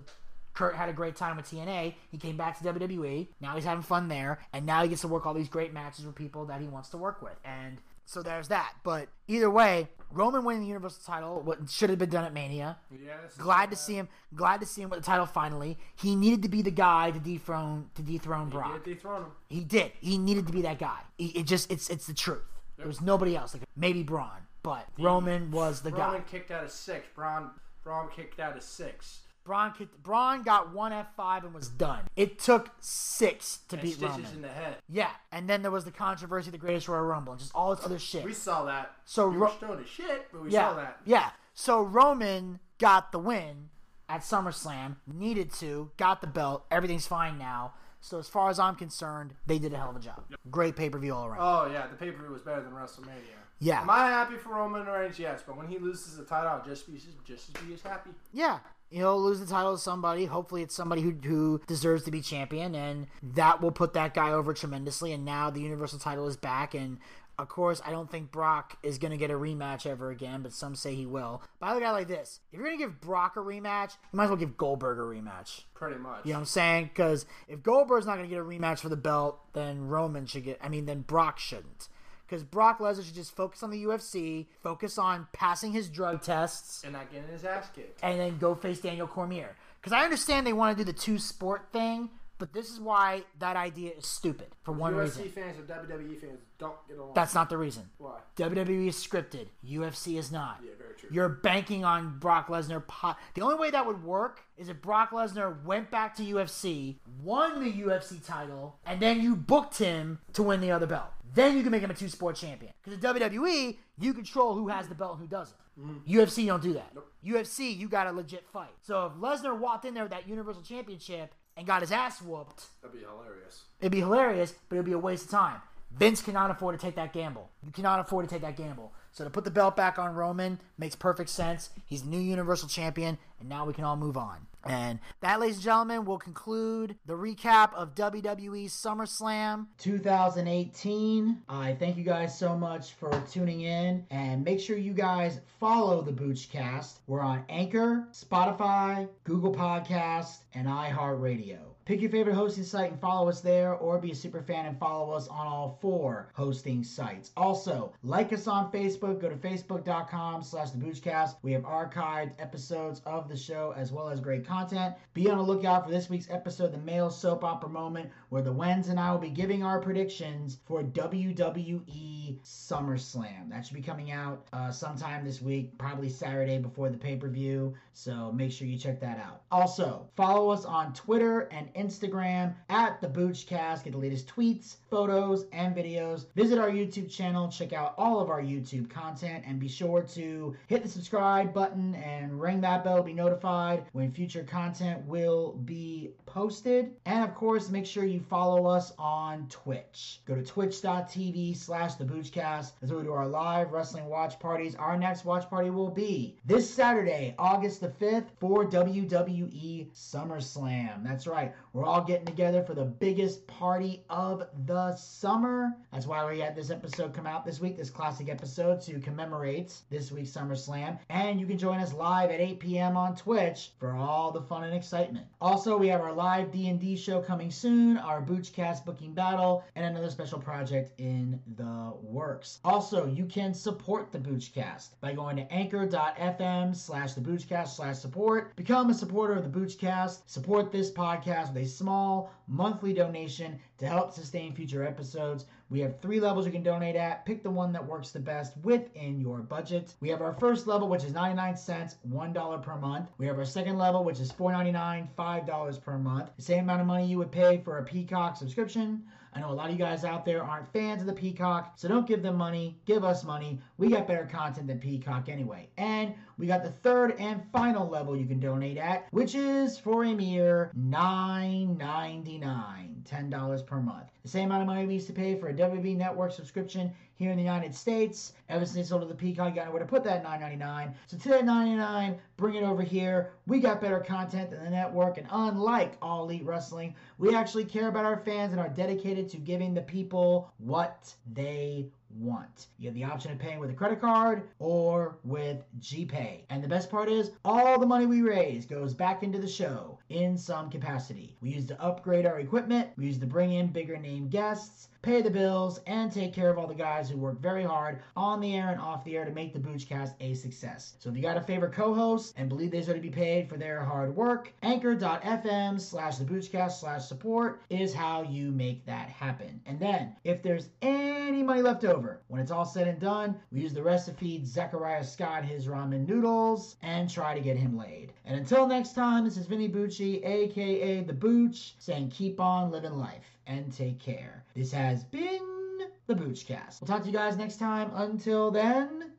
Kurt 0.53 0.75
had 0.75 0.89
a 0.89 0.93
great 0.93 1.15
time 1.15 1.37
with 1.37 1.49
TNA. 1.49 1.95
He 2.09 2.17
came 2.17 2.37
back 2.37 2.57
to 2.59 2.73
WWE. 2.73 3.27
Now 3.39 3.55
he's 3.55 3.63
having 3.63 3.83
fun 3.83 4.07
there, 4.07 4.39
and 4.53 4.65
now 4.65 4.83
he 4.83 4.89
gets 4.89 5.01
to 5.01 5.07
work 5.07 5.25
all 5.25 5.33
these 5.33 5.49
great 5.49 5.73
matches 5.73 6.05
with 6.05 6.15
people 6.15 6.45
that 6.45 6.61
he 6.61 6.67
wants 6.67 6.89
to 6.89 6.97
work 6.97 7.21
with. 7.21 7.35
And 7.45 7.81
so 8.05 8.21
there's 8.21 8.49
that. 8.49 8.73
But 8.83 9.07
either 9.27 9.49
way, 9.49 9.87
Roman 10.11 10.43
winning 10.43 10.61
the 10.63 10.67
Universal 10.67 11.03
title, 11.05 11.41
what 11.41 11.69
should 11.69 11.89
have 11.89 11.99
been 11.99 12.09
done 12.09 12.25
at 12.25 12.33
Mania. 12.33 12.77
Yes. 12.91 13.35
Glad 13.37 13.69
to 13.71 13.77
see 13.77 13.95
him. 13.95 14.09
Glad 14.35 14.59
to 14.59 14.65
see 14.65 14.81
him 14.81 14.89
with 14.89 14.99
the 14.99 15.05
title 15.05 15.25
finally. 15.25 15.77
He 15.95 16.15
needed 16.15 16.41
to 16.43 16.49
be 16.49 16.61
the 16.61 16.71
guy 16.71 17.11
to 17.11 17.19
dethrone 17.19 17.89
to 17.95 18.01
dethrone 18.01 18.49
Brock. 18.49 18.83
Did 18.83 18.95
dethrone 18.95 19.23
him? 19.23 19.31
He 19.47 19.63
did. 19.63 19.93
He 20.01 20.17
needed 20.17 20.47
to 20.47 20.53
be 20.53 20.61
that 20.63 20.79
guy. 20.79 20.99
He, 21.17 21.27
it 21.27 21.45
just 21.45 21.71
it's 21.71 21.89
it's 21.89 22.07
the 22.07 22.13
truth. 22.13 22.43
There 22.77 22.87
was 22.87 22.99
nobody 22.99 23.35
else. 23.35 23.53
Like 23.53 23.63
maybe 23.75 24.03
Braun, 24.03 24.47
but 24.63 24.87
Roman 24.99 25.51
was 25.51 25.81
the 25.81 25.91
guy. 25.91 26.07
Roman 26.07 26.23
kicked 26.23 26.51
out 26.51 26.65
of 26.65 26.71
six. 26.71 27.07
Braun 27.15 27.51
Braun 27.83 28.09
kicked 28.13 28.39
out 28.39 28.57
of 28.57 28.63
six. 28.63 29.19
Braun 29.43 29.73
kicked, 29.77 30.01
Braun 30.03 30.43
got 30.43 30.73
one 30.73 30.93
F 30.93 31.07
five 31.15 31.43
and 31.43 31.53
was 31.53 31.67
done. 31.67 32.01
It 32.15 32.39
took 32.39 32.69
six 32.79 33.59
to 33.69 33.75
And 33.75 33.83
beat 33.83 33.93
stitches 33.95 34.15
Roman. 34.17 34.33
in 34.35 34.41
the 34.41 34.47
head. 34.49 34.77
Yeah, 34.87 35.09
and 35.31 35.49
then 35.49 35.61
there 35.61 35.71
was 35.71 35.85
the 35.85 35.91
controversy, 35.91 36.49
of 36.49 36.51
the 36.51 36.57
Greatest 36.57 36.87
Royal 36.87 37.03
Rumble, 37.03 37.33
and 37.33 37.39
just 37.39 37.51
all 37.55 37.75
this 37.75 37.83
other 37.85 37.99
shit. 37.99 38.23
We 38.23 38.33
saw 38.33 38.65
that. 38.65 38.91
So 39.05 39.29
we 39.29 39.37
Ro- 39.37 39.47
were 39.47 39.53
stoned 39.53 39.79
as 39.83 39.89
shit, 39.89 40.27
but 40.31 40.43
we 40.43 40.51
yeah, 40.51 40.69
saw 40.69 40.75
that. 40.75 40.97
yeah. 41.05 41.29
So 41.53 41.81
Roman 41.81 42.59
got 42.77 43.11
the 43.11 43.19
win 43.19 43.69
at 44.07 44.21
SummerSlam, 44.21 44.97
needed 45.07 45.51
to, 45.53 45.91
got 45.97 46.21
the 46.21 46.27
belt, 46.27 46.65
everything's 46.69 47.07
fine 47.07 47.37
now. 47.37 47.73
So 47.99 48.17
as 48.19 48.27
far 48.27 48.49
as 48.49 48.57
I'm 48.59 48.75
concerned, 48.75 49.35
they 49.45 49.59
did 49.59 49.73
a 49.73 49.77
hell 49.77 49.91
of 49.91 49.95
a 49.95 49.99
job. 49.99 50.23
Great 50.49 50.75
pay 50.75 50.89
per 50.89 50.97
view 50.97 51.13
all 51.13 51.27
around. 51.27 51.37
Oh 51.39 51.71
yeah, 51.71 51.87
the 51.87 51.95
pay 51.95 52.11
per 52.11 52.21
view 52.23 52.31
was 52.31 52.41
better 52.41 52.61
than 52.61 52.71
WrestleMania. 52.73 53.37
Yeah. 53.59 53.81
Am 53.81 53.91
I 53.91 54.07
happy 54.07 54.37
for 54.37 54.55
Roman 54.55 54.87
Reigns? 54.87 55.19
Yes, 55.19 55.43
but 55.45 55.55
when 55.55 55.67
he 55.67 55.77
loses 55.77 56.17
the 56.17 56.23
title, 56.25 56.49
I'll 56.49 56.65
just 56.65 56.91
be 56.91 56.99
just 57.23 57.53
be 57.67 57.75
as 57.75 57.81
happy. 57.83 58.09
Yeah. 58.33 58.57
He'll 58.91 59.21
lose 59.21 59.39
the 59.39 59.45
title 59.45 59.73
to 59.73 59.81
somebody. 59.81 60.25
Hopefully, 60.25 60.61
it's 60.61 60.75
somebody 60.75 61.01
who, 61.01 61.11
who 61.11 61.61
deserves 61.65 62.03
to 62.03 62.11
be 62.11 62.21
champion, 62.21 62.75
and 62.75 63.07
that 63.23 63.61
will 63.61 63.71
put 63.71 63.93
that 63.93 64.13
guy 64.13 64.31
over 64.31 64.53
tremendously. 64.53 65.13
And 65.13 65.25
now 65.25 65.49
the 65.49 65.61
Universal 65.61 65.99
title 65.99 66.27
is 66.27 66.35
back. 66.37 66.73
And 66.73 66.99
of 67.39 67.49
course, 67.49 67.81
I 67.85 67.91
don't 67.91 68.11
think 68.11 68.31
Brock 68.31 68.77
is 68.83 68.97
going 68.97 69.11
to 69.11 69.17
get 69.17 69.31
a 69.31 69.35
rematch 69.35 69.85
ever 69.85 70.11
again, 70.11 70.43
but 70.43 70.53
some 70.53 70.75
say 70.75 70.93
he 70.93 71.05
will. 71.05 71.41
But 71.59 71.67
I 71.67 71.73
look 71.73 71.83
at 71.83 71.91
like 71.91 72.07
this 72.07 72.39
if 72.51 72.59
you're 72.59 72.67
going 72.67 72.77
to 72.77 72.85
give 72.85 73.01
Brock 73.01 73.35
a 73.35 73.39
rematch, 73.39 73.93
you 74.11 74.17
might 74.17 74.25
as 74.25 74.29
well 74.29 74.37
give 74.37 74.57
Goldberg 74.57 74.99
a 74.99 75.01
rematch. 75.01 75.61
Pretty 75.73 75.97
much. 75.97 76.25
You 76.25 76.33
know 76.33 76.39
what 76.39 76.41
I'm 76.41 76.45
saying? 76.45 76.91
Because 76.93 77.25
if 77.47 77.63
Goldberg's 77.63 78.05
not 78.05 78.17
going 78.17 78.29
to 78.29 78.35
get 78.35 78.41
a 78.41 78.45
rematch 78.45 78.79
for 78.79 78.89
the 78.89 78.97
belt, 78.97 79.39
then 79.53 79.87
Roman 79.87 80.25
should 80.25 80.43
get. 80.43 80.59
I 80.61 80.69
mean, 80.69 80.85
then 80.85 81.01
Brock 81.01 81.39
shouldn't. 81.39 81.87
Because 82.31 82.45
Brock 82.45 82.79
Lesnar 82.79 83.03
should 83.03 83.13
just 83.13 83.35
focus 83.35 83.61
on 83.61 83.71
the 83.71 83.83
UFC, 83.83 84.45
focus 84.63 84.97
on 84.97 85.27
passing 85.33 85.73
his 85.73 85.89
drug 85.89 86.21
tests, 86.21 86.81
And 86.81 86.93
not 86.93 87.11
getting 87.11 87.27
his 87.27 87.43
ass 87.43 87.67
kicked. 87.75 87.99
and 88.01 88.17
then 88.17 88.37
go 88.37 88.55
face 88.55 88.79
Daniel 88.79 89.05
Cormier. 89.05 89.57
Because 89.81 89.91
I 89.91 90.05
understand 90.05 90.47
they 90.47 90.53
want 90.53 90.77
to 90.77 90.81
do 90.81 90.89
the 90.89 90.97
two 90.97 91.19
sport 91.19 91.63
thing, 91.73 92.09
but 92.41 92.53
this 92.53 92.71
is 92.71 92.79
why 92.79 93.21
that 93.37 93.55
idea 93.55 93.91
is 93.95 94.07
stupid 94.07 94.47
for 94.63 94.71
one 94.71 94.95
UFC 94.95 94.99
reason. 94.99 95.29
fans 95.29 95.57
and 95.59 95.67
WWE 95.67 96.19
fans 96.19 96.39
don't 96.57 96.75
get 96.87 96.97
along. 96.97 97.11
That's 97.13 97.35
not 97.35 97.51
the 97.51 97.57
reason. 97.57 97.87
why. 97.99 98.17
WWE 98.35 98.87
is 98.87 98.95
scripted. 98.95 99.45
UFC 99.63 100.17
is 100.17 100.31
not. 100.31 100.59
Yeah, 100.65 100.71
very 100.75 100.95
true. 100.95 101.09
You're 101.11 101.29
banking 101.29 101.85
on 101.85 102.17
Brock 102.17 102.47
Lesnar. 102.47 102.87
Po- 102.87 103.15
the 103.35 103.41
only 103.41 103.57
way 103.57 103.69
that 103.69 103.85
would 103.85 104.03
work 104.03 104.41
is 104.57 104.69
if 104.69 104.81
Brock 104.81 105.11
Lesnar 105.11 105.63
went 105.63 105.91
back 105.91 106.15
to 106.15 106.23
UFC, 106.23 106.95
won 107.21 107.63
the 107.63 107.71
UFC 107.71 108.25
title, 108.25 108.79
and 108.87 108.99
then 108.99 109.21
you 109.21 109.35
booked 109.35 109.77
him 109.77 110.17
to 110.33 110.41
win 110.41 110.61
the 110.61 110.71
other 110.71 110.87
belt. 110.87 111.11
Then 111.35 111.55
you 111.55 111.61
can 111.61 111.71
make 111.71 111.83
him 111.83 111.91
a 111.91 111.93
two 111.93 112.09
sport 112.09 112.37
champion. 112.37 112.73
Because 112.83 112.97
in 112.97 113.21
WWE, 113.21 113.77
you 113.99 114.15
control 114.15 114.55
who 114.55 114.67
has 114.69 114.87
the 114.87 114.95
belt 114.95 115.19
and 115.19 115.21
who 115.21 115.27
doesn't. 115.27 115.57
Mm-hmm. 115.79 116.11
UFC, 116.11 116.39
you 116.39 116.47
don't 116.47 116.63
do 116.63 116.73
that. 116.73 116.91
UFC, 117.23 117.77
you 117.77 117.87
got 117.87 118.07
a 118.07 118.11
legit 118.11 118.45
fight. 118.51 118.71
So 118.81 119.05
if 119.05 119.13
Lesnar 119.13 119.57
walked 119.57 119.85
in 119.85 119.93
there 119.93 120.03
with 120.03 120.11
that 120.11 120.27
Universal 120.27 120.63
Championship 120.63 121.33
and 121.57 121.67
got 121.67 121.81
his 121.81 121.91
ass 121.91 122.21
whooped, 122.21 122.65
That'd 122.81 122.97
be 122.97 123.05
hilarious. 123.05 123.63
It'd 123.79 123.91
be 123.91 123.99
hilarious, 123.99 124.53
but 124.69 124.75
it'd 124.75 124.85
be 124.85 124.93
a 124.93 124.99
waste 124.99 125.25
of 125.25 125.31
time. 125.31 125.61
Vince 125.97 126.21
cannot 126.21 126.51
afford 126.51 126.79
to 126.79 126.85
take 126.85 126.95
that 126.95 127.13
gamble. 127.13 127.49
You 127.65 127.71
cannot 127.71 127.99
afford 127.99 128.27
to 128.27 128.33
take 128.33 128.41
that 128.41 128.55
gamble. 128.55 128.93
So 129.11 129.23
to 129.23 129.29
put 129.29 129.43
the 129.43 129.51
belt 129.51 129.75
back 129.75 129.99
on 129.99 130.15
Roman 130.15 130.59
makes 130.77 130.95
perfect 130.95 131.29
sense. 131.29 131.69
He's 131.85 132.05
new 132.05 132.19
Universal 132.19 132.69
Champion, 132.69 133.17
and 133.39 133.49
now 133.49 133.65
we 133.65 133.73
can 133.73 133.83
all 133.83 133.97
move 133.97 134.15
on. 134.17 134.47
And 134.63 134.99
that, 135.21 135.39
ladies 135.39 135.55
and 135.55 135.63
gentlemen, 135.63 136.05
will 136.05 136.19
conclude 136.19 136.95
the 137.05 137.15
recap 137.15 137.73
of 137.73 137.95
WWE 137.95 138.65
SummerSlam 138.65 139.65
2018. 139.79 141.41
I 141.49 141.73
thank 141.73 141.97
you 141.97 142.03
guys 142.03 142.37
so 142.37 142.55
much 142.55 142.93
for 142.93 143.11
tuning 143.29 143.61
in, 143.61 144.05
and 144.11 144.45
make 144.45 144.59
sure 144.59 144.77
you 144.77 144.93
guys 144.93 145.41
follow 145.59 146.01
the 146.01 146.13
Boochcast. 146.13 146.99
We're 147.07 147.21
on 147.21 147.43
Anchor, 147.49 148.07
Spotify, 148.13 149.09
Google 149.23 149.53
Podcast, 149.53 150.37
and 150.53 150.67
iHeartRadio. 150.67 151.70
Pick 151.85 152.01
your 152.01 152.11
favorite 152.11 152.35
hosting 152.35 152.63
site 152.63 152.91
and 152.91 153.01
follow 153.01 153.27
us 153.27 153.41
there, 153.41 153.73
or 153.73 153.97
be 153.97 154.11
a 154.11 154.15
super 154.15 154.41
fan 154.41 154.67
and 154.67 154.79
follow 154.79 155.13
us 155.13 155.27
on 155.27 155.47
all 155.47 155.79
four 155.81 156.29
hosting 156.33 156.83
sites. 156.83 157.31
Also, 157.35 157.91
like 158.03 158.31
us 158.31 158.47
on 158.47 158.71
Facebook. 158.71 159.19
Go 159.19 159.29
to 159.29 159.35
facebook.com 159.35 160.43
slash 160.43 160.69
the 160.71 160.77
Boochcast. 160.77 161.37
We 161.41 161.51
have 161.53 161.63
archived 161.63 162.33
episodes 162.39 163.01
of 163.05 163.27
the 163.27 163.35
show 163.35 163.73
as 163.75 163.91
well 163.91 164.09
as 164.09 164.19
great 164.19 164.45
content. 164.45 164.95
Be 165.15 165.29
on 165.29 165.37
the 165.37 165.43
lookout 165.43 165.85
for 165.85 165.91
this 165.91 166.09
week's 166.09 166.29
episode, 166.29 166.71
the 166.71 166.77
male 166.77 167.09
soap 167.09 167.43
opera 167.43 167.69
moment, 167.69 168.11
where 168.31 168.41
the 168.41 168.51
Wens 168.51 168.87
and 168.87 168.97
I 168.97 169.11
will 169.11 169.19
be 169.19 169.29
giving 169.29 169.61
our 169.61 169.81
predictions 169.81 170.57
for 170.65 170.81
WWE 170.83 172.39
SummerSlam. 172.45 173.49
That 173.49 173.65
should 173.65 173.75
be 173.75 173.81
coming 173.81 174.11
out 174.11 174.47
uh, 174.53 174.71
sometime 174.71 175.25
this 175.25 175.41
week, 175.41 175.77
probably 175.77 176.07
Saturday 176.07 176.57
before 176.57 176.89
the 176.89 176.97
pay 176.97 177.17
per 177.17 177.27
view. 177.27 177.73
So 177.91 178.31
make 178.31 178.53
sure 178.53 178.67
you 178.67 178.77
check 178.77 179.01
that 179.01 179.19
out. 179.19 179.41
Also, 179.51 180.07
follow 180.15 180.49
us 180.49 180.63
on 180.63 180.93
Twitter 180.93 181.49
and 181.51 181.73
Instagram 181.73 182.55
at 182.69 183.01
the 183.01 183.07
Boochcast. 183.07 183.83
Get 183.83 183.91
the 183.91 183.99
latest 183.99 184.33
tweets, 184.33 184.77
photos, 184.89 185.45
and 185.51 185.75
videos. 185.75 186.27
Visit 186.33 186.57
our 186.57 186.69
YouTube 186.69 187.11
channel. 187.11 187.49
Check 187.49 187.73
out 187.73 187.95
all 187.97 188.21
of 188.21 188.29
our 188.29 188.41
YouTube 188.41 188.89
content 188.89 189.43
and 189.45 189.59
be 189.59 189.67
sure 189.67 190.03
to 190.03 190.55
hit 190.67 190.83
the 190.83 190.89
subscribe 190.89 191.53
button 191.53 191.95
and 191.95 192.39
ring 192.39 192.61
that 192.61 192.85
bell 192.85 192.95
to 192.95 193.03
be 193.03 193.11
notified 193.11 193.83
when 193.91 194.09
future 194.09 194.43
content 194.43 195.05
will 195.05 195.51
be 195.65 196.11
posted. 196.25 196.91
And 197.05 197.25
of 197.25 197.35
course, 197.35 197.69
make 197.69 197.85
sure 197.85 198.05
you 198.05 198.20
follow 198.21 198.65
us 198.65 198.93
on 198.97 199.47
Twitch. 199.49 200.21
Go 200.25 200.35
to 200.35 200.43
twitch.tv 200.43 201.55
slash 201.57 201.95
the. 201.95 202.71
That's 202.79 202.91
where 202.91 202.99
we 202.99 203.05
do 203.05 203.13
our 203.13 203.27
live 203.27 203.71
wrestling 203.71 204.05
watch 204.05 204.39
parties. 204.39 204.75
Our 204.75 204.97
next 204.97 205.25
watch 205.25 205.49
party 205.49 205.69
will 205.69 205.89
be 205.89 206.37
this 206.45 206.69
Saturday, 206.69 207.35
August 207.37 207.81
the 207.81 207.89
5th 207.89 208.27
for 208.39 208.65
WWE 208.65 209.91
SummerSlam. 209.93 211.03
That's 211.03 211.27
right. 211.27 211.53
We're 211.73 211.85
all 211.85 212.03
getting 212.03 212.25
together 212.25 212.63
for 212.63 212.73
the 212.73 212.83
biggest 212.83 213.47
party 213.47 214.03
of 214.09 214.45
the 214.65 214.93
summer. 214.97 215.71
That's 215.93 216.05
why 216.05 216.29
we 216.29 216.37
had 216.37 216.53
this 216.53 216.69
episode 216.69 217.13
come 217.13 217.25
out 217.25 217.45
this 217.45 217.61
week, 217.61 217.77
this 217.77 217.89
classic 217.89 218.27
episode 218.27 218.81
to 218.81 218.99
commemorate 218.99 219.73
this 219.89 220.11
week's 220.11 220.31
SummerSlam. 220.31 220.99
And 221.09 221.39
you 221.39 221.45
can 221.45 221.57
join 221.57 221.79
us 221.79 221.93
live 221.93 222.29
at 222.29 222.41
8 222.41 222.59
p.m. 222.59 222.97
on 222.97 223.15
Twitch 223.15 223.71
for 223.79 223.95
all 223.95 224.31
the 224.31 224.41
fun 224.41 224.65
and 224.65 224.75
excitement. 224.75 225.27
Also, 225.39 225.77
we 225.77 225.87
have 225.87 226.01
our 226.01 226.11
live 226.11 226.51
D&D 226.51 226.97
show 226.97 227.21
coming 227.21 227.49
soon, 227.49 227.97
our 227.97 228.21
Boochcast 228.21 228.83
booking 228.83 229.13
battle, 229.13 229.63
and 229.77 229.85
another 229.85 230.09
special 230.09 230.39
project 230.39 230.91
in 230.99 231.39
the 231.55 231.93
works. 232.01 232.59
Also, 232.65 233.05
you 233.05 233.25
can 233.25 233.53
support 233.53 234.11
the 234.11 234.19
Boochcast 234.19 234.89
by 234.99 235.13
going 235.13 235.37
to 235.37 235.53
anchor.fm 235.53 236.75
slash 236.75 237.13
the 237.13 237.21
Boochcast 237.21 237.69
slash 237.69 237.97
support. 237.97 238.53
Become 238.57 238.89
a 238.89 238.93
supporter 238.93 239.35
of 239.35 239.49
the 239.49 239.59
Boochcast. 239.59 240.23
Support 240.25 240.73
this 240.73 240.91
podcast 240.91 241.53
with 241.53 241.60
a 241.61 241.67
small 241.67 242.33
monthly 242.47 242.91
donation 242.91 243.59
to 243.77 243.85
help 243.85 244.11
sustain 244.11 244.53
future 244.53 244.83
episodes. 244.83 245.45
We 245.69 245.79
have 245.81 245.99
three 246.01 246.19
levels 246.19 246.45
you 246.45 246.51
can 246.51 246.63
donate 246.63 246.95
at. 246.95 247.23
Pick 247.23 247.43
the 247.43 247.51
one 247.51 247.71
that 247.73 247.85
works 247.85 248.11
the 248.11 248.19
best 248.19 248.57
within 248.63 249.21
your 249.21 249.39
budget. 249.39 249.93
We 249.99 250.09
have 250.09 250.23
our 250.23 250.33
first 250.33 250.65
level, 250.65 250.89
which 250.89 251.03
is 251.03 251.13
99 251.13 251.55
cents, 251.55 251.97
$1 252.09 252.63
per 252.63 252.77
month. 252.77 253.11
We 253.19 253.27
have 253.27 253.37
our 253.37 253.45
second 253.45 253.77
level, 253.77 254.03
which 254.03 254.19
is 254.19 254.31
$4.99, 254.31 255.07
$5 255.15 255.83
per 255.83 255.97
month. 255.99 256.31
The 256.35 256.41
same 256.41 256.63
amount 256.63 256.81
of 256.81 256.87
money 256.87 257.05
you 257.05 257.19
would 257.19 257.31
pay 257.31 257.61
for 257.63 257.77
a 257.77 257.83
Peacock 257.83 258.35
subscription. 258.37 259.03
I 259.33 259.39
know 259.39 259.49
a 259.49 259.53
lot 259.53 259.67
of 259.67 259.71
you 259.71 259.77
guys 259.77 260.03
out 260.03 260.25
there 260.25 260.43
aren't 260.43 260.73
fans 260.73 260.99
of 261.01 261.07
the 261.07 261.13
Peacock, 261.13 261.71
so 261.77 261.87
don't 261.87 262.05
give 262.05 262.21
them 262.21 262.35
money. 262.35 262.77
Give 262.85 263.05
us 263.05 263.23
money. 263.23 263.61
We 263.77 263.87
got 263.89 264.05
better 264.07 264.27
content 264.29 264.67
than 264.67 264.79
Peacock 264.79 265.29
anyway. 265.29 265.69
And 265.77 266.13
we 266.37 266.47
got 266.47 266.63
the 266.63 266.71
third 266.71 267.15
and 267.17 267.41
final 267.53 267.87
level 267.87 268.17
you 268.17 268.25
can 268.25 268.41
donate 268.41 268.77
at, 268.77 269.07
which 269.11 269.35
is 269.35 269.79
for 269.79 270.03
a 270.03 270.13
mere 270.13 270.69
$9.99. 270.77 272.90
$10 273.03 273.65
per 273.65 273.81
month. 273.81 274.11
The 274.23 274.29
same 274.29 274.45
amount 274.45 274.61
of 274.61 274.67
money 274.67 274.85
we 274.85 274.95
used 274.95 275.07
to 275.07 275.13
pay 275.13 275.35
for 275.35 275.49
a 275.49 275.53
WWE 275.53 275.97
Network 275.97 276.31
subscription 276.31 276.91
here 277.15 277.31
in 277.31 277.37
the 277.37 277.43
United 277.43 277.75
States. 277.75 278.33
Ever 278.49 278.65
since 278.65 278.75
they 278.75 278.83
sold 278.83 279.01
to 279.01 279.07
the 279.07 279.13
Peacock, 279.13 279.49
you 279.49 279.55
got 279.55 279.65
nowhere 279.65 279.79
to 279.81 279.85
put 279.85 280.03
that 280.03 280.23
$9.99. 280.23 280.93
So 281.07 281.17
to 281.17 281.29
that 281.29 281.45
$9.99, 281.45 282.17
bring 282.37 282.55
it 282.55 282.63
over 282.63 282.81
here. 282.81 283.31
We 283.47 283.59
got 283.59 283.81
better 283.81 283.99
content 283.99 284.51
than 284.51 284.63
the 284.63 284.69
network, 284.69 285.17
and 285.17 285.27
unlike 285.31 285.97
All 286.01 286.23
Elite 286.23 286.45
Wrestling, 286.45 286.95
we 287.17 287.35
actually 287.35 287.65
care 287.65 287.87
about 287.87 288.05
our 288.05 288.17
fans 288.17 288.53
and 288.53 288.61
are 288.61 288.69
dedicated 288.69 289.29
to 289.29 289.37
giving 289.37 289.73
the 289.73 289.81
people 289.81 290.51
what 290.57 291.13
they 291.33 291.87
want. 292.15 292.67
You 292.77 292.87
have 292.87 292.95
the 292.95 293.03
option 293.03 293.31
of 293.31 293.39
paying 293.39 293.59
with 293.59 293.69
a 293.69 293.73
credit 293.73 294.01
card 294.01 294.49
or 294.59 295.17
with 295.23 295.63
GPay. 295.79 296.41
And 296.49 296.63
the 296.63 296.67
best 296.67 296.89
part 296.89 297.09
is, 297.09 297.31
all 297.43 297.79
the 297.79 297.85
money 297.85 298.05
we 298.05 298.21
raise 298.21 298.65
goes 298.65 298.93
back 298.93 299.23
into 299.23 299.39
the 299.39 299.47
show 299.47 299.99
in 300.09 300.37
some 300.37 300.69
capacity. 300.69 301.37
We 301.41 301.51
use 301.51 301.65
to 301.67 301.81
upgrade 301.81 302.25
our 302.25 302.39
equipment, 302.39 302.89
we 302.97 303.05
use 303.05 303.19
to 303.19 303.25
bring 303.25 303.53
in 303.53 303.67
bigger 303.67 303.97
name 303.97 304.29
guests, 304.29 304.89
pay 305.01 305.21
the 305.21 305.29
bills, 305.29 305.79
and 305.87 306.11
take 306.11 306.33
care 306.33 306.49
of 306.49 306.57
all 306.57 306.67
the 306.67 306.73
guys 306.75 307.09
who 307.09 307.17
work 307.17 307.39
very 307.41 307.63
hard 307.63 308.01
on 308.15 308.39
the 308.39 308.55
air 308.55 308.69
and 308.69 308.79
off 308.79 309.03
the 309.03 309.17
air 309.17 309.25
to 309.25 309.31
make 309.31 309.53
the 309.53 309.59
Boochcast 309.59 310.13
a 310.19 310.33
success. 310.33 310.95
So 310.99 311.09
if 311.09 311.15
you 311.15 311.21
got 311.21 311.37
a 311.37 311.41
favorite 311.41 311.73
co-host 311.73 312.33
and 312.37 312.49
believe 312.49 312.71
they 312.71 312.81
to 312.81 312.99
be 312.99 313.09
paid 313.09 313.47
for 313.47 313.57
their 313.57 313.83
hard 313.83 314.15
work, 314.15 314.53
anchor.fm 314.63 315.79
slash 315.79 316.17
the 316.17 316.25
Boochcast 316.25 316.79
slash 316.79 317.05
support 317.05 317.61
is 317.69 317.93
how 317.93 318.23
you 318.23 318.51
make 318.51 318.85
that 318.85 319.09
happen. 319.09 319.61
And 319.65 319.79
then, 319.79 320.15
if 320.23 320.43
there's 320.43 320.69
any 320.81 321.43
money 321.43 321.61
left 321.61 321.85
over, 321.85 322.00
when 322.27 322.41
it's 322.41 322.51
all 322.51 322.65
said 322.65 322.87
and 322.87 322.99
done, 322.99 323.35
we 323.51 323.61
use 323.61 323.73
the 323.73 324.13
feed 324.17 324.47
Zechariah 324.47 325.03
Scott 325.03 325.43
his 325.43 325.67
ramen 325.67 326.07
noodles 326.07 326.75
and 326.81 327.09
try 327.09 327.33
to 327.33 327.41
get 327.41 327.57
him 327.57 327.77
laid. 327.77 328.13
And 328.25 328.37
until 328.37 328.67
next 328.67 328.93
time, 328.93 329.25
this 329.25 329.37
is 329.37 329.45
Vinny 329.45 329.69
Bucci, 329.69 330.25
aka 330.25 331.03
The 331.03 331.13
Booch, 331.13 331.75
saying 331.79 332.09
keep 332.09 332.39
on 332.39 332.71
living 332.71 332.97
life 332.97 333.37
and 333.47 333.71
take 333.71 333.99
care. 333.99 334.43
This 334.55 334.71
has 334.71 335.03
been 335.03 335.79
the 336.07 336.15
Boochcast. 336.15 336.81
We'll 336.81 336.87
talk 336.87 337.01
to 337.01 337.07
you 337.07 337.13
guys 337.13 337.37
next 337.37 337.57
time. 337.57 337.91
Until 337.93 338.51
then, 338.51 339.11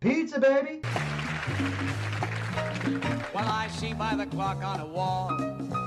pizza, 0.00 0.40
baby! 0.40 0.82
Well, 3.34 3.48
I 3.48 3.68
see 3.68 3.94
by 3.94 4.14
the 4.14 4.26
clock 4.26 4.62
on 4.62 4.78
the 4.78 4.84
wall 4.84 5.34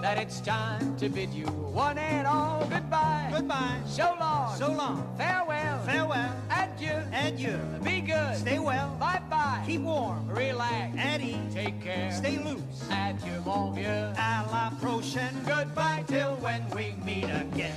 that 0.01 0.17
it's 0.17 0.41
time 0.41 0.97
to 0.97 1.09
bid 1.09 1.31
you 1.31 1.45
one 1.45 1.99
and 1.99 2.25
all 2.25 2.65
goodbye. 2.67 3.29
Goodbye. 3.31 3.77
So 3.85 4.15
long. 4.19 4.55
So 4.57 4.71
long. 4.71 5.15
Farewell. 5.15 5.79
Farewell. 5.85 6.33
Adieu. 6.49 7.03
Adieu. 7.13 7.59
Be 7.83 8.01
good. 8.01 8.37
Stay 8.37 8.57
well. 8.57 8.95
Bye 8.99 9.21
bye. 9.29 9.63
Keep 9.67 9.81
warm. 9.81 10.27
Relax. 10.27 10.97
At 10.97 11.21
ease. 11.21 11.53
Take 11.53 11.83
care. 11.83 12.11
Stay 12.11 12.39
loose. 12.39 12.89
Adieu, 12.89 13.39
mon 13.45 13.75
vieux. 13.75 14.13
À 14.17 14.43
la 14.51 14.71
prochaine. 14.81 15.35
Goodbye 15.45 16.03
till 16.07 16.35
when 16.37 16.67
we 16.71 16.95
meet 17.05 17.25
again. 17.25 17.75